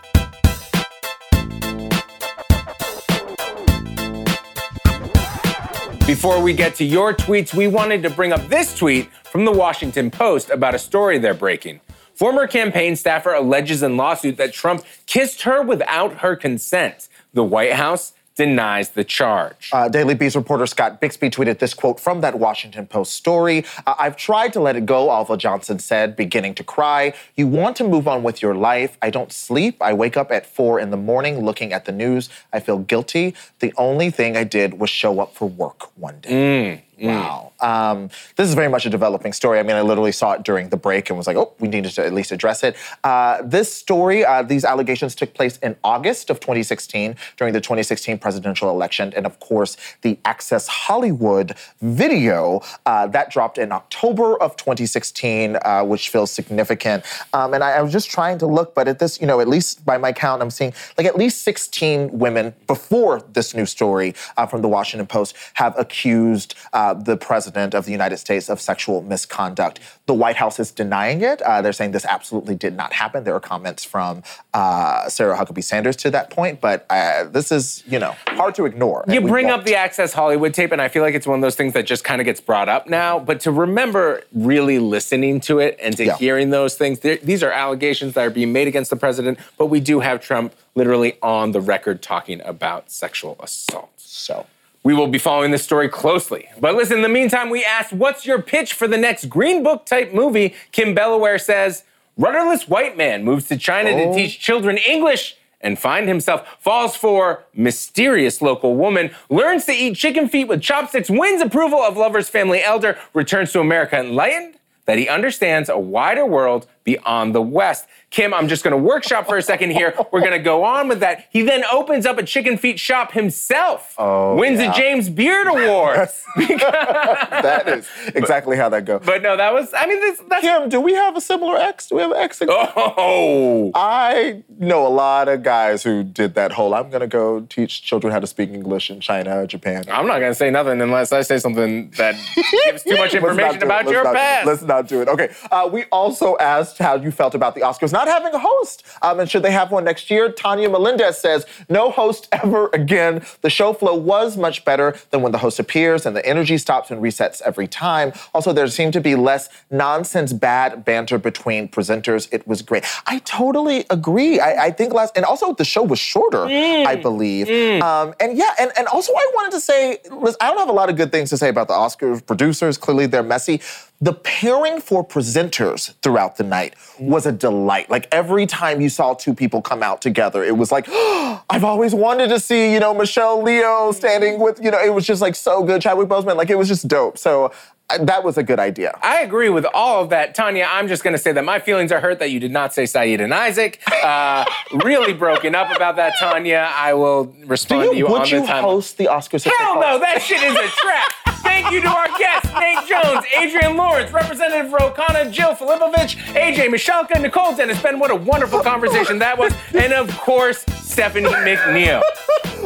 Before 6.06 6.38
we 6.38 6.52
get 6.52 6.74
to 6.74 6.84
your 6.84 7.14
tweets, 7.14 7.54
we 7.54 7.66
wanted 7.66 8.02
to 8.02 8.10
bring 8.10 8.34
up 8.34 8.46
this 8.48 8.76
tweet 8.76 9.08
from 9.24 9.46
the 9.46 9.50
Washington 9.50 10.10
Post 10.10 10.50
about 10.50 10.74
a 10.74 10.78
story 10.78 11.16
they're 11.16 11.32
breaking. 11.32 11.80
Former 12.12 12.46
campaign 12.46 12.94
staffer 12.94 13.32
alleges 13.32 13.82
in 13.82 13.96
lawsuit 13.96 14.36
that 14.36 14.52
Trump 14.52 14.84
kissed 15.06 15.42
her 15.42 15.62
without 15.62 16.18
her 16.18 16.36
consent. 16.36 17.08
The 17.32 17.42
White 17.42 17.72
House 17.72 18.12
denies 18.36 18.90
the 18.90 19.04
charge. 19.04 19.70
Uh, 19.72 19.88
Daily 19.88 20.14
Beast 20.14 20.34
reporter 20.36 20.66
Scott 20.66 21.00
Bixby 21.00 21.30
tweeted 21.30 21.58
this 21.58 21.74
quote 21.74 22.00
from 22.00 22.20
that 22.22 22.38
Washington 22.38 22.86
Post 22.86 23.14
story. 23.14 23.64
I've 23.86 24.16
tried 24.16 24.52
to 24.54 24.60
let 24.60 24.76
it 24.76 24.86
go, 24.86 25.10
Alva 25.10 25.36
Johnson 25.36 25.78
said, 25.78 26.16
beginning 26.16 26.54
to 26.56 26.64
cry. 26.64 27.14
You 27.36 27.46
want 27.46 27.76
to 27.76 27.84
move 27.84 28.08
on 28.08 28.22
with 28.22 28.42
your 28.42 28.54
life. 28.54 28.98
I 29.00 29.10
don't 29.10 29.32
sleep. 29.32 29.76
I 29.80 29.92
wake 29.92 30.16
up 30.16 30.32
at 30.32 30.46
four 30.46 30.80
in 30.80 30.90
the 30.90 30.96
morning 30.96 31.44
looking 31.44 31.72
at 31.72 31.84
the 31.84 31.92
news. 31.92 32.28
I 32.52 32.60
feel 32.60 32.78
guilty. 32.78 33.34
The 33.60 33.72
only 33.76 34.10
thing 34.10 34.36
I 34.36 34.44
did 34.44 34.80
was 34.80 34.90
show 34.90 35.20
up 35.20 35.34
for 35.34 35.48
work 35.48 35.96
one 35.96 36.20
day. 36.20 36.84
Wow. 37.00 37.52
Um, 37.60 38.10
this 38.36 38.48
is 38.48 38.54
very 38.54 38.68
much 38.68 38.86
a 38.86 38.90
developing 38.90 39.32
story. 39.32 39.58
I 39.58 39.62
mean, 39.62 39.76
I 39.76 39.82
literally 39.82 40.12
saw 40.12 40.32
it 40.32 40.42
during 40.42 40.68
the 40.68 40.76
break 40.76 41.08
and 41.08 41.16
was 41.16 41.26
like, 41.26 41.36
oh, 41.36 41.54
we 41.58 41.68
needed 41.68 41.92
to 41.92 42.04
at 42.04 42.12
least 42.12 42.30
address 42.30 42.62
it. 42.62 42.76
Uh, 43.02 43.42
this 43.42 43.72
story, 43.72 44.24
uh, 44.24 44.42
these 44.42 44.64
allegations 44.64 45.14
took 45.14 45.34
place 45.34 45.58
in 45.58 45.76
August 45.82 46.30
of 46.30 46.40
2016 46.40 47.16
during 47.36 47.52
the 47.52 47.60
2016 47.60 48.18
presidential 48.18 48.70
election. 48.70 49.12
And 49.16 49.26
of 49.26 49.40
course, 49.40 49.76
the 50.02 50.18
Access 50.24 50.68
Hollywood 50.68 51.54
video 51.80 52.60
uh, 52.86 53.06
that 53.08 53.30
dropped 53.30 53.58
in 53.58 53.72
October 53.72 54.40
of 54.42 54.56
2016, 54.56 55.56
uh, 55.56 55.84
which 55.84 56.10
feels 56.10 56.30
significant. 56.30 57.04
Um, 57.32 57.54
and 57.54 57.64
I, 57.64 57.72
I 57.72 57.82
was 57.82 57.92
just 57.92 58.10
trying 58.10 58.38
to 58.38 58.46
look, 58.46 58.74
but 58.74 58.88
at 58.88 58.98
this, 58.98 59.20
you 59.20 59.26
know, 59.26 59.40
at 59.40 59.48
least 59.48 59.84
by 59.84 59.96
my 59.96 60.12
count, 60.12 60.42
I'm 60.42 60.50
seeing 60.50 60.72
like 60.98 61.06
at 61.06 61.16
least 61.16 61.42
16 61.42 62.18
women 62.18 62.54
before 62.66 63.22
this 63.32 63.54
new 63.54 63.66
story 63.66 64.14
uh, 64.36 64.46
from 64.46 64.62
the 64.62 64.68
Washington 64.68 65.06
Post 65.06 65.36
have 65.54 65.74
accused 65.78 66.54
uh, 66.72 66.83
uh, 66.84 66.92
the 66.92 67.16
president 67.16 67.74
of 67.74 67.86
the 67.86 67.92
United 67.92 68.18
States 68.18 68.50
of 68.50 68.60
sexual 68.60 69.00
misconduct. 69.02 69.80
The 70.06 70.14
White 70.14 70.36
House 70.36 70.58
is 70.60 70.70
denying 70.70 71.22
it. 71.22 71.40
Uh, 71.42 71.62
they're 71.62 71.72
saying 71.72 71.92
this 71.92 72.04
absolutely 72.04 72.54
did 72.54 72.76
not 72.76 72.92
happen. 72.92 73.24
There 73.24 73.34
are 73.34 73.40
comments 73.40 73.84
from 73.84 74.22
uh, 74.52 75.08
Sarah 75.08 75.36
Huckabee 75.38 75.64
Sanders 75.64 75.96
to 75.96 76.10
that 76.10 76.28
point, 76.30 76.60
but 76.60 76.84
uh, 76.90 77.24
this 77.24 77.50
is, 77.50 77.82
you 77.86 77.98
know, 77.98 78.14
hard 78.28 78.54
to 78.56 78.66
ignore. 78.66 79.04
You 79.08 79.22
bring 79.22 79.48
up 79.48 79.64
the 79.64 79.76
Access 79.76 80.12
Hollywood 80.12 80.52
tape, 80.52 80.72
and 80.72 80.82
I 80.82 80.88
feel 80.88 81.02
like 81.02 81.14
it's 81.14 81.26
one 81.26 81.38
of 81.38 81.42
those 81.42 81.56
things 81.56 81.72
that 81.72 81.86
just 81.86 82.04
kind 82.04 82.20
of 82.20 82.26
gets 82.26 82.40
brought 82.40 82.68
up 82.68 82.86
now. 82.86 83.18
But 83.18 83.40
to 83.40 83.50
remember 83.50 84.22
really 84.34 84.78
listening 84.78 85.40
to 85.48 85.60
it 85.60 85.78
and 85.82 85.96
to 85.96 86.04
Yeah. 86.04 86.16
hearing 86.18 86.50
those 86.50 86.74
things, 86.76 87.00
these 87.00 87.42
are 87.42 87.50
allegations 87.50 88.12
that 88.14 88.22
are 88.26 88.30
being 88.30 88.52
made 88.52 88.68
against 88.68 88.90
the 88.90 88.96
president, 88.96 89.38
but 89.56 89.66
we 89.66 89.80
do 89.80 90.00
have 90.00 90.20
Trump 90.20 90.54
literally 90.74 91.16
on 91.22 91.52
the 91.52 91.60
record 91.60 92.02
talking 92.02 92.42
about 92.44 92.90
sexual 92.90 93.36
assault. 93.40 93.90
So. 93.96 94.46
We 94.84 94.92
will 94.92 95.06
be 95.08 95.18
following 95.18 95.50
this 95.50 95.64
story 95.64 95.88
closely. 95.88 96.46
But 96.60 96.74
listen, 96.74 96.98
in 96.98 97.02
the 97.02 97.08
meantime, 97.08 97.48
we 97.48 97.64
asked, 97.64 97.94
what's 97.94 98.26
your 98.26 98.42
pitch 98.42 98.74
for 98.74 98.86
the 98.86 98.98
next 98.98 99.30
Green 99.30 99.62
Book 99.62 99.86
type 99.86 100.12
movie? 100.12 100.54
Kim 100.72 100.94
Bellaware 100.94 101.40
says, 101.40 101.84
rudderless 102.18 102.68
white 102.68 102.94
man 102.94 103.24
moves 103.24 103.48
to 103.48 103.56
China 103.56 103.90
Oh. 103.90 104.12
to 104.12 104.14
teach 104.14 104.38
children 104.38 104.76
English 104.76 105.36
and 105.62 105.78
find 105.78 106.06
himself, 106.06 106.46
falls 106.60 106.94
for 106.94 107.44
mysterious 107.54 108.42
local 108.42 108.76
woman, 108.76 109.10
learns 109.30 109.64
to 109.64 109.72
eat 109.72 109.96
chicken 109.96 110.28
feet 110.28 110.48
with 110.48 110.60
chopsticks, 110.60 111.08
wins 111.08 111.40
approval 111.40 111.78
of 111.80 111.96
lover's 111.96 112.28
family 112.28 112.62
elder, 112.62 112.98
returns 113.14 113.52
to 113.52 113.60
America 113.60 113.98
enlightened 113.98 114.56
that 114.84 114.98
he 114.98 115.08
understands 115.08 115.70
a 115.70 115.78
wider 115.78 116.26
world 116.26 116.66
beyond 116.84 117.34
the 117.34 117.42
West. 117.42 117.86
Kim, 118.10 118.32
I'm 118.32 118.46
just 118.46 118.62
gonna 118.62 118.76
workshop 118.78 119.26
for 119.26 119.36
a 119.36 119.42
second 119.42 119.70
here. 119.70 119.92
We're 120.12 120.20
gonna 120.20 120.38
go 120.38 120.62
on 120.62 120.86
with 120.88 121.00
that. 121.00 121.26
He 121.30 121.42
then 121.42 121.64
opens 121.72 122.06
up 122.06 122.16
a 122.18 122.22
chicken 122.22 122.56
feet 122.56 122.78
shop 122.78 123.10
himself, 123.12 123.94
Oh, 123.98 124.36
wins 124.36 124.60
yeah. 124.60 124.70
a 124.70 124.74
James 124.74 125.08
Beard 125.08 125.48
Award. 125.48 126.08
that 126.36 127.64
is 127.68 127.88
exactly 128.14 128.56
how 128.56 128.68
that 128.68 128.84
goes. 128.84 129.02
but 129.04 129.22
no, 129.22 129.36
that 129.36 129.52
was, 129.52 129.72
I 129.76 129.86
mean, 129.86 130.00
this, 130.00 130.20
that's. 130.28 130.42
Kim, 130.42 130.68
do 130.68 130.80
we 130.80 130.92
have 130.94 131.16
a 131.16 131.20
similar 131.20 131.56
ex? 131.56 131.88
Do 131.88 131.96
we 131.96 132.02
have 132.02 132.10
an 132.12 132.18
ex? 132.18 132.40
Oh, 132.96 133.70
I 133.74 134.42
know 134.58 134.86
a 134.86 134.88
lot 134.88 135.28
of 135.28 135.42
guys 135.42 135.82
who 135.82 136.02
did 136.04 136.34
that 136.34 136.52
whole 136.52 136.74
I'm 136.74 136.90
gonna 136.90 137.06
go 137.06 137.40
teach 137.40 137.82
children 137.82 138.12
how 138.12 138.20
to 138.20 138.26
speak 138.26 138.50
English 138.50 138.90
in 138.90 139.00
China, 139.00 139.40
or 139.42 139.46
Japan. 139.46 139.84
I'm 139.90 140.06
not 140.06 140.20
gonna 140.20 140.34
say 140.34 140.50
nothing 140.50 140.80
unless 140.80 141.12
I 141.12 141.22
say 141.22 141.38
something 141.38 141.90
that 141.96 142.14
gives 142.66 142.82
too 142.82 142.96
much 142.96 143.14
information 143.14 143.56
it. 143.56 143.62
about 143.62 143.84
Let's 143.86 143.90
your 143.92 144.04
not- 144.04 144.14
past. 144.14 144.46
Let's 144.46 144.62
not 144.62 144.88
do 144.88 145.02
it. 145.02 145.08
Okay. 145.08 145.30
Uh, 145.50 145.68
we 145.72 145.84
also 145.84 146.36
asked 146.38 146.73
how 146.78 146.96
you 146.96 147.10
felt 147.10 147.34
about 147.34 147.54
the 147.54 147.60
Oscars 147.62 147.92
not 147.92 148.08
having 148.08 148.32
a 148.34 148.38
host, 148.38 148.82
um, 149.02 149.20
and 149.20 149.30
should 149.30 149.42
they 149.42 149.52
have 149.52 149.70
one 149.70 149.84
next 149.84 150.10
year? 150.10 150.30
Tanya 150.30 150.68
Melendez 150.68 151.18
says 151.18 151.46
no 151.68 151.90
host 151.90 152.28
ever 152.32 152.68
again. 152.72 153.24
The 153.42 153.50
show 153.50 153.72
flow 153.72 153.94
was 153.94 154.36
much 154.36 154.64
better 154.64 154.96
than 155.10 155.22
when 155.22 155.32
the 155.32 155.38
host 155.38 155.58
appears, 155.58 156.06
and 156.06 156.16
the 156.16 156.24
energy 156.24 156.58
stops 156.58 156.90
and 156.90 157.02
resets 157.02 157.42
every 157.42 157.68
time. 157.68 158.12
Also, 158.32 158.52
there 158.52 158.66
seemed 158.68 158.92
to 158.94 159.00
be 159.00 159.14
less 159.14 159.48
nonsense, 159.70 160.32
bad 160.32 160.84
banter 160.84 161.18
between 161.18 161.68
presenters. 161.68 162.28
It 162.32 162.46
was 162.46 162.62
great. 162.62 162.84
I 163.06 163.18
totally 163.20 163.84
agree. 163.90 164.40
I, 164.40 164.66
I 164.66 164.70
think 164.70 164.92
last, 164.92 165.16
and 165.16 165.24
also 165.24 165.52
the 165.54 165.64
show 165.64 165.82
was 165.82 165.98
shorter, 165.98 166.44
I 166.44 166.96
believe. 166.96 167.48
Um, 167.82 168.14
and 168.20 168.36
yeah, 168.36 168.54
and, 168.58 168.70
and 168.76 168.86
also 168.86 169.12
I 169.12 169.30
wanted 169.34 169.52
to 169.52 169.60
say, 169.60 169.98
listen, 170.10 170.38
I 170.40 170.48
don't 170.48 170.58
have 170.58 170.68
a 170.68 170.72
lot 170.72 170.88
of 170.88 170.96
good 170.96 171.12
things 171.12 171.30
to 171.30 171.36
say 171.36 171.48
about 171.48 171.68
the 171.68 171.74
Oscars 171.74 172.24
producers. 172.24 172.78
Clearly, 172.78 173.06
they're 173.06 173.22
messy. 173.22 173.60
The 174.00 174.12
pairing 174.12 174.80
for 174.80 175.06
presenters 175.06 175.94
throughout 176.02 176.36
the 176.36 176.44
night 176.44 176.63
was 176.98 177.26
a 177.26 177.32
delight. 177.32 177.90
Like 177.90 178.08
every 178.12 178.46
time 178.46 178.80
you 178.80 178.88
saw 178.88 179.14
two 179.14 179.34
people 179.34 179.60
come 179.60 179.82
out 179.82 180.00
together, 180.00 180.44
it 180.44 180.56
was 180.56 180.70
like, 180.70 180.86
I've 181.50 181.64
always 181.64 181.94
wanted 181.94 182.28
to 182.28 182.40
see, 182.40 182.72
you 182.72 182.80
know, 182.80 182.94
Michelle 182.94 183.42
Yeoh 183.42 183.94
standing 183.94 184.40
with, 184.40 184.62
you 184.62 184.70
know, 184.70 184.82
it 184.82 184.92
was 184.92 185.06
just 185.06 185.20
like 185.20 185.34
so 185.34 185.62
good. 185.62 185.82
Chadwick 185.82 186.08
Boseman, 186.08 186.36
like 186.36 186.50
it 186.50 186.58
was 186.58 186.68
just 186.68 186.88
dope. 186.88 187.18
So 187.18 187.52
that 188.00 188.24
was 188.24 188.38
a 188.38 188.42
good 188.42 188.58
idea. 188.58 188.98
I 189.02 189.20
agree 189.20 189.50
with 189.50 189.66
all 189.74 190.02
of 190.02 190.10
that. 190.10 190.34
Tanya, 190.34 190.66
I'm 190.70 190.88
just 190.88 191.04
going 191.04 191.12
to 191.12 191.18
say 191.18 191.32
that 191.32 191.44
my 191.44 191.58
feelings 191.58 191.92
are 191.92 192.00
hurt 192.00 192.18
that 192.18 192.30
you 192.30 192.40
did 192.40 192.50
not 192.50 192.72
say 192.72 192.86
Saeed 192.86 193.20
and 193.20 193.32
Isaac. 193.32 193.80
Uh, 194.02 194.44
really 194.84 195.12
broken 195.12 195.54
up 195.54 195.74
about 195.74 195.96
that, 195.96 196.14
Tanya. 196.18 196.70
I 196.74 196.94
will 196.94 197.34
respond 197.44 197.90
to 197.90 197.96
you, 197.96 198.06
you 198.06 198.12
would 198.12 198.22
on 198.22 198.28
you 198.28 198.40
the 198.40 198.46
time. 198.46 198.64
host 198.64 198.96
the 198.96 199.04
Oscars? 199.06 199.44
Hell 199.44 199.80
no, 199.80 199.98
that 199.98 200.22
shit 200.22 200.42
is 200.42 200.56
a 200.56 200.68
trap. 200.68 201.12
Thank 201.44 201.70
you 201.70 201.82
to 201.82 201.88
our 201.88 202.08
guests, 202.18 202.50
Nate 202.54 202.88
Jones, 202.88 203.24
Adrienne 203.36 203.76
Lawrence, 203.76 204.10
Representative 204.10 204.72
Ro 204.72 204.90
Khanna, 204.90 205.30
Jill 205.30 205.54
Filipovic, 205.54 206.16
AJ 206.32 206.68
Michalka, 206.68 207.20
Nicole 207.20 207.54
Dennis-Benn. 207.54 207.98
What 207.98 208.10
a 208.10 208.16
wonderful 208.16 208.60
conversation 208.60 209.18
that 209.18 209.38
was. 209.38 209.52
And 209.74 209.92
of 209.92 210.10
course, 210.18 210.64
Stephanie 210.82 211.28
McNeal. 211.28 212.02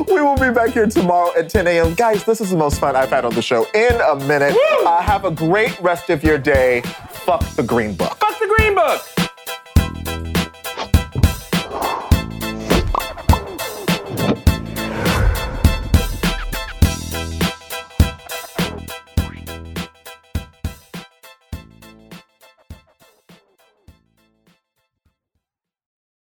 We 0.07 0.23
will 0.23 0.37
be 0.37 0.51
back 0.53 0.71
here 0.71 0.87
tomorrow 0.87 1.33
at 1.37 1.51
10 1.51 1.67
a.m. 1.67 1.95
Guys, 1.95 2.23
this 2.23 2.41
is 2.41 2.51
the 2.51 2.57
most 2.57 2.79
fun 2.79 2.95
I've 2.95 3.11
had 3.11 3.25
on 3.25 3.35
the 3.35 3.43
show 3.43 3.67
in 3.75 4.01
a 4.01 4.15
minute. 4.15 4.55
Have 5.09 5.25
a 5.25 5.31
great 5.31 5.81
rest 5.81 6.11
of 6.11 6.23
your 6.23 6.37
day. 6.37 6.83
Fuck 7.25 7.41
the 7.57 7.63
Green 7.63 7.95
Book. 7.95 8.15
Fuck 8.19 8.39
the 8.39 8.55
Green 8.59 8.75
Book. 8.75 9.28